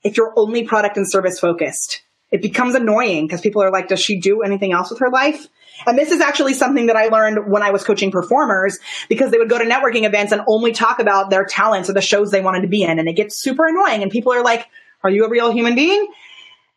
If 0.02 0.16
you're 0.16 0.32
only 0.36 0.64
product 0.64 0.96
and 0.96 1.08
service 1.10 1.40
focused, 1.40 2.02
it 2.30 2.42
becomes 2.42 2.74
annoying 2.74 3.26
because 3.26 3.40
people 3.40 3.62
are 3.62 3.70
like, 3.70 3.88
does 3.88 4.00
she 4.00 4.20
do 4.20 4.42
anything 4.42 4.72
else 4.72 4.90
with 4.90 4.98
her 4.98 5.10
life? 5.10 5.46
And 5.86 5.98
this 5.98 6.10
is 6.10 6.20
actually 6.20 6.54
something 6.54 6.86
that 6.86 6.96
I 6.96 7.08
learned 7.08 7.50
when 7.50 7.62
I 7.62 7.70
was 7.70 7.84
coaching 7.84 8.10
performers 8.10 8.78
because 9.08 9.30
they 9.30 9.38
would 9.38 9.48
go 9.48 9.58
to 9.58 9.64
networking 9.64 10.04
events 10.04 10.32
and 10.32 10.42
only 10.48 10.72
talk 10.72 10.98
about 10.98 11.30
their 11.30 11.44
talents 11.44 11.90
or 11.90 11.92
the 11.92 12.00
shows 12.00 12.30
they 12.30 12.40
wanted 12.40 12.62
to 12.62 12.68
be 12.68 12.82
in. 12.82 12.98
And 12.98 13.08
it 13.08 13.12
gets 13.12 13.40
super 13.40 13.66
annoying. 13.66 14.02
And 14.02 14.10
people 14.10 14.32
are 14.32 14.42
like, 14.42 14.66
are 15.02 15.10
you 15.10 15.24
a 15.24 15.28
real 15.28 15.52
human 15.52 15.74
being? 15.74 16.08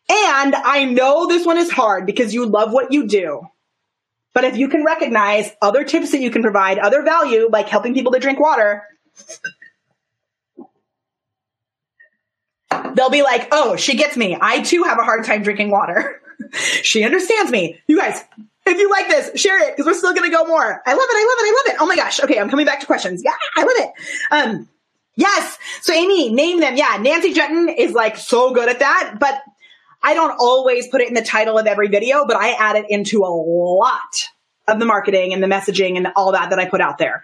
And 0.09 0.55
I 0.55 0.85
know 0.85 1.27
this 1.27 1.45
one 1.45 1.57
is 1.57 1.71
hard 1.71 2.05
because 2.05 2.33
you 2.33 2.45
love 2.45 2.73
what 2.73 2.91
you 2.91 3.07
do. 3.07 3.47
But 4.33 4.43
if 4.43 4.57
you 4.57 4.69
can 4.69 4.83
recognize 4.83 5.51
other 5.61 5.83
tips 5.83 6.11
that 6.11 6.21
you 6.21 6.29
can 6.29 6.41
provide, 6.41 6.77
other 6.77 7.01
value, 7.01 7.49
like 7.51 7.67
helping 7.67 7.93
people 7.93 8.11
to 8.11 8.19
drink 8.19 8.39
water, 8.39 8.83
they'll 12.93 13.09
be 13.09 13.23
like, 13.23 13.47
oh, 13.51 13.75
she 13.75 13.95
gets 13.95 14.15
me. 14.15 14.37
I 14.39 14.61
too 14.61 14.83
have 14.83 14.99
a 14.99 15.03
hard 15.03 15.25
time 15.25 15.43
drinking 15.43 15.71
water. 15.71 16.21
she 16.53 17.03
understands 17.03 17.51
me. 17.51 17.79
You 17.87 17.97
guys, 17.97 18.23
if 18.65 18.77
you 18.77 18.89
like 18.89 19.07
this, 19.07 19.39
share 19.39 19.61
it 19.67 19.75
because 19.75 19.87
we're 19.87 19.97
still 19.97 20.13
going 20.13 20.29
to 20.29 20.35
go 20.35 20.45
more. 20.45 20.81
I 20.85 20.93
love 20.93 21.07
it. 21.09 21.15
I 21.15 21.25
love 21.27 21.37
it. 21.39 21.49
I 21.49 21.53
love 21.55 21.75
it. 21.75 21.81
Oh 21.81 21.85
my 21.87 21.95
gosh. 21.95 22.19
Okay. 22.23 22.39
I'm 22.39 22.49
coming 22.49 22.65
back 22.65 22.79
to 22.81 22.85
questions. 22.85 23.23
Yeah. 23.23 23.35
I 23.55 23.61
love 23.61 23.69
it. 23.75 23.91
Um, 24.31 24.69
yes. 25.15 25.57
So 25.81 25.93
Amy, 25.93 26.31
name 26.31 26.59
them. 26.59 26.75
Yeah. 26.75 26.97
Nancy 27.01 27.33
Juetten 27.33 27.73
is 27.75 27.93
like 27.93 28.17
so 28.17 28.53
good 28.53 28.69
at 28.69 28.79
that, 28.79 29.17
but 29.19 29.41
I 30.01 30.13
don't 30.13 30.35
always 30.39 30.87
put 30.87 31.01
it 31.01 31.07
in 31.07 31.13
the 31.13 31.21
title 31.21 31.57
of 31.57 31.67
every 31.67 31.87
video, 31.87 32.25
but 32.25 32.37
I 32.37 32.51
add 32.51 32.75
it 32.77 32.85
into 32.89 33.23
a 33.23 33.29
lot 33.29 34.29
of 34.67 34.79
the 34.79 34.85
marketing 34.85 35.33
and 35.33 35.43
the 35.43 35.47
messaging 35.47 35.97
and 35.97 36.07
all 36.15 36.31
that 36.31 36.51
that 36.51 36.59
I 36.59 36.65
put 36.65 36.81
out 36.81 36.97
there. 36.97 37.23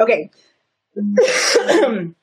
Okay. 0.00 0.30
and 0.96 2.14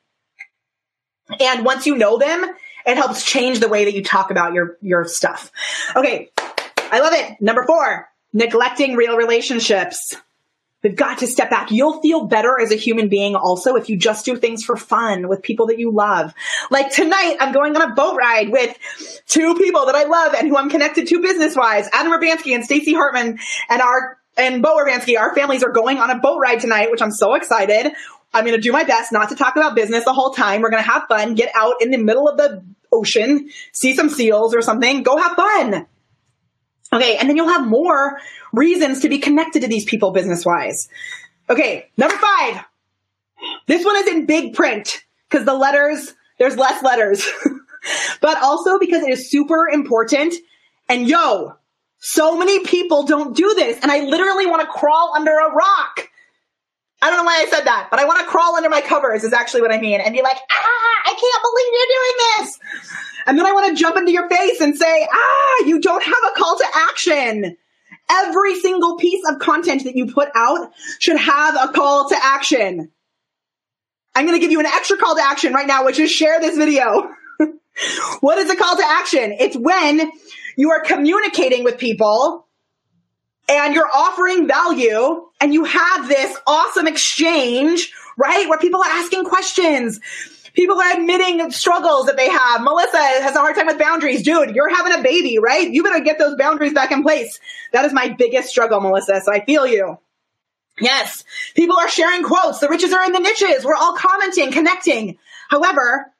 once 1.64 1.86
you 1.86 1.96
know 1.96 2.18
them, 2.18 2.44
it 2.86 2.96
helps 2.96 3.24
change 3.24 3.60
the 3.60 3.68
way 3.68 3.84
that 3.84 3.94
you 3.94 4.02
talk 4.02 4.30
about 4.30 4.54
your, 4.54 4.76
your 4.80 5.04
stuff. 5.04 5.52
Okay. 5.94 6.30
I 6.78 7.00
love 7.00 7.12
it. 7.12 7.40
Number 7.40 7.64
four, 7.64 8.08
neglecting 8.32 8.96
real 8.96 9.16
relationships. 9.16 10.16
We've 10.82 10.96
got 10.96 11.18
to 11.18 11.26
step 11.26 11.48
back. 11.48 11.70
You'll 11.70 12.00
feel 12.00 12.26
better 12.26 12.60
as 12.60 12.72
a 12.72 12.76
human 12.76 13.08
being 13.08 13.36
also 13.36 13.76
if 13.76 13.88
you 13.88 13.96
just 13.96 14.24
do 14.24 14.36
things 14.36 14.64
for 14.64 14.76
fun 14.76 15.28
with 15.28 15.42
people 15.42 15.66
that 15.68 15.78
you 15.78 15.92
love. 15.92 16.34
Like 16.70 16.90
tonight, 16.90 17.36
I'm 17.38 17.52
going 17.52 17.76
on 17.76 17.82
a 17.82 17.94
boat 17.94 18.16
ride 18.16 18.50
with 18.50 18.76
two 19.26 19.54
people 19.54 19.86
that 19.86 19.94
I 19.94 20.04
love 20.04 20.34
and 20.34 20.48
who 20.48 20.56
I'm 20.56 20.70
connected 20.70 21.06
to 21.06 21.20
business 21.20 21.54
wise. 21.54 21.88
Adam 21.92 22.12
Urbanski 22.12 22.54
and 22.54 22.64
Stacy 22.64 22.94
Hartman 22.94 23.38
and 23.70 23.82
our, 23.82 24.18
and 24.36 24.60
Bo 24.62 24.76
Urbanski. 24.76 25.18
Our 25.18 25.34
families 25.34 25.62
are 25.62 25.70
going 25.70 25.98
on 25.98 26.10
a 26.10 26.18
boat 26.18 26.38
ride 26.40 26.60
tonight, 26.60 26.90
which 26.90 27.02
I'm 27.02 27.12
so 27.12 27.34
excited. 27.34 27.92
I'm 28.34 28.44
going 28.44 28.56
to 28.56 28.62
do 28.62 28.72
my 28.72 28.84
best 28.84 29.12
not 29.12 29.28
to 29.28 29.36
talk 29.36 29.56
about 29.56 29.76
business 29.76 30.04
the 30.04 30.12
whole 30.12 30.30
time. 30.30 30.62
We're 30.62 30.70
going 30.70 30.82
to 30.82 30.90
have 30.90 31.04
fun, 31.06 31.34
get 31.34 31.52
out 31.54 31.80
in 31.80 31.90
the 31.90 31.98
middle 31.98 32.28
of 32.28 32.38
the 32.38 32.64
ocean, 32.90 33.50
see 33.72 33.94
some 33.94 34.08
seals 34.08 34.54
or 34.54 34.62
something, 34.62 35.02
go 35.02 35.16
have 35.16 35.36
fun. 35.36 35.86
Okay. 36.92 37.16
And 37.16 37.28
then 37.28 37.36
you'll 37.36 37.48
have 37.48 37.66
more 37.66 38.20
reasons 38.52 39.00
to 39.00 39.08
be 39.08 39.18
connected 39.18 39.62
to 39.62 39.68
these 39.68 39.84
people 39.84 40.10
business 40.10 40.44
wise. 40.44 40.88
Okay. 41.48 41.90
Number 41.96 42.16
five. 42.16 42.64
This 43.66 43.84
one 43.84 43.96
is 43.96 44.06
in 44.06 44.26
big 44.26 44.54
print 44.54 45.02
because 45.28 45.44
the 45.44 45.54
letters, 45.54 46.14
there's 46.38 46.56
less 46.56 46.82
letters, 46.82 47.28
but 48.20 48.40
also 48.42 48.78
because 48.78 49.02
it 49.02 49.10
is 49.10 49.30
super 49.30 49.68
important. 49.68 50.34
And 50.88 51.08
yo, 51.08 51.56
so 51.98 52.36
many 52.36 52.64
people 52.64 53.04
don't 53.04 53.36
do 53.36 53.54
this. 53.54 53.78
And 53.82 53.90
I 53.90 54.00
literally 54.00 54.46
want 54.46 54.62
to 54.62 54.68
crawl 54.68 55.14
under 55.16 55.32
a 55.32 55.52
rock. 55.52 56.08
I 57.00 57.10
don't 57.10 57.18
know 57.18 57.24
why 57.24 57.42
I 57.44 57.50
said 57.50 57.64
that, 57.64 57.88
but 57.90 57.98
I 57.98 58.04
want 58.04 58.20
to 58.20 58.26
crawl 58.26 58.54
under 58.54 58.68
my 58.68 58.80
covers 58.80 59.24
is 59.24 59.32
actually 59.32 59.62
what 59.62 59.72
I 59.72 59.80
mean 59.80 60.00
and 60.00 60.14
be 60.14 60.22
like, 60.22 60.36
ah, 60.36 61.02
I 61.04 61.14
can't 61.14 61.42
believe 61.42 61.72
you're 61.72 61.92
doing 61.98 62.16
this. 62.38 63.11
And 63.26 63.38
then 63.38 63.46
I 63.46 63.52
want 63.52 63.76
to 63.76 63.80
jump 63.80 63.96
into 63.96 64.12
your 64.12 64.28
face 64.28 64.60
and 64.60 64.76
say, 64.76 65.08
ah, 65.10 65.64
you 65.66 65.80
don't 65.80 66.02
have 66.02 66.14
a 66.30 66.38
call 66.38 66.58
to 66.58 66.66
action. 66.74 67.56
Every 68.10 68.60
single 68.60 68.96
piece 68.96 69.22
of 69.28 69.38
content 69.38 69.84
that 69.84 69.96
you 69.96 70.12
put 70.12 70.28
out 70.34 70.72
should 70.98 71.16
have 71.16 71.56
a 71.56 71.72
call 71.72 72.08
to 72.08 72.16
action. 72.20 72.90
I'm 74.14 74.26
going 74.26 74.38
to 74.38 74.40
give 74.40 74.52
you 74.52 74.60
an 74.60 74.66
extra 74.66 74.96
call 74.96 75.14
to 75.16 75.22
action 75.22 75.52
right 75.52 75.66
now, 75.66 75.84
which 75.84 75.98
is 75.98 76.10
share 76.10 76.40
this 76.40 76.56
video. 76.56 77.08
what 78.20 78.38
is 78.38 78.50
a 78.50 78.56
call 78.56 78.76
to 78.76 78.84
action? 78.86 79.32
It's 79.38 79.56
when 79.56 80.10
you 80.56 80.70
are 80.72 80.80
communicating 80.80 81.64
with 81.64 81.78
people 81.78 82.46
and 83.48 83.74
you're 83.74 83.90
offering 83.92 84.46
value 84.46 85.26
and 85.40 85.54
you 85.54 85.64
have 85.64 86.08
this 86.08 86.36
awesome 86.46 86.86
exchange, 86.86 87.92
right? 88.18 88.48
Where 88.48 88.58
people 88.58 88.82
are 88.82 88.90
asking 88.90 89.24
questions. 89.24 90.00
People 90.54 90.80
are 90.80 90.92
admitting 90.92 91.50
struggles 91.50 92.06
that 92.06 92.16
they 92.16 92.28
have. 92.28 92.62
Melissa 92.62 92.98
has 92.98 93.34
a 93.34 93.38
hard 93.38 93.56
time 93.56 93.66
with 93.66 93.78
boundaries. 93.78 94.22
Dude, 94.22 94.54
you're 94.54 94.74
having 94.74 94.98
a 94.98 95.02
baby, 95.02 95.38
right? 95.38 95.70
You 95.70 95.82
better 95.82 96.00
get 96.00 96.18
those 96.18 96.36
boundaries 96.36 96.74
back 96.74 96.92
in 96.92 97.02
place. 97.02 97.40
That 97.72 97.84
is 97.84 97.92
my 97.92 98.08
biggest 98.08 98.48
struggle, 98.48 98.80
Melissa. 98.80 99.20
So 99.24 99.32
I 99.32 99.44
feel 99.44 99.66
you. 99.66 99.98
Yes. 100.80 101.24
People 101.54 101.78
are 101.78 101.88
sharing 101.88 102.22
quotes. 102.22 102.58
The 102.58 102.68
riches 102.68 102.92
are 102.92 103.04
in 103.04 103.12
the 103.12 103.20
niches. 103.20 103.64
We're 103.64 103.76
all 103.76 103.96
commenting, 103.96 104.52
connecting. 104.52 105.18
However, 105.48 106.12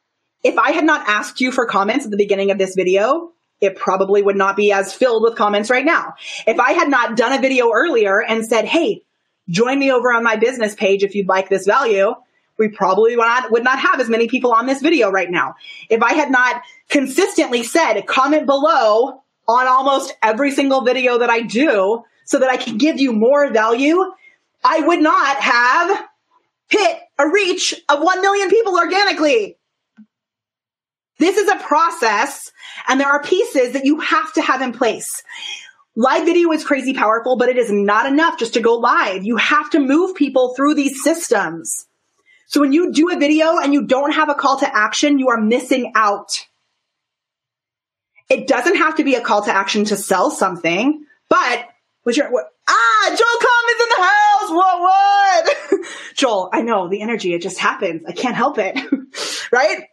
if 0.43 0.59
I 0.59 0.73
had 0.73 0.85
not 0.85 1.09
asked 1.09 1.41
you 1.41 1.53
for 1.53 1.67
comments 1.67 2.05
at 2.05 2.11
the 2.11 2.17
beginning 2.17 2.51
of 2.51 2.59
this 2.59 2.75
video, 2.75 3.33
it 3.61 3.77
probably 3.77 4.23
would 4.23 4.37
not 4.37 4.57
be 4.57 4.73
as 4.73 4.93
filled 4.93 5.23
with 5.23 5.37
comments 5.37 5.71
right 5.71 5.85
now. 5.85 6.15
If 6.47 6.59
I 6.59 6.73
had 6.73 6.89
not 6.89 7.17
done 7.17 7.33
a 7.33 7.41
video 7.41 7.71
earlier 7.73 8.21
and 8.21 8.45
said, 8.45 8.65
Hey, 8.65 9.03
join 9.49 9.79
me 9.79 9.93
over 9.93 10.13
on 10.13 10.25
my 10.25 10.37
business 10.37 10.75
page 10.75 11.05
if 11.05 11.15
you'd 11.15 11.29
like 11.29 11.49
this 11.49 11.67
value, 11.67 12.15
we 12.59 12.69
probably 12.69 13.17
would 13.17 13.23
not, 13.23 13.51
would 13.51 13.65
not 13.65 13.79
have 13.79 14.01
as 14.01 14.09
many 14.09 14.29
people 14.29 14.53
on 14.53 14.67
this 14.67 14.81
video 14.81 15.11
right 15.11 15.31
now. 15.31 15.55
If 15.89 16.03
I 16.03 16.15
had 16.15 16.31
not 16.31 16.63
consistently 16.89 17.63
said 17.63 18.01
comment 18.07 18.47
below 18.47 19.23
on 19.49 19.67
almost 19.67 20.15
every 20.23 20.51
single 20.51 20.83
video 20.85 21.19
that 21.19 21.31
I 21.31 21.41
do 21.41 22.05
so 22.25 22.39
that 22.39 22.51
I 22.51 22.57
can 22.57 22.79
give 22.79 23.01
you 23.01 23.13
more 23.13 23.51
value, 23.53 24.03
I 24.65 24.81
would 24.81 25.01
not 25.01 25.37
have 25.37 26.09
hit 26.69 26.99
a 27.19 27.29
reach 27.29 27.75
of 27.89 28.01
1 28.01 28.21
million 28.23 28.49
people 28.49 28.77
organically. 28.77 29.59
This 31.19 31.37
is 31.37 31.49
a 31.49 31.57
process 31.57 32.51
and 32.89 33.01
there 33.01 33.09
are 33.09 33.23
pieces 33.23 33.73
that 33.75 33.85
you 33.85 34.01
have 34.01 34.33
to 34.35 34.43
have 34.43 34.63
in 34.63 34.73
place. 34.73 35.23
Live 35.95 36.25
video 36.25 36.51
is 36.53 36.65
crazy 36.65 36.95
powerful, 36.95 37.37
but 37.37 37.51
it 37.51 37.59
is 37.59 37.71
not 37.71 38.07
enough 38.07 38.39
just 38.39 38.55
to 38.55 38.61
go 38.61 38.77
live. 38.77 39.25
You 39.25 39.37
have 39.37 39.69
to 39.71 39.79
move 39.79 40.17
people 40.17 40.55
through 40.55 40.75
these 40.75 41.03
systems. 41.03 41.87
So 42.53 42.61
when 42.61 42.75
you 42.75 42.93
do 42.93 43.11
a 43.11 43.19
video 43.19 43.57
and 43.57 43.73
you 43.73 43.87
don't 43.87 44.13
have 44.13 44.29
a 44.29 44.35
call 44.35 44.59
to 44.59 44.77
action, 44.77 45.19
you 45.19 45.31
are 45.31 45.41
missing 45.41 45.93
out. 45.95 46.47
It 48.29 48.47
doesn't 48.47 48.77
have 48.77 48.97
to 48.97 49.05
be 49.05 49.15
a 49.15 49.23
call 49.23 49.43
to 49.45 49.51
action 49.51 49.87
to 49.87 49.97
sell 49.97 50.31
something, 50.31 51.03
but 51.31 51.67
was 52.05 52.15
your 52.15 52.31
what, 52.31 52.45
ah 52.69 53.07
Joel 53.07 53.41
Comm 53.41 53.71
is 53.71 53.83
in 53.83 53.89
the 53.89 54.03
house. 54.03 54.51
What 54.51 54.81
what? 54.81 55.87
Joel, 56.15 56.51
I 56.53 56.61
know 56.61 56.89
the 56.89 57.01
energy. 57.01 57.33
It 57.33 57.41
just 57.41 57.59
happens. 57.59 58.03
I 58.07 58.13
can't 58.13 58.37
help 58.37 58.59
it, 58.59 58.79
right? 59.51 59.85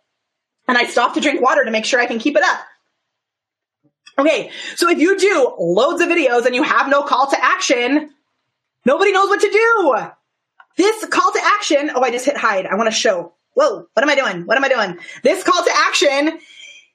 And 0.68 0.78
I 0.78 0.84
stop 0.88 1.14
to 1.14 1.22
drink 1.22 1.40
water 1.40 1.64
to 1.64 1.72
make 1.72 1.86
sure 1.86 2.02
I 2.02 2.08
can 2.08 2.20
keep 2.20 2.36
it 2.36 2.44
up. 2.44 2.60
Okay, 4.18 4.52
so 4.76 4.90
if 4.90 5.00
you 5.00 5.18
do 5.18 5.56
loads 5.58 6.02
of 6.02 6.10
videos 6.10 6.46
and 6.46 6.54
you 6.54 6.64
have 6.64 6.90
no 6.90 7.04
call 7.04 7.30
to 7.30 7.42
action, 7.42 8.10
nobody 8.86 9.14
knows 9.14 9.30
what 9.30 9.40
to 9.40 9.50
do. 9.50 10.10
This 10.80 11.06
call 11.08 11.30
to 11.34 11.42
action, 11.44 11.92
oh, 11.94 12.02
I 12.02 12.10
just 12.10 12.26
hit 12.26 12.38
hide. 12.38 12.66
I 12.66 12.76
want 12.76 12.88
to 12.88 12.96
show. 12.96 13.34
Whoa, 13.54 13.86
what 13.92 14.02
am 14.02 14.10
I 14.10 14.16
doing? 14.16 14.46
What 14.46 14.56
am 14.56 14.64
I 14.64 14.70
doing? 14.70 14.98
This 15.24 15.44
call 15.44 15.62
to 15.62 15.72
action 15.76 16.40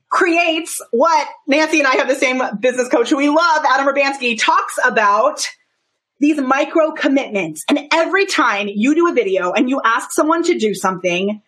creates 0.08 0.82
what 0.90 1.28
Nancy 1.46 1.80
and 1.80 1.86
I 1.86 1.96
have 1.96 2.08
the 2.08 2.14
same 2.14 2.40
business 2.60 2.88
coach 2.88 3.10
who 3.10 3.18
we 3.18 3.28
love, 3.28 3.62
Adam 3.68 3.86
Urbanski, 3.86 4.40
talks 4.40 4.78
about 4.82 5.46
these 6.18 6.38
micro 6.38 6.92
commitments. 6.92 7.66
And 7.68 7.78
every 7.92 8.24
time 8.24 8.68
you 8.68 8.94
do 8.94 9.06
a 9.10 9.12
video 9.12 9.52
and 9.52 9.68
you 9.68 9.82
ask 9.84 10.12
someone 10.12 10.44
to 10.44 10.58
do 10.58 10.72
something, 10.72 11.42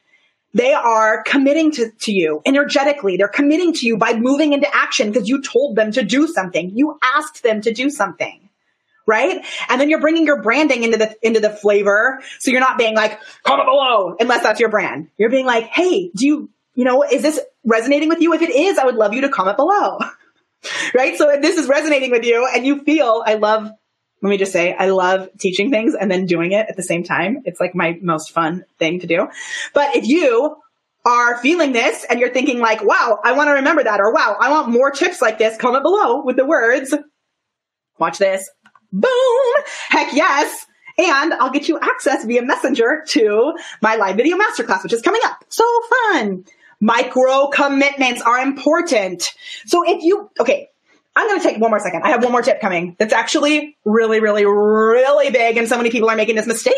they 0.53 0.75
are 0.75 1.23
committing 1.23 1.71
to, 1.73 1.91
to 2.01 2.13
you 2.13 2.43
energetically. 2.45 3.17
They're 3.17 3.29
committing 3.29 3.73
to 3.73 3.87
you 3.87 3.97
by 3.97 4.13
moving 4.13 4.53
into 4.53 4.69
action 4.77 5.11
because 5.11 5.27
you 5.27 5.41
told 5.41 5.75
them 5.75 5.91
to 5.93 6.03
do 6.03 6.27
something. 6.27 6.73
You 6.75 6.99
asked 7.03 7.43
them 7.43 7.63
to 7.63 7.73
do 7.73 7.89
something 7.89 8.46
right? 9.07 9.45
And 9.69 9.81
then 9.81 9.89
you're 9.89 10.01
bringing 10.01 10.27
your 10.27 10.43
branding 10.43 10.83
into 10.83 10.99
the 10.99 11.17
into 11.23 11.41
the 11.41 11.51
flavor. 11.51 12.21
So 12.41 12.51
you're 12.51 12.61
not 12.61 12.79
being 12.79 12.95
like 12.95 13.21
comment 13.45 13.67
below 13.67 14.17
unless 14.19 14.43
that's 14.43 14.61
your 14.61 14.69
brand. 14.69 15.09
You're 15.17 15.31
being 15.31 15.47
like, 15.47 15.65
hey, 15.65 16.11
do 16.15 16.27
you 16.27 16.51
you 16.75 16.85
know 16.85 17.03
is 17.03 17.23
this 17.23 17.41
resonating 17.65 18.09
with 18.09 18.21
you? 18.21 18.35
If 18.35 18.43
it 18.43 18.55
is, 18.55 18.79
I 18.79 18.85
would 18.85 18.97
love 18.97 19.15
you 19.15 19.23
to 19.23 19.29
comment 19.29 19.57
below, 19.57 19.99
right? 20.95 21.17
So 21.17 21.31
if 21.31 21.41
this 21.41 21.57
is 21.57 21.69
resonating 21.69 22.11
with 22.11 22.25
you 22.25 22.49
and 22.53 22.67
you 22.67 22.83
feel, 22.83 23.23
I 23.25 23.35
love. 23.35 23.71
Let 24.23 24.31
me 24.31 24.39
just 24.39 24.51
say, 24.51 24.73
I 24.73 24.89
love 24.89 25.29
teaching 25.39 25.71
things 25.71 25.95
and 25.95 26.11
then 26.11 26.25
doing 26.25 26.53
it 26.53 26.67
at 26.71 26.75
the 26.75 26.83
same 26.83 27.05
time. 27.05 27.43
It's 27.45 27.61
like 27.61 27.75
my 27.75 27.99
most 28.01 28.33
fun 28.33 28.65
thing 28.79 29.01
to 29.01 29.07
do. 29.07 29.29
But 29.75 29.95
if 29.95 30.07
you 30.07 30.57
are 31.07 31.37
feeling 31.39 31.73
this 31.73 32.05
and 32.09 32.19
you're 32.19 32.33
thinking 32.33 32.59
like, 32.59 32.83
wow, 32.83 33.21
I 33.23 33.33
want 33.33 33.49
to 33.49 33.53
remember 33.53 33.85
that, 33.85 34.01
or 34.01 34.13
wow, 34.13 34.37
I 34.41 34.51
want 34.51 34.71
more 34.71 34.91
tips 34.91 35.23
like 35.23 35.39
this, 35.39 35.57
comment 35.57 35.85
below 35.85 36.25
with 36.25 36.37
the 36.37 36.45
words, 36.45 36.93
watch 37.99 38.19
this, 38.19 38.51
Boom. 38.93 39.55
Heck 39.89 40.13
yes. 40.13 40.67
And 40.99 41.35
I'll 41.35 41.51
get 41.51 41.69
you 41.69 41.79
access 41.79 42.25
via 42.25 42.43
messenger 42.43 43.05
to 43.09 43.55
my 43.83 43.97
live 43.97 44.17
video 44.17 44.39
masterclass, 44.39 44.83
which 44.83 44.93
is 44.93 45.03
coming 45.03 45.21
up. 45.25 45.45
So 45.49 45.65
fun. 46.13 46.45
Micro 46.81 47.49
commitments 47.49 48.23
are 48.23 48.39
important. 48.39 49.25
So 49.67 49.83
if 49.87 50.03
you, 50.03 50.31
okay, 50.39 50.71
I'm 51.15 51.27
going 51.29 51.41
to 51.41 51.47
take 51.47 51.59
one 51.59 51.71
more 51.71 51.81
second. 51.81 52.03
I 52.03 52.11
have 52.11 52.23
one 52.23 52.31
more 52.31 52.43
tip 52.43 52.61
coming 52.61 52.95
that's 52.99 53.15
actually 53.15 53.77
really, 53.87 54.21
really, 54.21 54.45
really 54.45 55.31
big. 55.31 55.57
And 55.57 55.67
so 55.67 55.79
many 55.79 55.91
people 55.91 56.11
are 56.11 56.17
making 56.17 56.37
this 56.37 56.47
mistake. 56.47 56.75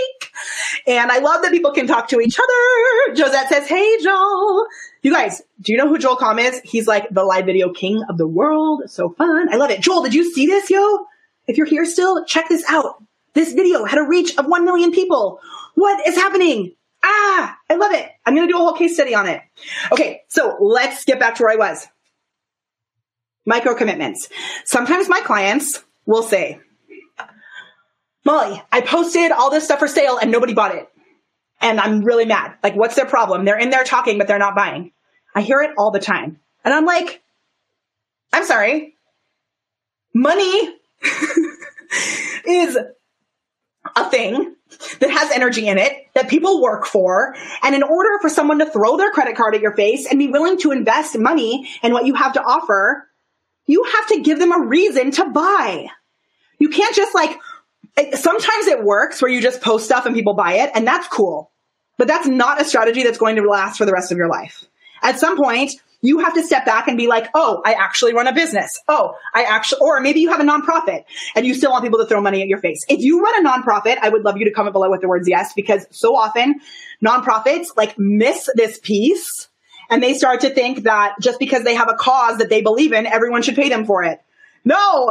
And 0.87 1.11
I 1.11 1.19
love 1.19 1.43
that 1.43 1.51
people 1.51 1.73
can 1.73 1.89
talk 1.89 2.09
to 2.09 2.21
each 2.21 2.39
other. 2.39 3.17
Josette 3.17 3.49
says, 3.49 3.69
Hey, 3.69 3.99
Joel. 4.01 4.67
You 5.03 5.13
guys, 5.13 5.43
do 5.61 5.73
you 5.73 5.79
know 5.79 5.89
who 5.89 5.99
Joel 5.99 6.17
Comm 6.17 6.41
is? 6.41 6.61
He's 6.65 6.87
like 6.87 7.09
the 7.11 7.25
live 7.25 7.47
video 7.47 7.73
king 7.73 8.05
of 8.09 8.17
the 8.17 8.29
world. 8.29 8.85
So 8.87 9.11
fun. 9.11 9.53
I 9.53 9.57
love 9.57 9.71
it. 9.71 9.81
Joel, 9.81 10.05
did 10.05 10.15
you 10.15 10.33
see 10.33 10.47
this, 10.47 10.71
yo? 10.71 11.07
If 11.49 11.57
you're 11.57 11.67
here 11.67 11.85
still, 11.85 12.25
check 12.25 12.49
this 12.49 12.65
out. 12.69 13.03
This 13.35 13.53
video 13.53 13.85
had 13.85 13.99
a 13.99 14.03
reach 14.03 14.37
of 14.37 14.47
1 14.47 14.65
million 14.65 14.93
people. 14.93 15.41
What 15.75 16.07
is 16.07 16.15
happening? 16.15 16.75
Ah, 17.03 17.57
I 17.71 17.77
love 17.77 17.93
it. 17.93 18.09
I'm 18.27 18.35
going 18.35 18.47
to 18.47 18.53
do 18.53 18.59
a 18.59 18.63
whole 18.63 18.75
case 18.75 18.95
study 18.95 19.15
on 19.15 19.27
it. 19.27 19.41
Okay. 19.91 20.23
So 20.29 20.57
let's 20.61 21.05
get 21.05 21.19
back 21.19 21.37
to 21.37 21.45
where 21.45 21.53
I 21.53 21.57
was 21.57 21.89
micro 23.47 23.75
commitments. 23.75 24.29
Sometimes 24.67 25.09
my 25.09 25.21
clients 25.21 25.83
will 26.05 26.23
say, 26.23 26.61
Molly, 28.25 28.63
I 28.71 28.83
posted 28.83 29.33
all 29.33 29.51
this 29.51 29.65
stuff 29.65 29.79
for 29.79 29.89
sale 29.89 30.19
and 30.19 30.31
nobody 30.31 30.53
bought 30.53 30.75
it. 30.75 30.87
And 31.61 31.81
I'm 31.81 32.03
really 32.03 32.27
mad. 32.27 32.57
Like, 32.63 32.77
what's 32.77 32.95
their 32.95 33.07
problem? 33.07 33.45
They're 33.45 33.59
in 33.59 33.71
there 33.71 33.85
talking, 33.85 34.19
but 34.19 34.29
they're 34.29 34.39
not 34.39 34.55
buying. 34.55 34.93
I 35.35 35.41
hear 35.41 35.63
it 35.63 35.71
all 35.79 35.91
the 35.91 35.99
time. 35.99 36.39
And 36.63 36.75
I'm 36.75 36.85
like, 36.85 37.23
I'm 38.33 38.45
sorry. 38.45 38.97
Money 40.15 40.78
is 42.47 42.79
a 43.97 44.11
thing 44.11 44.55
that 45.01 45.11
has 45.11 45.31
energy 45.31 45.67
in 45.67 45.79
it 45.79 45.93
that 46.15 46.29
people 46.29 46.63
work 46.63 46.87
for. 46.87 47.35
And 47.63 47.75
in 47.75 47.83
order 47.83 48.19
for 48.21 48.29
someone 48.29 48.59
to 48.59 48.71
throw 48.71 48.97
their 48.97 49.11
credit 49.11 49.37
card 49.37 49.55
at 49.55 49.61
your 49.61 49.75
face 49.75 50.07
and 50.07 50.19
be 50.19 50.29
willing 50.29 50.59
to 50.59 50.73
invest 50.73 51.19
money 51.19 51.69
in 51.83 51.93
what 51.93 52.07
you 52.07 52.15
have 52.15 52.35
to 52.35 52.43
offer, 52.43 53.09
you 53.67 53.85
have 53.85 54.09
to 54.09 54.21
give 54.21 54.39
them 54.39 54.53
a 54.53 54.67
reason 54.67 55.11
to 55.13 55.31
buy. 55.31 55.87
You 56.59 56.69
can't 56.69 56.95
just 56.95 57.15
like, 57.15 57.39
sometimes 58.15 58.67
it 58.67 58.83
works 58.83 59.23
where 59.23 59.31
you 59.31 59.41
just 59.41 59.61
post 59.61 59.85
stuff 59.85 60.07
and 60.07 60.15
people 60.15 60.35
buy 60.35 60.55
it, 60.55 60.71
and 60.75 60.87
that's 60.87 61.09
cool. 61.09 61.51
But 61.97 62.09
that's 62.09 62.27
not 62.27 62.61
a 62.61 62.65
strategy 62.65 63.03
that's 63.03 63.19
going 63.19 63.37
to 63.37 63.43
last 63.43 63.79
for 63.79 63.85
the 63.85 63.93
rest 63.93 64.13
of 64.13 64.19
your 64.19 64.29
life. 64.29 64.65
At 65.03 65.19
some 65.19 65.37
point, 65.37 65.73
you 66.01 66.21
have 66.21 66.35
to 66.35 66.43
step 66.43 66.65
back 66.65 66.87
and 66.89 66.97
be 66.97 67.09
like, 67.09 67.29
oh, 67.35 67.61
I 67.65 67.73
actually 67.73 68.15
run 68.15 68.27
a 68.27 68.33
business. 68.33 68.79
Oh, 68.89 69.15
I 69.35 69.43
actually, 69.43 69.81
or 69.81 70.01
maybe 70.01 70.21
you 70.21 70.31
have 70.31 70.41
a 70.41 70.45
nonprofit 70.45 71.05
and 71.35 71.47
you 71.47 71.55
still 71.55 71.71
want 71.71 71.83
people 71.83 71.99
to 71.99 72.07
throw 72.07 72.21
money 72.21 72.41
at 72.41 72.49
your 72.49 72.59
face. 72.59 72.85
If 72.89 73.01
you 73.01 73.21
run 73.23 73.45
a 73.45 73.49
nonprofit, 73.49 73.99
I 74.01 74.09
would 74.09 74.25
love 74.25 74.37
you 74.39 74.45
to 74.45 74.53
comment 74.53 74.75
below 74.75 74.91
with 74.91 75.01
the 75.01 75.09
words 75.09 75.29
yes, 75.29 75.53
because 75.55 75.87
so 75.91 76.15
often 76.15 76.61
nonprofits 77.05 77.69
like 77.77 77.99
miss 77.99 78.49
this 78.55 78.79
piece 78.79 79.49
and 79.91 80.03
they 80.03 80.15
start 80.15 80.41
to 80.41 80.51
think 80.51 80.85
that 80.85 81.15
just 81.21 81.39
because 81.39 81.65
they 81.65 81.75
have 81.75 81.89
a 81.89 81.95
cause 81.95 82.39
that 82.39 82.49
they 82.49 82.63
believe 82.63 82.93
in, 82.93 83.07
everyone 83.07 83.43
should 83.43 83.57
pay 83.57 83.69
them 83.69 83.85
for 83.85 84.05
it. 84.05 84.21
No, 84.65 85.11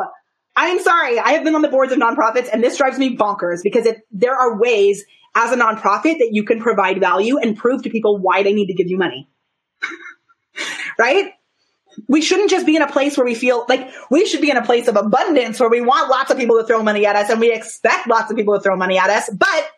I'm 0.56 0.80
sorry. 0.80 1.20
I 1.20 1.32
have 1.32 1.44
been 1.44 1.56
on 1.56 1.62
the 1.62 1.68
boards 1.68 1.92
of 1.92 2.00
nonprofits 2.00 2.50
and 2.52 2.64
this 2.64 2.78
drives 2.78 2.98
me 2.98 3.18
bonkers 3.18 3.60
because 3.62 3.86
if 3.86 3.98
there 4.12 4.36
are 4.36 4.58
ways 4.58 5.04
as 5.36 5.52
a 5.52 5.58
nonprofit 5.58 6.20
that 6.20 6.30
you 6.32 6.44
can 6.44 6.62
provide 6.62 7.00
value 7.00 7.38
and 7.38 7.58
prove 7.58 7.84
to 7.84 7.90
people 7.90 8.18
why 8.18 8.44
they 8.44 8.54
need 8.54 8.68
to 8.68 8.74
give 8.74 8.88
you 8.88 8.98
money. 8.98 9.28
right? 10.98 11.32
We 12.08 12.22
shouldn't 12.22 12.52
just 12.52 12.66
be 12.66 12.76
in 12.76 12.82
a 12.82 12.92
place 12.92 13.18
where 13.18 13.26
we 13.26 13.34
feel 13.34 13.66
like 13.68 13.92
we 14.12 14.28
should 14.28 14.42
be 14.42 14.52
in 14.52 14.58
a 14.58 14.66
place 14.66 14.88
of 14.88 14.96
abundance 14.96 15.60
where 15.60 15.70
we 15.70 15.82
want 15.82 16.10
lots 16.10 16.30
of 16.30 16.38
people 16.38 16.60
to 16.60 16.66
throw 16.66 16.84
money 16.84 17.06
at 17.06 17.16
us 17.16 17.30
and 17.30 17.40
we 17.40 17.52
expect 17.52 18.08
lots 18.08 18.30
of 18.30 18.38
people 18.38 18.54
to 18.54 18.62
throw 18.62 18.76
money 18.76 19.00
at 19.00 19.10
us, 19.10 19.30
but 19.34 19.70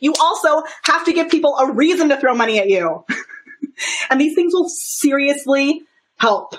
you 0.00 0.14
also 0.20 0.62
have 0.82 1.04
to 1.06 1.12
give 1.12 1.28
people 1.28 1.56
a 1.56 1.72
reason 1.72 2.08
to 2.10 2.16
throw 2.16 2.34
money 2.34 2.58
at 2.58 2.68
you. 2.68 3.04
and 4.10 4.20
these 4.20 4.34
things 4.34 4.52
will 4.54 4.68
seriously 4.68 5.82
help. 6.16 6.54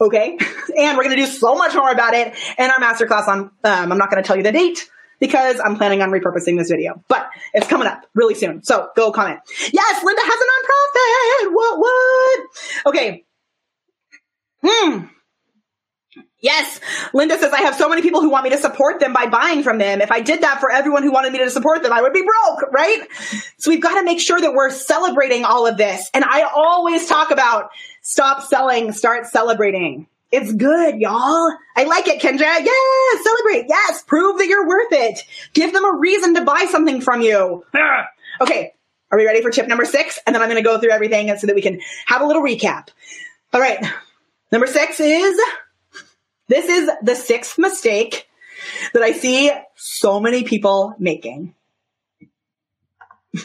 Okay. 0.00 0.38
And 0.78 0.98
we're 0.98 1.04
going 1.04 1.16
to 1.16 1.24
do 1.24 1.30
so 1.30 1.54
much 1.54 1.74
more 1.74 1.90
about 1.90 2.12
it 2.12 2.34
in 2.58 2.70
our 2.70 2.78
masterclass 2.78 3.26
on, 3.28 3.50
um, 3.64 3.92
I'm 3.92 3.96
not 3.96 4.10
going 4.10 4.22
to 4.22 4.26
tell 4.26 4.36
you 4.36 4.42
the 4.42 4.52
date 4.52 4.90
because 5.18 5.60
I'm 5.60 5.76
planning 5.76 6.02
on 6.02 6.10
repurposing 6.10 6.58
this 6.58 6.70
video, 6.70 7.02
but 7.08 7.28
it's 7.54 7.66
coming 7.66 7.86
up 7.86 8.06
really 8.14 8.34
soon. 8.34 8.62
So 8.62 8.88
go 8.96 9.12
comment. 9.12 9.40
Yes, 9.72 10.04
Linda 10.04 10.22
has 10.22 10.40
a 10.40 11.46
nonprofit. 11.46 11.54
What, 11.54 11.78
what? 11.78 12.40
Okay. 12.86 13.24
Hmm. 14.64 15.06
Yes. 16.40 16.80
Linda 17.12 17.38
says, 17.38 17.52
I 17.52 17.62
have 17.62 17.74
so 17.74 17.88
many 17.88 18.02
people 18.02 18.20
who 18.20 18.30
want 18.30 18.44
me 18.44 18.50
to 18.50 18.58
support 18.58 19.00
them 19.00 19.12
by 19.12 19.26
buying 19.26 19.62
from 19.62 19.78
them. 19.78 20.00
If 20.00 20.12
I 20.12 20.20
did 20.20 20.42
that 20.42 20.60
for 20.60 20.70
everyone 20.70 21.02
who 21.02 21.10
wanted 21.10 21.32
me 21.32 21.38
to 21.38 21.50
support 21.50 21.82
them, 21.82 21.92
I 21.92 22.02
would 22.02 22.12
be 22.12 22.22
broke, 22.22 22.72
right? 22.72 23.02
So 23.58 23.70
we've 23.70 23.82
got 23.82 23.98
to 23.98 24.04
make 24.04 24.20
sure 24.20 24.40
that 24.40 24.52
we're 24.52 24.70
celebrating 24.70 25.44
all 25.44 25.66
of 25.66 25.76
this. 25.76 26.08
And 26.14 26.24
I 26.24 26.42
always 26.42 27.06
talk 27.08 27.30
about 27.30 27.70
stop 28.02 28.42
selling, 28.42 28.92
start 28.92 29.26
celebrating. 29.26 30.06
It's 30.36 30.52
good, 30.52 31.00
y'all. 31.00 31.50
I 31.74 31.84
like 31.84 32.06
it, 32.08 32.20
Kendra. 32.20 32.40
Yes, 32.40 33.24
celebrate. 33.24 33.64
Yes, 33.70 34.02
prove 34.02 34.36
that 34.36 34.46
you're 34.46 34.68
worth 34.68 34.92
it. 34.92 35.20
Give 35.54 35.72
them 35.72 35.82
a 35.82 35.96
reason 35.96 36.34
to 36.34 36.44
buy 36.44 36.66
something 36.68 37.00
from 37.00 37.22
you. 37.22 37.64
okay, 38.42 38.74
are 39.10 39.16
we 39.16 39.24
ready 39.24 39.40
for 39.40 39.50
tip 39.50 39.66
number 39.66 39.86
six? 39.86 40.18
And 40.26 40.34
then 40.34 40.42
I'm 40.42 40.50
going 40.50 40.62
to 40.62 40.68
go 40.68 40.78
through 40.78 40.90
everything 40.90 41.34
so 41.38 41.46
that 41.46 41.56
we 41.56 41.62
can 41.62 41.80
have 42.04 42.20
a 42.20 42.26
little 42.26 42.42
recap. 42.42 42.88
All 43.54 43.62
right. 43.62 43.82
Number 44.52 44.66
six 44.66 45.00
is 45.00 45.40
this 46.48 46.68
is 46.68 46.90
the 47.02 47.14
sixth 47.14 47.58
mistake 47.58 48.28
that 48.92 49.02
I 49.02 49.12
see 49.12 49.50
so 49.74 50.20
many 50.20 50.44
people 50.44 50.94
making. 50.98 51.54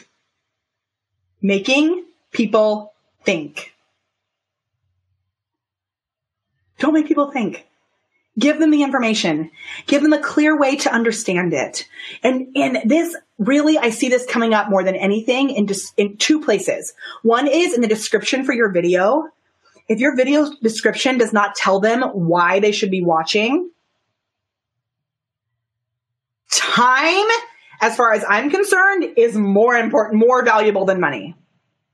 making 1.41 2.03
people 2.33 2.91
think. 3.23 3.71
Don't 6.81 6.93
make 6.93 7.07
people 7.07 7.31
think. 7.31 7.65
Give 8.37 8.59
them 8.59 8.71
the 8.71 8.83
information. 8.83 9.51
Give 9.87 10.01
them 10.01 10.13
a 10.13 10.19
clear 10.19 10.57
way 10.57 10.75
to 10.77 10.93
understand 10.93 11.53
it. 11.53 11.87
And, 12.23 12.47
and 12.55 12.79
this 12.89 13.15
really, 13.37 13.77
I 13.77 13.89
see 13.89 14.09
this 14.09 14.25
coming 14.25 14.53
up 14.53 14.69
more 14.69 14.83
than 14.83 14.95
anything 14.95 15.49
in 15.51 15.67
just 15.67 15.93
in 15.97 16.17
two 16.17 16.41
places. 16.41 16.93
One 17.23 17.47
is 17.47 17.73
in 17.73 17.81
the 17.81 17.87
description 17.87 18.43
for 18.43 18.53
your 18.53 18.71
video 18.71 19.29
if 19.91 19.99
your 19.99 20.15
video 20.15 20.49
description 20.61 21.17
does 21.17 21.33
not 21.33 21.53
tell 21.53 21.81
them 21.81 22.01
why 22.01 22.61
they 22.61 22.71
should 22.71 22.91
be 22.91 23.03
watching, 23.03 23.71
time, 26.49 27.25
as 27.81 27.97
far 27.97 28.13
as 28.13 28.23
I'm 28.27 28.49
concerned, 28.49 29.05
is 29.17 29.35
more 29.35 29.75
important, 29.75 30.19
more 30.19 30.45
valuable 30.45 30.85
than 30.85 31.01
money. 31.01 31.35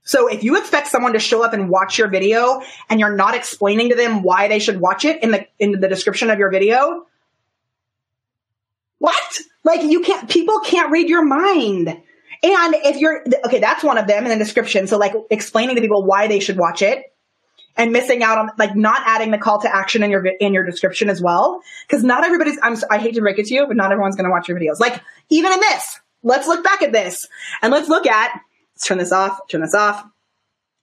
So 0.07 0.27
if 0.27 0.41
you 0.43 0.57
expect 0.57 0.87
someone 0.87 1.13
to 1.13 1.19
show 1.19 1.43
up 1.43 1.53
and 1.53 1.69
watch 1.69 1.97
your 1.97 2.07
video 2.07 2.61
and 2.89 2.99
you're 2.99 3.15
not 3.15 3.35
explaining 3.35 3.89
to 3.89 3.95
them 3.95 4.23
why 4.23 4.47
they 4.47 4.59
should 4.59 4.79
watch 4.79 5.03
it 5.03 5.21
in 5.21 5.31
the 5.31 5.45
in 5.59 5.79
the 5.79 5.87
description 5.89 6.29
of 6.29 6.39
your 6.39 6.49
video, 6.49 7.05
what? 8.99 9.39
Like 9.65 9.83
you 9.83 9.99
can't 9.99 10.29
people 10.29 10.61
can't 10.61 10.91
read 10.91 11.09
your 11.09 11.25
mind. 11.25 11.89
And 11.89 12.75
if 12.85 12.97
you're 12.97 13.21
okay, 13.45 13.59
that's 13.59 13.83
one 13.83 13.97
of 13.97 14.07
them 14.07 14.23
in 14.23 14.29
the 14.29 14.37
description. 14.37 14.87
So 14.87 14.97
like 14.97 15.13
explaining 15.29 15.75
to 15.75 15.81
people 15.81 16.05
why 16.05 16.27
they 16.27 16.39
should 16.39 16.57
watch 16.57 16.81
it 16.81 17.03
and 17.75 17.91
missing 17.91 18.23
out 18.23 18.37
on 18.37 18.51
like 18.57 18.77
not 18.77 19.01
adding 19.05 19.31
the 19.31 19.37
call 19.37 19.59
to 19.61 19.75
action 19.75 20.03
in 20.03 20.09
your 20.09 20.25
in 20.25 20.53
your 20.53 20.63
description 20.63 21.09
as 21.09 21.21
well 21.21 21.61
because 21.85 22.03
not 22.03 22.25
everybody's 22.25 22.57
I'm 22.63 22.77
I 22.89 22.97
hate 22.97 23.15
to 23.15 23.21
break 23.21 23.39
it 23.39 23.47
to 23.47 23.53
you 23.53 23.67
but 23.67 23.75
not 23.75 23.91
everyone's 23.91 24.15
going 24.15 24.25
to 24.25 24.31
watch 24.31 24.47
your 24.47 24.57
videos 24.57 24.79
like 24.79 25.01
even 25.29 25.51
in 25.51 25.59
this 25.59 25.99
let's 26.23 26.47
look 26.47 26.63
back 26.63 26.81
at 26.81 26.91
this 26.91 27.17
and 27.61 27.71
let's 27.71 27.89
look 27.89 28.07
at 28.07 28.41
let's 28.77 28.85
turn 28.85 28.99
this 28.99 29.11
off 29.11 29.39
turn 29.47 29.61
this 29.61 29.73
off. 29.73 30.05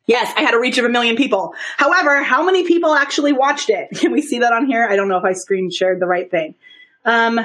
Yes 0.06 0.32
I 0.36 0.42
had 0.42 0.54
a 0.54 0.58
reach 0.58 0.78
of 0.78 0.84
a 0.84 0.88
million 0.88 1.14
people. 1.14 1.54
However 1.76 2.22
how 2.24 2.44
many 2.44 2.66
people 2.66 2.92
actually 2.92 3.32
watched 3.32 3.70
it? 3.70 3.88
Can 3.94 4.10
we 4.10 4.20
see 4.20 4.40
that 4.40 4.52
on 4.52 4.66
here? 4.66 4.84
I 4.84 4.96
don't 4.96 5.08
know 5.08 5.16
if 5.16 5.24
I 5.24 5.32
screen 5.32 5.70
shared 5.70 6.00
the 6.00 6.06
right 6.06 6.28
thing. 6.28 6.56
Um 7.04 7.38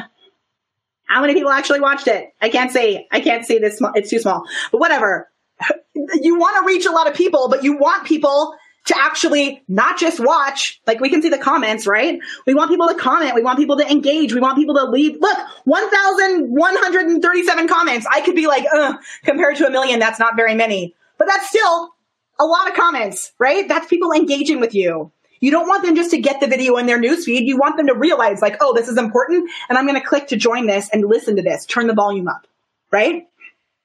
how 1.06 1.22
many 1.22 1.36
people 1.36 1.52
actually 1.52 1.82
watched 1.82 2.08
it? 2.08 2.34
I 2.42 2.50
can't 2.50 2.72
say. 2.72 3.08
I 3.12 3.20
can't 3.20 3.46
say 3.46 3.60
this 3.60 3.80
it's 3.94 4.10
too 4.10 4.20
small. 4.20 4.44
But 4.72 4.80
whatever. 4.80 5.30
You 5.96 6.40
want 6.40 6.56
to 6.58 6.66
reach 6.66 6.86
a 6.86 6.92
lot 6.92 7.08
of 7.08 7.14
people 7.14 7.50
but 7.50 7.64
you 7.64 7.78
want 7.78 8.08
people 8.08 8.56
to 8.90 9.00
actually 9.00 9.64
not 9.68 10.00
just 10.00 10.20
watch, 10.20 10.82
like 10.88 11.00
we 11.00 11.10
can 11.10 11.22
see 11.22 11.30
the 11.30 11.38
comments, 11.38 11.86
right? 11.86 12.20
We 12.48 12.56
want 12.56 12.72
people 12.72 12.88
to 12.88 12.96
comment. 12.96 13.36
We 13.36 13.44
want 13.44 13.60
people 13.60 13.78
to 13.78 13.90
engage. 13.90 14.34
We 14.34 14.42
want 14.42 14.58
people 14.58 14.74
to 14.76 14.86
leave. 14.86 15.22
Look, 15.22 15.38
1,137 15.66 17.68
comments. 17.68 18.08
I 18.12 18.22
could 18.22 18.36
be 18.36 18.48
like, 18.48 18.66
uh, 18.74 18.98
compared 19.24 19.58
to 19.58 19.68
a 19.68 19.70
million, 19.70 20.00
that's 20.00 20.20
not 20.20 20.36
very 20.36 20.56
many, 20.56 20.96
but 21.20 21.28
that's 21.28 21.50
still 21.50 21.94
a 22.40 22.46
lot 22.46 22.68
of 22.68 22.74
comments, 22.74 23.32
right? 23.38 23.68
That's 23.68 23.86
people 23.86 24.12
engaging 24.12 24.60
with 24.60 24.74
you. 24.74 25.12
You 25.40 25.52
don't 25.52 25.68
want 25.68 25.86
them 25.86 25.96
just 25.96 26.10
to 26.10 26.20
get 26.20 26.40
the 26.40 26.48
video 26.48 26.78
in 26.78 26.88
their 26.88 27.00
newsfeed. 27.00 27.46
You 27.46 27.58
want 27.58 27.78
them 27.78 27.86
to 27.88 27.94
realize 27.94 28.42
like, 28.42 28.58
oh, 28.60 28.74
this 28.74 28.88
is 28.88 28.98
important 28.98 29.52
and 29.70 29.78
I'm 29.78 29.86
going 29.86 30.02
to 30.02 30.06
click 30.06 30.30
to 30.30 30.36
join 30.36 30.66
this 30.66 30.90
and 30.92 31.06
listen 31.06 31.36
to 31.36 31.44
this. 31.44 31.68
Turn 31.68 31.86
the 31.86 31.94
volume 31.94 32.28
up, 32.28 32.48
right? 32.92 33.28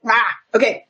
Ah, 0.07 0.37
okay. 0.55 0.87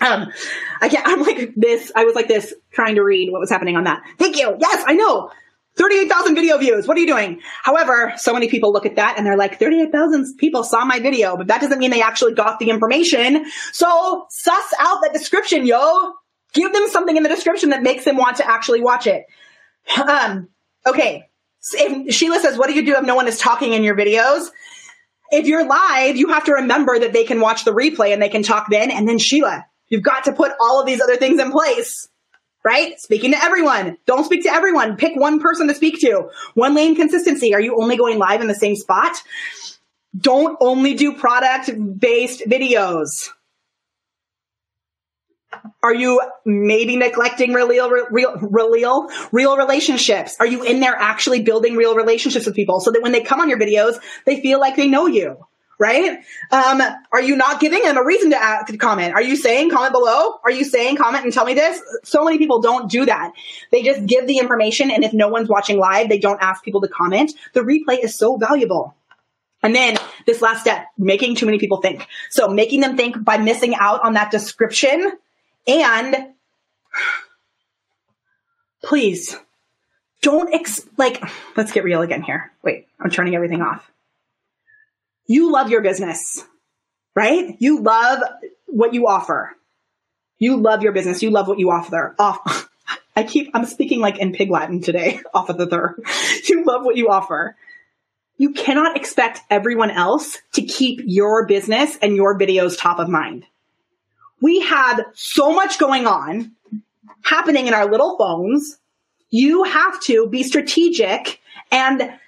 Um, 0.00 0.32
I 0.80 0.88
can't, 0.88 1.06
I'm 1.06 1.22
like 1.22 1.54
this, 1.56 1.92
I 1.94 2.04
was 2.04 2.14
like 2.14 2.28
this 2.28 2.54
trying 2.72 2.96
to 2.96 3.02
read 3.02 3.30
what 3.30 3.40
was 3.40 3.50
happening 3.50 3.76
on 3.76 3.84
that. 3.84 4.02
Thank 4.18 4.38
you. 4.38 4.56
Yes, 4.58 4.84
I 4.86 4.94
know. 4.94 5.30
38,000 5.76 6.34
video 6.34 6.58
views. 6.58 6.86
What 6.86 6.96
are 6.96 7.00
you 7.00 7.06
doing? 7.06 7.40
However, 7.62 8.12
so 8.16 8.34
many 8.34 8.48
people 8.48 8.72
look 8.72 8.86
at 8.86 8.96
that 8.96 9.14
and 9.16 9.26
they're 9.26 9.36
like, 9.36 9.58
38,000 9.58 10.36
people 10.36 10.64
saw 10.64 10.84
my 10.84 10.98
video, 10.98 11.36
but 11.36 11.46
that 11.46 11.60
doesn't 11.60 11.78
mean 11.78 11.90
they 11.90 12.02
actually 12.02 12.34
got 12.34 12.58
the 12.58 12.70
information. 12.70 13.46
So 13.72 14.26
suss 14.28 14.74
out 14.78 14.98
that 15.02 15.12
description, 15.12 15.66
yo. 15.66 16.12
Give 16.52 16.72
them 16.72 16.88
something 16.88 17.16
in 17.16 17.22
the 17.22 17.28
description 17.28 17.70
that 17.70 17.82
makes 17.82 18.04
them 18.04 18.16
want 18.16 18.38
to 18.38 18.50
actually 18.50 18.82
watch 18.82 19.06
it. 19.06 19.24
Um, 19.96 20.48
okay. 20.84 21.28
If 21.72 22.14
Sheila 22.14 22.40
says, 22.40 22.58
what 22.58 22.68
do 22.68 22.74
you 22.74 22.84
do 22.84 22.96
if 22.96 23.04
no 23.04 23.14
one 23.14 23.28
is 23.28 23.38
talking 23.38 23.72
in 23.72 23.84
your 23.84 23.96
videos? 23.96 24.48
If 25.30 25.46
you're 25.46 25.66
live, 25.66 26.16
you 26.16 26.28
have 26.28 26.44
to 26.44 26.54
remember 26.54 26.98
that 26.98 27.12
they 27.12 27.24
can 27.24 27.40
watch 27.40 27.64
the 27.64 27.72
replay 27.72 28.12
and 28.12 28.20
they 28.20 28.28
can 28.28 28.42
talk 28.42 28.66
then. 28.68 28.90
And 28.90 29.08
then 29.08 29.18
Sheila, 29.18 29.64
you've 29.90 30.02
got 30.02 30.24
to 30.24 30.32
put 30.32 30.52
all 30.60 30.80
of 30.80 30.86
these 30.86 31.00
other 31.00 31.16
things 31.16 31.40
in 31.40 31.52
place 31.52 32.08
right? 32.64 33.00
Speaking 33.00 33.32
to 33.32 33.42
everyone. 33.42 33.96
Don't 34.06 34.24
speak 34.24 34.42
to 34.44 34.52
everyone. 34.52 34.96
Pick 34.96 35.16
one 35.16 35.40
person 35.40 35.68
to 35.68 35.74
speak 35.74 36.00
to. 36.00 36.28
One 36.54 36.74
lane 36.74 36.94
consistency. 36.94 37.54
Are 37.54 37.60
you 37.60 37.80
only 37.80 37.96
going 37.96 38.18
live 38.18 38.40
in 38.40 38.48
the 38.48 38.54
same 38.54 38.76
spot? 38.76 39.16
Don't 40.16 40.56
only 40.60 40.94
do 40.94 41.14
product 41.14 41.70
based 41.98 42.42
videos. 42.46 43.30
Are 45.82 45.94
you 45.94 46.20
maybe 46.44 46.96
neglecting 46.96 47.52
real, 47.52 47.90
real, 47.90 48.36
real, 48.40 49.08
real 49.32 49.56
relationships? 49.56 50.36
Are 50.38 50.46
you 50.46 50.62
in 50.62 50.80
there 50.80 50.94
actually 50.94 51.42
building 51.42 51.74
real 51.76 51.96
relationships 51.96 52.46
with 52.46 52.54
people 52.54 52.80
so 52.80 52.92
that 52.92 53.02
when 53.02 53.12
they 53.12 53.22
come 53.22 53.40
on 53.40 53.48
your 53.48 53.58
videos, 53.58 53.94
they 54.26 54.40
feel 54.40 54.60
like 54.60 54.76
they 54.76 54.86
know 54.86 55.06
you? 55.06 55.38
Right? 55.80 56.22
Um, 56.50 56.82
are 57.10 57.22
you 57.22 57.34
not 57.34 57.58
giving 57.58 57.82
them 57.82 57.96
a 57.96 58.04
reason 58.04 58.30
to, 58.30 58.36
ask, 58.36 58.78
comment? 58.78 59.14
Are 59.14 59.22
you 59.22 59.34
saying 59.34 59.70
comment 59.70 59.92
below? 59.92 60.34
Are 60.44 60.50
you 60.50 60.64
saying 60.64 60.96
comment 60.96 61.24
and 61.24 61.32
tell 61.32 61.46
me 61.46 61.54
this? 61.54 61.80
So 62.04 62.22
many 62.22 62.38
people 62.38 62.60
don't 62.60 62.88
do 62.88 63.06
that. 63.06 63.32
They 63.72 63.82
just 63.82 64.06
give 64.06 64.26
the 64.26 64.38
information, 64.38 64.90
and 64.90 65.02
if 65.02 65.12
no 65.12 65.28
one's 65.28 65.48
watching 65.48 65.78
live, 65.78 66.08
they 66.08 66.18
don't 66.18 66.40
ask 66.40 66.62
people 66.62 66.82
to 66.82 66.88
comment. 66.88 67.32
The 67.54 67.60
replay 67.60 68.04
is 68.04 68.14
so 68.14 68.36
valuable. 68.36 68.94
And 69.62 69.74
then 69.74 69.96
this 70.26 70.42
last 70.42 70.60
step, 70.60 70.86
making 70.96 71.34
too 71.34 71.46
many 71.46 71.58
people 71.58 71.80
think. 71.80 72.06
So 72.28 72.48
making 72.48 72.80
them 72.80 72.96
think 72.96 73.22
by 73.22 73.38
missing 73.38 73.74
out 73.74 74.04
on 74.04 74.14
that 74.14 74.30
description 74.30 75.12
and 75.66 76.16
please 78.84 79.36
don't 80.22 80.54
ex- 80.54 80.86
like, 80.98 81.22
let's 81.56 81.72
get 81.72 81.84
real 81.84 82.02
again 82.02 82.22
here. 82.22 82.52
Wait, 82.62 82.86
I'm 83.00 83.10
turning 83.10 83.34
everything 83.34 83.62
off 83.62 83.90
you 85.30 85.52
love 85.52 85.70
your 85.70 85.80
business, 85.80 86.44
right? 87.14 87.54
You 87.60 87.82
love 87.82 88.20
what 88.66 88.94
you 88.94 89.06
offer. 89.06 89.52
You 90.40 90.56
love 90.56 90.82
your 90.82 90.90
business. 90.90 91.22
You 91.22 91.30
love 91.30 91.46
what 91.46 91.60
you 91.60 91.70
offer. 91.70 92.16
Off. 92.18 92.68
I 93.16 93.22
keep, 93.22 93.52
I'm 93.54 93.64
speaking 93.64 94.00
like 94.00 94.18
in 94.18 94.32
pig 94.32 94.50
Latin 94.50 94.80
today, 94.80 95.20
off 95.34 95.48
of 95.48 95.56
the 95.56 95.68
third. 95.68 96.02
You 96.48 96.64
love 96.64 96.84
what 96.84 96.96
you 96.96 97.10
offer. 97.10 97.56
You 98.38 98.50
cannot 98.50 98.96
expect 98.96 99.40
everyone 99.50 99.92
else 99.92 100.36
to 100.54 100.62
keep 100.62 101.00
your 101.04 101.46
business 101.46 101.96
and 102.02 102.16
your 102.16 102.36
videos 102.36 102.76
top 102.76 102.98
of 102.98 103.08
mind. 103.08 103.46
We 104.40 104.60
have 104.60 105.00
so 105.14 105.52
much 105.52 105.78
going 105.78 106.08
on 106.08 106.56
happening 107.22 107.68
in 107.68 107.74
our 107.74 107.88
little 107.88 108.18
phones. 108.18 108.78
You 109.28 109.62
have 109.62 110.00
to 110.04 110.26
be 110.26 110.42
strategic 110.42 111.40
and 111.70 112.18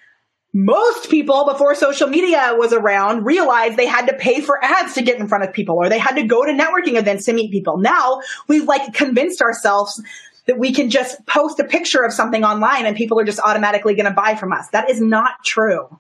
most 0.53 1.11
people 1.11 1.47
before 1.47 1.75
social 1.75 2.09
media 2.09 2.55
was 2.57 2.73
around 2.73 3.25
realized 3.25 3.77
they 3.77 3.87
had 3.87 4.07
to 4.07 4.15
pay 4.15 4.41
for 4.41 4.63
ads 4.63 4.95
to 4.95 5.03
get 5.03 5.19
in 5.19 5.27
front 5.27 5.45
of 5.45 5.53
people 5.53 5.77
or 5.77 5.89
they 5.89 5.99
had 5.99 6.17
to 6.17 6.25
go 6.25 6.45
to 6.45 6.53
networking 6.53 6.99
events 6.99 7.25
to 7.25 7.33
meet 7.33 7.51
people. 7.51 7.79
Now 7.79 8.21
we've 8.49 8.65
like 8.65 8.93
convinced 8.93 9.41
ourselves 9.41 10.03
that 10.47 10.59
we 10.59 10.73
can 10.73 10.91
just 10.91 11.25
post 11.27 11.59
a 11.59 11.65
picture 11.65 12.03
of 12.03 12.13
something 12.13 12.45
online 12.45 12.85
and 12.85 12.97
people 12.97 13.19
are 13.19 13.25
just 13.25 13.41
automatically 13.41 13.95
going 13.95 14.07
to 14.07 14.13
buy 14.13 14.35
from 14.35 14.53
us. 14.53 14.69
That 14.69 14.91
is 14.91 15.01
not 15.01 15.43
true. 15.45 15.99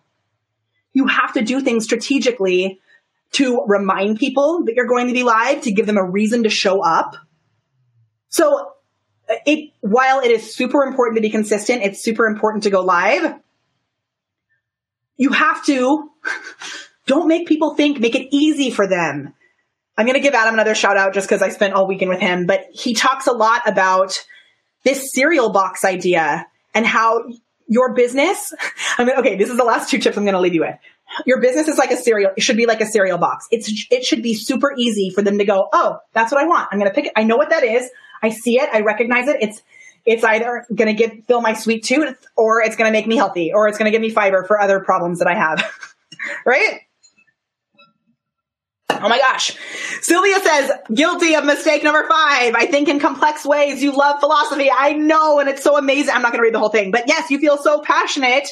You 0.92 1.06
have 1.06 1.32
to 1.34 1.42
do 1.42 1.60
things 1.60 1.84
strategically 1.84 2.78
to 3.32 3.64
remind 3.66 4.18
people 4.18 4.64
that 4.64 4.74
you're 4.74 4.86
going 4.86 5.06
to 5.06 5.14
be 5.14 5.22
live, 5.22 5.62
to 5.62 5.72
give 5.72 5.86
them 5.86 5.96
a 5.96 6.04
reason 6.04 6.42
to 6.42 6.50
show 6.50 6.82
up. 6.82 7.16
So 8.28 8.72
it, 9.46 9.72
while 9.80 10.20
it 10.20 10.30
is 10.30 10.54
super 10.54 10.82
important 10.82 11.16
to 11.16 11.22
be 11.22 11.30
consistent, 11.30 11.82
it's 11.82 12.02
super 12.02 12.26
important 12.26 12.64
to 12.64 12.70
go 12.70 12.82
live 12.82 13.34
you 15.16 15.30
have 15.30 15.64
to 15.66 16.10
don't 17.06 17.28
make 17.28 17.48
people 17.48 17.74
think, 17.74 18.00
make 18.00 18.14
it 18.14 18.28
easy 18.34 18.70
for 18.70 18.86
them. 18.86 19.34
I'm 19.96 20.06
going 20.06 20.14
to 20.14 20.22
give 20.22 20.34
Adam 20.34 20.54
another 20.54 20.74
shout 20.74 20.96
out 20.96 21.12
just 21.12 21.28
because 21.28 21.42
I 21.42 21.50
spent 21.50 21.74
all 21.74 21.86
weekend 21.86 22.08
with 22.08 22.20
him, 22.20 22.46
but 22.46 22.64
he 22.72 22.94
talks 22.94 23.26
a 23.26 23.32
lot 23.32 23.68
about 23.68 24.18
this 24.84 25.12
cereal 25.12 25.50
box 25.50 25.84
idea 25.84 26.46
and 26.74 26.86
how 26.86 27.24
your 27.68 27.94
business, 27.94 28.52
I 28.98 29.04
mean, 29.04 29.16
okay, 29.18 29.36
this 29.36 29.50
is 29.50 29.56
the 29.56 29.64
last 29.64 29.90
two 29.90 29.98
tips 29.98 30.16
I'm 30.16 30.24
going 30.24 30.34
to 30.34 30.40
leave 30.40 30.54
you 30.54 30.62
with. 30.62 30.76
Your 31.26 31.42
business 31.42 31.68
is 31.68 31.76
like 31.76 31.90
a 31.90 31.96
cereal. 31.96 32.30
It 32.36 32.42
should 32.42 32.56
be 32.56 32.64
like 32.64 32.80
a 32.80 32.86
cereal 32.86 33.18
box. 33.18 33.46
It's, 33.50 33.86
it 33.90 34.02
should 34.02 34.22
be 34.22 34.32
super 34.34 34.72
easy 34.78 35.10
for 35.10 35.20
them 35.20 35.38
to 35.38 35.44
go, 35.44 35.68
Oh, 35.72 35.98
that's 36.14 36.32
what 36.32 36.40
I 36.40 36.46
want. 36.46 36.68
I'm 36.72 36.78
going 36.78 36.90
to 36.90 36.94
pick 36.94 37.06
it. 37.06 37.12
I 37.14 37.24
know 37.24 37.36
what 37.36 37.50
that 37.50 37.64
is. 37.64 37.88
I 38.22 38.30
see 38.30 38.58
it. 38.58 38.70
I 38.72 38.80
recognize 38.80 39.28
it. 39.28 39.36
It's, 39.40 39.60
it's 40.04 40.24
either 40.24 40.66
going 40.74 40.88
to 40.88 40.94
get 40.94 41.26
fill 41.26 41.40
my 41.40 41.54
sweet 41.54 41.84
tooth 41.84 42.26
or 42.36 42.62
it's 42.62 42.76
going 42.76 42.88
to 42.88 42.92
make 42.92 43.06
me 43.06 43.16
healthy 43.16 43.52
or 43.52 43.68
it's 43.68 43.78
going 43.78 43.90
to 43.90 43.92
give 43.92 44.02
me 44.02 44.10
fiber 44.10 44.44
for 44.44 44.60
other 44.60 44.80
problems 44.80 45.20
that 45.20 45.28
I 45.28 45.34
have. 45.34 45.70
right? 46.46 46.80
Oh 49.02 49.08
my 49.08 49.18
gosh. 49.18 49.56
Sylvia 50.00 50.38
says, 50.40 50.70
guilty 50.94 51.34
of 51.34 51.44
mistake 51.44 51.82
number 51.82 52.06
five. 52.08 52.54
I 52.54 52.66
think 52.70 52.88
in 52.88 53.00
complex 53.00 53.44
ways. 53.44 53.82
You 53.82 53.96
love 53.96 54.20
philosophy. 54.20 54.70
I 54.70 54.92
know. 54.92 55.40
And 55.40 55.48
it's 55.48 55.62
so 55.62 55.76
amazing. 55.76 56.14
I'm 56.14 56.22
not 56.22 56.30
going 56.30 56.38
to 56.38 56.42
read 56.42 56.54
the 56.54 56.60
whole 56.60 56.68
thing, 56.68 56.92
but 56.92 57.08
yes, 57.08 57.30
you 57.30 57.38
feel 57.38 57.56
so 57.56 57.80
passionate 57.80 58.48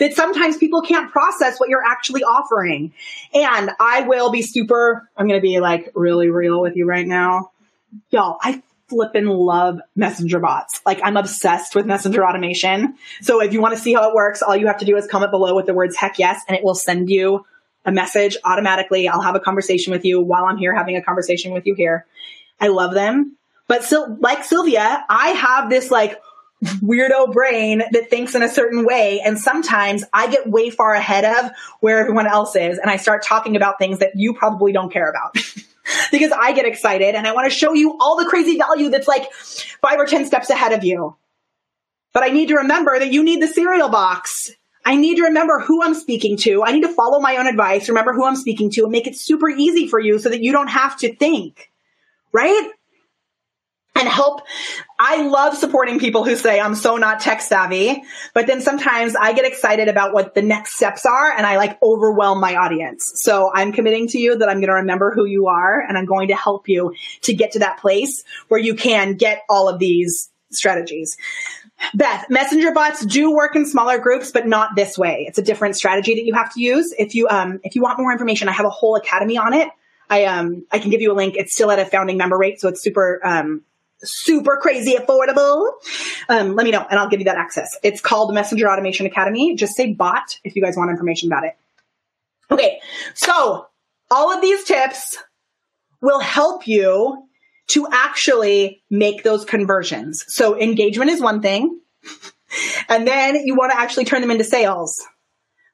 that 0.00 0.12
sometimes 0.14 0.58
people 0.58 0.82
can't 0.82 1.10
process 1.10 1.58
what 1.58 1.70
you're 1.70 1.84
actually 1.84 2.22
offering. 2.22 2.92
And 3.32 3.70
I 3.80 4.02
will 4.02 4.30
be 4.30 4.42
super, 4.42 5.08
I'm 5.16 5.26
going 5.26 5.40
to 5.40 5.42
be 5.42 5.60
like 5.60 5.90
really 5.94 6.28
real 6.28 6.60
with 6.60 6.76
you 6.76 6.86
right 6.86 7.06
now. 7.06 7.52
Y'all, 8.10 8.38
I 8.42 8.62
flippin' 8.88 9.26
love 9.26 9.80
messenger 9.96 10.38
bots. 10.38 10.80
Like 10.84 11.00
I'm 11.02 11.16
obsessed 11.16 11.74
with 11.74 11.86
messenger 11.86 12.26
automation. 12.26 12.94
So 13.22 13.40
if 13.40 13.52
you 13.52 13.60
want 13.60 13.74
to 13.74 13.80
see 13.80 13.94
how 13.94 14.08
it 14.08 14.14
works, 14.14 14.42
all 14.42 14.56
you 14.56 14.66
have 14.66 14.78
to 14.78 14.84
do 14.84 14.96
is 14.96 15.06
comment 15.06 15.30
below 15.30 15.54
with 15.54 15.66
the 15.66 15.74
words 15.74 15.96
heck 15.96 16.18
yes, 16.18 16.42
and 16.48 16.56
it 16.56 16.64
will 16.64 16.74
send 16.74 17.10
you 17.10 17.44
a 17.84 17.92
message 17.92 18.36
automatically. 18.44 19.08
I'll 19.08 19.22
have 19.22 19.34
a 19.34 19.40
conversation 19.40 19.92
with 19.92 20.04
you 20.04 20.20
while 20.20 20.44
I'm 20.44 20.56
here 20.56 20.74
having 20.74 20.96
a 20.96 21.02
conversation 21.02 21.52
with 21.52 21.66
you 21.66 21.74
here. 21.74 22.06
I 22.60 22.68
love 22.68 22.94
them. 22.94 23.36
But 23.66 23.90
like 24.20 24.44
Sylvia, 24.44 25.04
I 25.08 25.30
have 25.30 25.70
this 25.70 25.90
like 25.90 26.20
weirdo 26.62 27.32
brain 27.32 27.82
that 27.90 28.10
thinks 28.10 28.34
in 28.34 28.42
a 28.42 28.48
certain 28.48 28.84
way. 28.84 29.20
And 29.20 29.38
sometimes 29.38 30.04
I 30.12 30.30
get 30.30 30.48
way 30.48 30.70
far 30.70 30.94
ahead 30.94 31.24
of 31.24 31.50
where 31.80 31.98
everyone 31.98 32.26
else 32.26 32.56
is. 32.56 32.78
And 32.78 32.90
I 32.90 32.96
start 32.96 33.22
talking 33.22 33.56
about 33.56 33.78
things 33.78 33.98
that 33.98 34.12
you 34.14 34.34
probably 34.34 34.72
don't 34.72 34.92
care 34.92 35.10
about. 35.10 35.36
because 36.10 36.32
I 36.32 36.52
get 36.52 36.66
excited 36.66 37.14
and 37.14 37.26
I 37.26 37.32
want 37.32 37.50
to 37.50 37.56
show 37.56 37.74
you 37.74 37.96
all 38.00 38.16
the 38.16 38.28
crazy 38.28 38.56
value 38.56 38.90
that's 38.90 39.08
like 39.08 39.32
five 39.32 39.98
or 39.98 40.06
10 40.06 40.26
steps 40.26 40.50
ahead 40.50 40.72
of 40.72 40.84
you. 40.84 41.16
But 42.12 42.22
I 42.22 42.28
need 42.28 42.48
to 42.48 42.56
remember 42.56 42.98
that 42.98 43.12
you 43.12 43.24
need 43.24 43.42
the 43.42 43.48
cereal 43.48 43.88
box. 43.88 44.52
I 44.84 44.96
need 44.96 45.16
to 45.16 45.24
remember 45.24 45.60
who 45.60 45.82
I'm 45.82 45.94
speaking 45.94 46.36
to. 46.38 46.62
I 46.62 46.72
need 46.72 46.82
to 46.82 46.92
follow 46.92 47.18
my 47.18 47.36
own 47.36 47.46
advice, 47.46 47.88
remember 47.88 48.12
who 48.12 48.24
I'm 48.24 48.36
speaking 48.36 48.70
to 48.72 48.82
and 48.82 48.92
make 48.92 49.06
it 49.06 49.16
super 49.16 49.48
easy 49.48 49.88
for 49.88 49.98
you 49.98 50.18
so 50.18 50.28
that 50.28 50.42
you 50.42 50.52
don't 50.52 50.68
have 50.68 50.96
to 50.98 51.14
think. 51.14 51.70
Right? 52.32 52.70
And 53.96 54.08
help. 54.08 54.42
I 54.98 55.26
love 55.26 55.56
supporting 55.56 55.98
people 55.98 56.24
who 56.24 56.36
say, 56.36 56.60
I'm 56.60 56.74
so 56.74 56.96
not 56.96 57.20
tech 57.20 57.40
savvy, 57.40 58.02
but 58.32 58.46
then 58.46 58.60
sometimes 58.60 59.14
I 59.16 59.32
get 59.32 59.44
excited 59.44 59.88
about 59.88 60.12
what 60.12 60.34
the 60.34 60.42
next 60.42 60.76
steps 60.76 61.06
are 61.06 61.30
and 61.30 61.46
I 61.46 61.56
like 61.56 61.80
overwhelm 61.82 62.40
my 62.40 62.56
audience. 62.56 63.12
So 63.16 63.50
I'm 63.54 63.72
committing 63.72 64.08
to 64.08 64.18
you 64.18 64.36
that 64.36 64.48
I'm 64.48 64.56
going 64.56 64.68
to 64.68 64.74
remember 64.74 65.12
who 65.12 65.24
you 65.24 65.46
are 65.46 65.80
and 65.80 65.96
I'm 65.96 66.06
going 66.06 66.28
to 66.28 66.34
help 66.34 66.68
you 66.68 66.94
to 67.22 67.34
get 67.34 67.52
to 67.52 67.60
that 67.60 67.78
place 67.78 68.24
where 68.48 68.60
you 68.60 68.74
can 68.74 69.14
get 69.14 69.42
all 69.48 69.68
of 69.68 69.78
these 69.78 70.30
strategies. 70.50 71.16
Beth, 71.92 72.26
messenger 72.30 72.72
bots 72.72 73.04
do 73.04 73.32
work 73.32 73.56
in 73.56 73.66
smaller 73.66 73.98
groups, 73.98 74.30
but 74.30 74.46
not 74.46 74.70
this 74.76 74.96
way. 74.96 75.24
It's 75.28 75.38
a 75.38 75.42
different 75.42 75.76
strategy 75.76 76.14
that 76.14 76.24
you 76.24 76.34
have 76.34 76.52
to 76.54 76.60
use. 76.60 76.94
If 76.96 77.14
you, 77.14 77.28
um, 77.28 77.60
if 77.62 77.76
you 77.76 77.82
want 77.82 77.98
more 77.98 78.12
information, 78.12 78.48
I 78.48 78.52
have 78.52 78.66
a 78.66 78.70
whole 78.70 78.96
academy 78.96 79.36
on 79.36 79.52
it. 79.52 79.68
I, 80.08 80.24
um, 80.24 80.66
I 80.70 80.78
can 80.78 80.90
give 80.90 81.00
you 81.00 81.12
a 81.12 81.14
link. 81.14 81.34
It's 81.36 81.52
still 81.52 81.70
at 81.70 81.78
a 81.78 81.84
founding 81.84 82.16
member 82.16 82.38
rate. 82.38 82.60
So 82.60 82.68
it's 82.68 82.82
super, 82.82 83.20
um, 83.24 83.62
super 84.04 84.56
crazy 84.56 84.94
affordable, 84.94 85.72
um, 86.28 86.54
let 86.54 86.64
me 86.64 86.70
know 86.70 86.86
and 86.88 86.98
I'll 86.98 87.08
give 87.08 87.20
you 87.20 87.26
that 87.26 87.36
access. 87.36 87.76
It's 87.82 88.00
called 88.00 88.32
Messenger 88.34 88.68
Automation 88.68 89.06
Academy. 89.06 89.54
Just 89.54 89.74
say 89.74 89.92
bot 89.92 90.38
if 90.44 90.56
you 90.56 90.62
guys 90.62 90.76
want 90.76 90.90
information 90.90 91.28
about 91.28 91.44
it. 91.44 91.56
Okay, 92.50 92.80
so 93.14 93.66
all 94.10 94.32
of 94.32 94.40
these 94.40 94.64
tips 94.64 95.16
will 96.00 96.20
help 96.20 96.68
you 96.68 97.26
to 97.66 97.88
actually 97.90 98.82
make 98.90 99.22
those 99.22 99.44
conversions. 99.44 100.24
So 100.28 100.58
engagement 100.58 101.10
is 101.10 101.20
one 101.20 101.40
thing, 101.40 101.80
and 102.88 103.06
then 103.06 103.36
you 103.36 103.54
want 103.54 103.72
to 103.72 103.78
actually 103.78 104.04
turn 104.04 104.20
them 104.20 104.30
into 104.30 104.44
sales. 104.44 105.02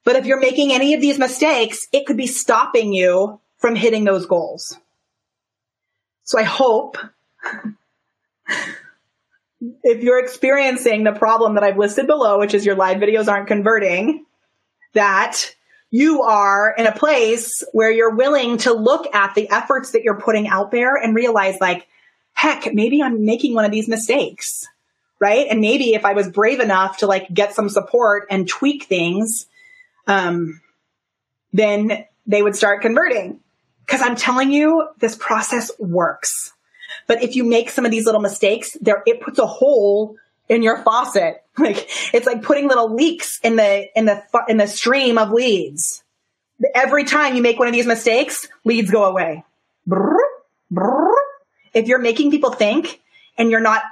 But 0.04 0.16
if 0.16 0.24
you're 0.24 0.40
making 0.40 0.72
any 0.72 0.94
of 0.94 1.00
these 1.00 1.18
mistakes, 1.18 1.86
it 1.92 2.06
could 2.06 2.16
be 2.16 2.26
stopping 2.26 2.92
you 2.92 3.40
from 3.58 3.76
hitting 3.76 4.04
those 4.04 4.26
goals. 4.26 4.78
So 6.24 6.38
I 6.38 6.44
hope 6.44 6.96
if 9.82 10.02
you're 10.02 10.22
experiencing 10.22 11.04
the 11.04 11.12
problem 11.12 11.54
that 11.54 11.64
I've 11.64 11.78
listed 11.78 12.06
below, 12.06 12.38
which 12.38 12.54
is 12.54 12.64
your 12.64 12.76
live 12.76 12.98
videos 12.98 13.28
aren't 13.28 13.48
converting, 13.48 14.24
that 14.94 15.54
you 15.90 16.22
are 16.22 16.74
in 16.76 16.86
a 16.86 16.92
place 16.92 17.62
where 17.72 17.90
you're 17.90 18.14
willing 18.14 18.58
to 18.58 18.72
look 18.72 19.12
at 19.14 19.34
the 19.34 19.50
efforts 19.50 19.92
that 19.92 20.02
you're 20.02 20.20
putting 20.20 20.48
out 20.48 20.70
there 20.70 20.94
and 20.96 21.14
realize 21.14 21.56
like, 21.60 21.86
heck, 22.32 22.72
maybe 22.72 23.02
I'm 23.02 23.24
making 23.24 23.54
one 23.54 23.64
of 23.64 23.72
these 23.72 23.88
mistakes. 23.88 24.66
Right. 25.18 25.48
And 25.50 25.60
maybe 25.60 25.92
if 25.92 26.06
I 26.06 26.14
was 26.14 26.30
brave 26.30 26.60
enough 26.60 26.98
to 26.98 27.06
like 27.06 27.32
get 27.32 27.54
some 27.54 27.68
support 27.68 28.26
and 28.30 28.48
tweak 28.48 28.84
things, 28.84 29.46
um, 30.06 30.62
then 31.52 32.06
they 32.26 32.42
would 32.42 32.56
start 32.56 32.80
converting. 32.80 33.40
Cause 33.86 34.00
I'm 34.00 34.16
telling 34.16 34.50
you, 34.50 34.88
this 34.98 35.16
process 35.16 35.70
works. 35.78 36.52
But 37.10 37.24
if 37.24 37.34
you 37.34 37.42
make 37.42 37.70
some 37.70 37.84
of 37.84 37.90
these 37.90 38.06
little 38.06 38.20
mistakes, 38.20 38.76
there, 38.80 39.02
it 39.04 39.20
puts 39.20 39.40
a 39.40 39.46
hole 39.46 40.14
in 40.48 40.62
your 40.62 40.80
faucet. 40.84 41.42
Like 41.58 41.90
it's 42.14 42.24
like 42.24 42.42
putting 42.42 42.68
little 42.68 42.94
leaks 42.94 43.40
in 43.42 43.56
the, 43.56 43.88
in 43.98 44.04
the, 44.04 44.22
in 44.48 44.58
the 44.58 44.68
stream 44.68 45.18
of 45.18 45.30
leads. 45.30 46.04
Every 46.72 47.02
time 47.02 47.34
you 47.34 47.42
make 47.42 47.58
one 47.58 47.66
of 47.66 47.74
these 47.74 47.86
mistakes, 47.86 48.46
leads 48.64 48.92
go 48.92 49.04
away. 49.04 49.44
If 51.74 51.88
you're 51.88 51.98
making 51.98 52.30
people 52.30 52.52
think 52.52 53.02
and 53.36 53.50
you're 53.50 53.60
not 53.60 53.82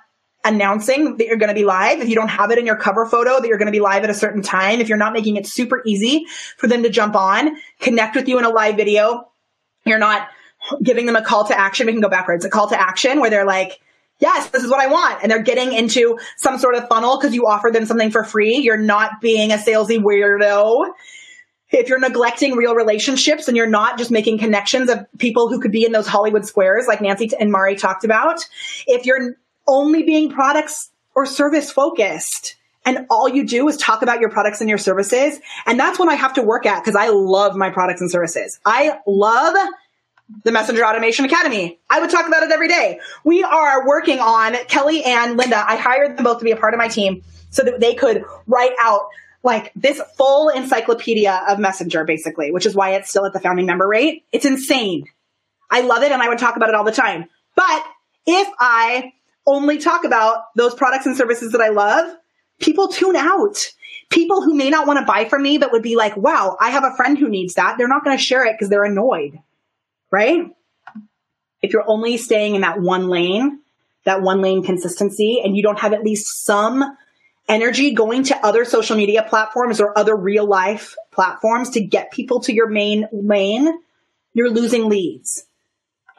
announcing 0.45 1.17
that 1.17 1.27
you're 1.27 1.37
going 1.39 1.49
to 1.49 1.55
be 1.55 1.65
live, 1.65 2.01
if 2.01 2.09
you 2.09 2.15
don't 2.15 2.29
have 2.29 2.53
it 2.53 2.59
in 2.59 2.67
your 2.67 2.77
cover 2.77 3.05
photo 3.05 3.41
that 3.41 3.49
you're 3.49 3.59
going 3.59 3.67
to 3.67 3.73
be 3.73 3.81
live 3.81 4.05
at 4.05 4.11
a 4.11 4.15
certain 4.15 4.43
time, 4.43 4.81
if 4.81 4.89
you're 4.89 4.97
not 4.97 5.13
making 5.13 5.37
it 5.37 5.45
super 5.45 5.83
easy 5.85 6.25
for 6.57 6.69
them 6.69 6.85
to 6.85 6.89
jump 6.89 7.17
on, 7.17 7.57
connect 7.81 8.15
with 8.15 8.29
you 8.29 8.39
in 8.39 8.45
a 8.45 8.51
live 8.51 8.77
video, 8.77 9.29
you're 9.85 9.99
not 9.99 10.29
giving 10.83 11.07
them 11.07 11.17
a 11.17 11.23
call 11.23 11.47
to 11.47 11.59
action. 11.59 11.87
We 11.87 11.93
can 11.93 12.01
go 12.01 12.09
backwards. 12.09 12.45
A 12.45 12.51
call 12.51 12.69
to 12.69 12.81
action 12.81 13.21
where 13.21 13.31
they're 13.31 13.47
like, 13.47 13.81
yes, 14.19 14.49
this 14.51 14.65
is 14.65 14.71
what 14.71 14.81
I 14.81 14.89
want. 14.89 15.23
And 15.23 15.31
they're 15.31 15.43
getting 15.43 15.73
into 15.73 16.19
some 16.37 16.59
sort 16.59 16.75
of 16.75 16.89
funnel 16.89 17.19
because 17.19 17.35
you 17.35 17.47
offered 17.47 17.75
them 17.75 17.87
something 17.87 18.11
for 18.11 18.25
free. 18.25 18.57
You're 18.57 18.77
not 18.77 19.21
being 19.21 19.53
a 19.53 19.57
salesy 19.57 19.99
weirdo. 19.99 20.91
If 21.71 21.89
you're 21.89 22.01
neglecting 22.01 22.57
real 22.57 22.75
relationships 22.75 23.47
and 23.47 23.57
you're 23.57 23.69
not 23.69 23.99
just 23.99 24.11
making 24.11 24.39
connections 24.39 24.89
of 24.89 25.07
people 25.19 25.49
who 25.49 25.61
could 25.61 25.73
be 25.73 25.85
in 25.85 25.93
those 25.93 26.07
Hollywood 26.07 26.47
squares 26.47 26.87
like 26.87 27.01
Nancy 27.01 27.31
and 27.39 27.53
Mari 27.53 27.77
talked 27.77 28.05
about, 28.05 28.41
if 28.87 29.05
you're 29.05 29.37
only 29.67 30.03
being 30.03 30.31
products 30.31 30.91
or 31.15 31.27
service 31.27 31.71
focused, 31.71 32.57
and 32.87 33.07
all 33.11 33.29
you 33.29 33.45
do 33.45 33.69
is 33.69 33.77
talk 33.77 34.01
about 34.01 34.21
your 34.21 34.31
products 34.31 34.63
and 34.63 34.69
your 34.71 34.79
services. 34.79 35.39
And 35.67 35.79
that's 35.79 35.99
when 35.99 36.09
I 36.09 36.15
have 36.15 36.35
to 36.35 36.43
work 36.43 36.65
at 36.65 36.83
because 36.83 36.97
I 36.97 37.09
love 37.09 37.55
my 37.55 37.69
products 37.69 38.01
and 38.01 38.11
services. 38.11 38.59
I 38.65 38.99
love 39.07 39.55
the 40.45 40.53
Messenger 40.53 40.85
Automation 40.85 41.25
Academy. 41.25 41.79
I 41.89 42.01
would 42.01 42.11
talk 42.11 42.27
about 42.27 42.43
it 42.43 42.51
every 42.51 42.69
day. 42.69 43.01
We 43.25 43.43
are 43.43 43.87
working 43.87 44.21
on 44.21 44.55
Kelly 44.67 45.03
and 45.05 45.37
Linda. 45.37 45.59
I 45.59 45.77
hired 45.77 46.17
them 46.17 46.25
both 46.25 46.39
to 46.39 46.45
be 46.45 46.51
a 46.51 46.57
part 46.57 46.75
of 46.75 46.79
my 46.79 46.89
team 46.89 47.23
so 47.51 47.63
that 47.63 47.81
they 47.81 47.95
could 47.95 48.25
write 48.47 48.73
out 48.81 49.09
like 49.43 49.73
this 49.75 50.01
full 50.17 50.49
encyclopedia 50.51 51.45
of 51.49 51.59
Messenger, 51.59 52.05
basically, 52.05 52.51
which 52.51 52.67
is 52.67 52.75
why 52.75 52.91
it's 52.91 53.09
still 53.09 53.25
at 53.25 53.33
the 53.33 53.41
founding 53.41 53.67
member 53.67 53.87
rate. 53.87 54.25
It's 54.33 54.45
insane. 54.45 55.05
I 55.71 55.83
love 55.83 56.03
it 56.03 56.13
and 56.13 56.23
I 56.23 56.29
would 56.29 56.39
talk 56.39 56.57
about 56.57 56.69
it 56.69 56.75
all 56.75 56.85
the 56.85 56.93
time. 56.93 57.27
But 57.55 57.85
if 58.27 58.49
I 58.59 59.13
only 59.47 59.79
talk 59.79 60.05
about 60.05 60.45
those 60.57 60.75
products 60.75 61.07
and 61.07 61.17
services 61.17 61.53
that 61.53 61.61
I 61.61 61.69
love, 61.69 62.15
people 62.61 62.89
tune 62.89 63.17
out. 63.17 63.57
People 64.11 64.43
who 64.43 64.55
may 64.55 64.71
not 64.71 64.87
want 64.87 64.99
to 64.99 65.05
buy 65.05 65.27
from 65.27 65.43
me, 65.43 65.59
but 65.59 65.73
would 65.73 65.83
be 65.83 65.97
like, 65.97 66.17
wow, 66.17 66.57
I 66.61 66.71
have 66.71 66.85
a 66.85 66.97
friend 66.97 67.19
who 67.19 67.29
needs 67.29 67.55
that. 67.55 67.77
They're 67.79 67.89
not 67.89 68.05
going 68.05 68.17
to 68.17 68.23
share 68.23 68.47
it 68.47 68.55
because 68.55 68.69
they're 68.69 68.85
annoyed 68.85 69.39
right? 70.11 70.47
If 71.63 71.73
you're 71.73 71.89
only 71.89 72.17
staying 72.17 72.55
in 72.55 72.61
that 72.63 72.81
one 72.81 73.09
lane, 73.09 73.61
that 74.05 74.23
one 74.23 74.41
lane 74.41 74.63
consistency, 74.63 75.41
and 75.45 75.57
you 75.57 75.63
don't 75.63 75.79
have 75.79 75.93
at 75.93 76.05
least 76.05 76.45
some 76.45 76.85
energy 77.49 77.93
going 77.93 78.25
to 78.25 78.47
other 78.47 78.65
social 78.65 78.97
media 78.97 79.23
platforms 79.23 79.81
or 79.81 79.99
other 79.99 80.15
real 80.15 80.47
life 80.47 80.95
platforms 81.11 81.71
to 81.71 81.81
get 81.81 82.13
people 82.13 82.41
to 82.41 82.53
your 82.53 82.69
main 82.69 83.09
lane, 83.13 83.69
you're 84.35 84.51
losing 84.51 84.89
leads. 84.89 85.45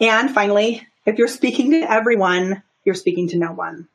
And 0.01 0.31
finally, 0.31 0.85
if 1.05 1.17
you're 1.17 1.27
speaking 1.27 1.71
to 1.71 1.91
everyone, 1.91 2.63
you're 2.83 2.95
speaking 2.95 3.29
to 3.29 3.37
no 3.37 3.51
one. 3.51 3.87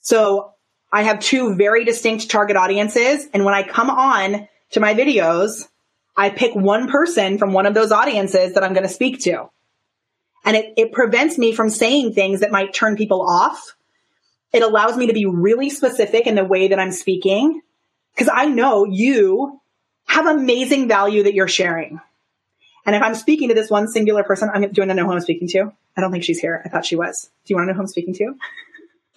So 0.00 0.54
I 0.92 1.02
have 1.02 1.20
two 1.20 1.56
very 1.56 1.84
distinct 1.84 2.30
target 2.30 2.56
audiences. 2.56 3.26
And 3.32 3.44
when 3.44 3.54
I 3.54 3.62
come 3.62 3.90
on 3.90 4.48
to 4.70 4.80
my 4.80 4.94
videos, 4.94 5.68
I 6.16 6.30
pick 6.30 6.54
one 6.54 6.88
person 6.88 7.38
from 7.38 7.52
one 7.52 7.66
of 7.66 7.74
those 7.74 7.92
audiences 7.92 8.54
that 8.54 8.64
I'm 8.64 8.72
going 8.72 8.86
to 8.86 8.92
speak 8.92 9.20
to. 9.20 9.48
And 10.44 10.56
it, 10.56 10.74
it 10.76 10.92
prevents 10.92 11.38
me 11.38 11.52
from 11.52 11.70
saying 11.70 12.12
things 12.12 12.40
that 12.40 12.50
might 12.50 12.72
turn 12.72 12.96
people 12.96 13.22
off. 13.22 13.76
It 14.52 14.62
allows 14.62 14.96
me 14.96 15.06
to 15.06 15.12
be 15.12 15.26
really 15.26 15.70
specific 15.70 16.26
in 16.26 16.34
the 16.34 16.44
way 16.44 16.68
that 16.68 16.78
I'm 16.78 16.92
speaking 16.92 17.62
because 18.14 18.30
I 18.32 18.46
know 18.46 18.84
you 18.84 19.60
have 20.06 20.26
amazing 20.26 20.88
value 20.88 21.22
that 21.22 21.34
you're 21.34 21.48
sharing. 21.48 22.00
And 22.84 22.96
if 22.96 23.02
I'm 23.02 23.14
speaking 23.14 23.48
to 23.48 23.54
this 23.54 23.70
one 23.70 23.86
singular 23.86 24.24
person, 24.24 24.50
I'm, 24.52 24.62
do 24.62 24.68
you 24.74 24.80
want 24.80 24.90
to 24.90 24.94
know 24.94 25.06
who 25.06 25.12
I'm 25.12 25.20
speaking 25.20 25.48
to? 25.48 25.72
I 25.96 26.00
don't 26.00 26.10
think 26.10 26.24
she's 26.24 26.40
here. 26.40 26.62
I 26.64 26.68
thought 26.68 26.86
she 26.86 26.96
was. 26.96 27.30
Do 27.44 27.52
you 27.52 27.56
want 27.56 27.68
to 27.68 27.72
know 27.72 27.76
who 27.76 27.82
I'm 27.82 27.86
speaking 27.86 28.14
to? 28.14 28.34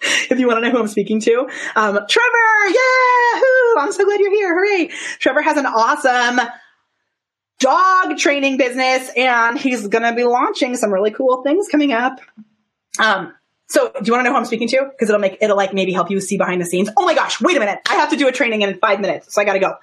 if 0.00 0.38
you 0.38 0.46
want 0.46 0.58
to 0.58 0.68
know 0.68 0.70
who 0.70 0.78
I'm 0.78 0.88
speaking 0.88 1.20
to, 1.20 1.48
um, 1.74 1.98
Trevor, 2.08 2.66
yahoo! 2.68 3.78
I'm 3.78 3.92
so 3.92 4.04
glad 4.04 4.20
you're 4.20 4.30
here. 4.30 4.54
Hooray! 4.54 4.90
Trevor 5.18 5.42
has 5.42 5.56
an 5.56 5.66
awesome 5.66 6.40
dog 7.60 8.16
training 8.18 8.56
business 8.56 9.10
and 9.16 9.58
he's 9.58 9.86
going 9.86 10.02
to 10.02 10.14
be 10.14 10.24
launching 10.24 10.76
some 10.76 10.92
really 10.92 11.10
cool 11.10 11.42
things 11.42 11.68
coming 11.68 11.92
up. 11.92 12.20
Um, 12.98 13.34
so 13.66 13.90
do 13.90 14.00
you 14.04 14.12
want 14.12 14.20
to 14.20 14.24
know 14.24 14.30
who 14.30 14.36
I'm 14.36 14.44
speaking 14.44 14.68
to? 14.68 14.88
Because 14.90 15.08
it'll 15.08 15.20
make, 15.20 15.38
it'll 15.40 15.56
like 15.56 15.72
maybe 15.72 15.92
help 15.92 16.10
you 16.10 16.20
see 16.20 16.36
behind 16.36 16.60
the 16.60 16.66
scenes. 16.66 16.90
Oh 16.96 17.04
my 17.06 17.14
gosh, 17.14 17.40
wait 17.40 17.56
a 17.56 17.60
minute. 17.60 17.80
I 17.88 17.94
have 17.94 18.10
to 18.10 18.16
do 18.16 18.28
a 18.28 18.32
training 18.32 18.62
in 18.62 18.78
five 18.78 19.00
minutes. 19.00 19.32
So 19.34 19.40
I 19.40 19.44
got 19.44 19.54
to 19.54 19.58
go. 19.58 19.74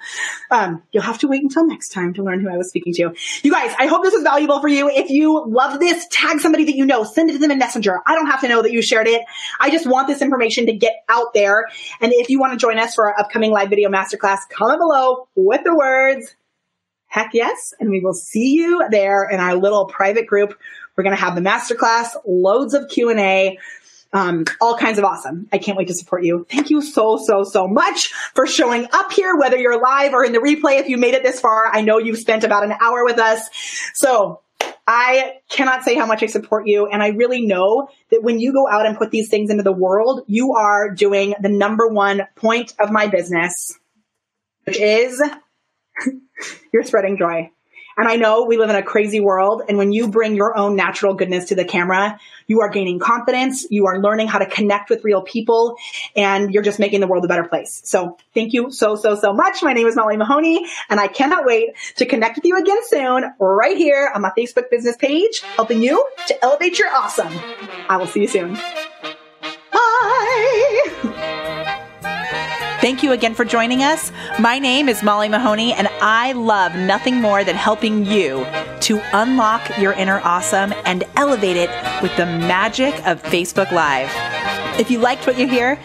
Um, 0.52 0.84
you'll 0.92 1.04
have 1.04 1.18
to 1.20 1.28
wait 1.28 1.42
until 1.42 1.66
next 1.66 1.90
time 1.90 2.14
to 2.14 2.24
learn 2.24 2.42
who 2.42 2.50
I 2.50 2.58
was 2.58 2.70
speaking 2.70 2.94
to. 2.94 3.14
You 3.42 3.52
guys, 3.52 3.76
I 3.80 3.88
hope 3.88 4.04
this 4.04 4.14
was 4.14 4.24
valuable 4.24 4.62
for 4.62 4.68
you. 4.68 4.88
If 4.88 5.10
you 5.10 5.44
love 5.48 5.80
this, 5.80 6.08
tag 6.12 6.40
somebody 6.40 6.66
that 6.66 6.76
you 6.76 6.86
know, 6.86 7.04
send 7.04 7.32
it 7.32 7.34
to 7.34 7.40
them 7.40 7.52
in 7.52 7.58
Messenger. 7.58 8.02
I 8.06 8.14
don't 8.16 8.28
have 8.28 8.42
to 8.42 8.48
know 8.48 8.62
that 8.62 8.72
you 8.72 8.84
shared 8.84 9.08
it. 9.08 9.24
I 9.60 9.72
just 9.72 9.88
want 9.88 10.08
this 10.08 10.22
information 10.22 10.68
to 10.68 10.74
get 10.74 11.04
out 11.10 11.34
there. 11.34 11.66
And 12.00 12.14
if 12.14 12.30
you 12.30 12.40
want 12.40 12.54
to 12.54 12.58
join 12.58 12.78
us 12.78 12.94
for 12.94 13.08
our 13.08 13.20
upcoming 13.20 13.52
live 13.52 13.70
video 13.70 13.90
masterclass, 13.90 14.42
comment 14.50 14.80
below 14.80 15.28
with 15.36 15.64
the 15.64 15.76
words 15.76 16.36
Heck 17.12 17.32
yes. 17.34 17.74
And 17.78 17.90
we 17.90 18.00
will 18.00 18.14
see 18.14 18.54
you 18.54 18.88
there 18.90 19.28
in 19.30 19.42
our 19.42 19.56
little 19.56 19.86
private 19.86 20.28
group. 20.28 20.58
We're 20.96 21.04
going 21.04 21.16
to 21.16 21.22
have 21.22 21.36
the 21.36 21.42
masterclass, 21.42 22.16
loads 22.26 22.74
of 22.74 22.88
Q 22.88 23.10
and 23.10 23.20
A, 23.20 23.60
um, 24.14 24.46
all 24.62 24.78
kinds 24.78 24.98
of 24.98 25.04
awesome. 25.04 25.50
I 25.52 25.58
can't 25.58 25.78
wait 25.78 25.90
to 25.90 25.94
support 25.94 26.24
you. 26.24 26.46
Thank 26.50 26.70
you 26.70 26.82
so, 26.82 27.18
so, 27.22 27.44
so 27.44 27.68
much 27.68 28.14
for 28.34 28.48
showing 28.48 28.88
up 28.94 29.12
here, 29.12 29.36
whether 29.36 29.58
you're 29.58 29.82
live 29.82 30.14
or 30.14 30.24
in 30.24 30.32
the 30.32 30.40
replay. 30.40 30.80
If 30.80 30.88
you 30.88 30.98
made 30.98 31.14
it 31.14 31.22
this 31.22 31.42
far, 31.42 31.68
I 31.68 31.82
know 31.82 31.98
you've 31.98 32.18
spent 32.18 32.46
about 32.46 32.64
an 32.64 32.74
hour 32.80 33.04
with 33.04 33.20
us. 33.20 33.50
So 33.94 34.40
I 34.88 35.34
cannot 35.50 35.84
say 35.84 35.96
how 35.96 36.06
much 36.06 36.24
I 36.24 36.28
support 36.28 36.66
you. 36.66 36.88
And 36.88 37.04
I 37.04 37.10
really 37.10 37.46
know 37.46 37.90
that 38.10 38.24
when 38.24 38.40
you 38.40 38.54
go 38.54 38.70
out 38.70 38.86
and 38.86 38.98
put 38.98 39.12
these 39.12 39.30
things 39.30 39.50
into 39.50 39.64
the 39.64 39.74
world, 39.74 40.24
you 40.28 40.54
are 40.54 40.90
doing 40.92 41.36
the 41.42 41.50
number 41.50 41.90
one 41.90 42.22
point 42.38 42.74
of 42.80 42.90
my 42.90 43.08
business, 43.08 43.78
which 44.64 44.80
is 44.80 45.22
you're 46.74 46.84
spreading 46.84 47.18
joy. 47.18 47.52
And 47.98 48.08
I 48.08 48.16
know 48.16 48.46
we 48.46 48.58
live 48.58 48.70
in 48.70 48.76
a 48.76 48.84
crazy 48.84 49.20
world. 49.20 49.64
And 49.68 49.78
when 49.78 49.92
you 49.92 50.08
bring 50.08 50.36
your 50.36 50.58
own 50.58 50.76
natural 50.76 51.14
goodness 51.14 51.46
to 51.46 51.56
the 51.56 51.66
camera, 51.66 52.20
you 52.48 52.62
are 52.62 52.70
gaining 52.70 53.00
confidence. 53.00 53.66
You 53.70 53.88
are 53.88 54.00
learning 54.00 54.28
how 54.28 54.40
to 54.40 54.46
connect 54.46 54.90
with 54.90 55.04
real 55.04 55.22
people 55.22 55.76
and 56.16 56.54
you're 56.54 56.64
just 56.64 56.80
making 56.80 57.02
the 57.02 57.08
world 57.08 57.26
a 57.26 57.28
better 57.28 57.44
place. 57.44 57.82
So 57.86 58.18
thank 58.34 58.54
you 58.54 58.72
so, 58.72 58.96
so, 58.96 59.16
so 59.16 59.34
much. 59.34 59.62
My 59.62 59.74
name 59.74 59.88
is 59.88 59.96
Molly 59.96 60.18
Mahoney 60.18 60.66
and 60.90 61.00
I 61.00 61.08
cannot 61.08 61.46
wait 61.46 61.72
to 61.98 62.06
connect 62.06 62.38
with 62.38 62.46
you 62.46 62.58
again 62.58 62.80
soon 62.88 63.26
right 63.40 63.78
here 63.78 64.12
on 64.14 64.22
my 64.22 64.32
Facebook 64.38 64.70
business 64.70 64.96
page, 64.96 65.42
helping 65.42 65.82
you 65.82 66.06
to 66.28 66.44
elevate 66.44 66.80
your 66.80 66.90
awesome. 66.90 67.34
I 67.90 67.98
will 67.98 68.08
see 68.08 68.22
you 68.22 68.28
soon. 68.28 68.58
Thank 72.82 73.04
you 73.04 73.12
again 73.12 73.36
for 73.36 73.46
joining 73.46 73.84
us. 73.84 74.12
My 74.40 74.58
name 74.58 74.90
is 74.90 75.04
Molly 75.04 75.30
Mahoney, 75.30 75.72
and 75.74 75.88
I 76.02 76.32
love 76.32 76.74
nothing 76.74 77.22
more 77.22 77.44
than 77.44 77.56
helping 77.56 78.08
you 78.08 78.44
to 78.80 79.00
unlock 79.14 79.78
your 79.78 79.94
inner 79.94 80.20
awesome 80.24 80.74
and 80.84 81.04
elevate 81.16 81.58
it 81.58 81.70
with 82.02 82.18
the 82.18 82.26
magic 82.26 82.96
of 83.06 83.22
Facebook 83.22 83.72
Live. 83.72 84.10
If 84.80 84.90
you 84.90 84.98
liked 84.98 85.28
what 85.28 85.38
you 85.38 85.48
hear, 85.48 85.80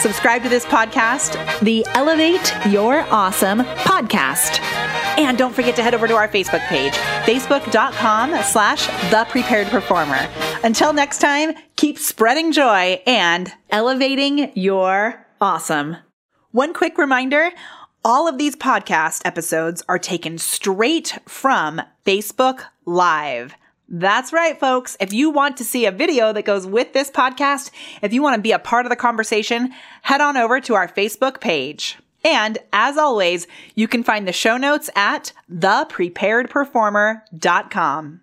subscribe 0.00 0.42
to 0.42 0.48
this 0.48 0.64
podcast, 0.64 1.60
the 1.60 1.84
Elevate 1.88 2.54
Your 2.68 3.02
Awesome 3.10 3.58
podcast. 3.58 4.60
And 5.18 5.36
don't 5.36 5.54
forget 5.54 5.76
to 5.76 5.82
head 5.82 5.94
over 5.94 6.08
to 6.08 6.14
our 6.14 6.28
Facebook 6.28 6.66
page, 6.68 6.94
facebook.com 7.26 8.42
slash 8.44 8.86
the 9.10 9.26
prepared 9.28 9.66
performer. 9.66 10.26
Until 10.64 10.94
next 10.94 11.18
time, 11.18 11.52
keep 11.76 11.98
spreading 11.98 12.52
joy 12.52 13.02
and 13.06 13.52
elevating 13.70 14.50
your 14.54 15.26
awesome. 15.42 15.98
One 16.52 16.72
quick 16.72 16.96
reminder 16.96 17.50
all 18.02 18.26
of 18.26 18.38
these 18.38 18.56
podcast 18.56 19.20
episodes 19.26 19.82
are 19.86 19.98
taken 19.98 20.38
straight 20.38 21.18
from 21.26 21.82
Facebook 22.06 22.62
Live. 22.86 23.54
That's 23.86 24.32
right, 24.32 24.58
folks. 24.58 24.96
If 24.98 25.12
you 25.12 25.28
want 25.28 25.58
to 25.58 25.64
see 25.64 25.84
a 25.84 25.92
video 25.92 26.32
that 26.32 26.46
goes 26.46 26.66
with 26.66 26.94
this 26.94 27.10
podcast, 27.10 27.70
if 28.00 28.14
you 28.14 28.22
want 28.22 28.36
to 28.36 28.40
be 28.40 28.52
a 28.52 28.58
part 28.58 28.86
of 28.86 28.90
the 28.90 28.96
conversation, 28.96 29.74
head 30.00 30.22
on 30.22 30.38
over 30.38 30.58
to 30.60 30.74
our 30.74 30.88
Facebook 30.88 31.38
page. 31.40 31.98
And 32.24 32.56
as 32.72 32.96
always, 32.96 33.46
you 33.74 33.86
can 33.86 34.02
find 34.02 34.26
the 34.26 34.32
show 34.32 34.56
notes 34.56 34.88
at 34.96 35.34
thepreparedperformer.com. 35.52 38.20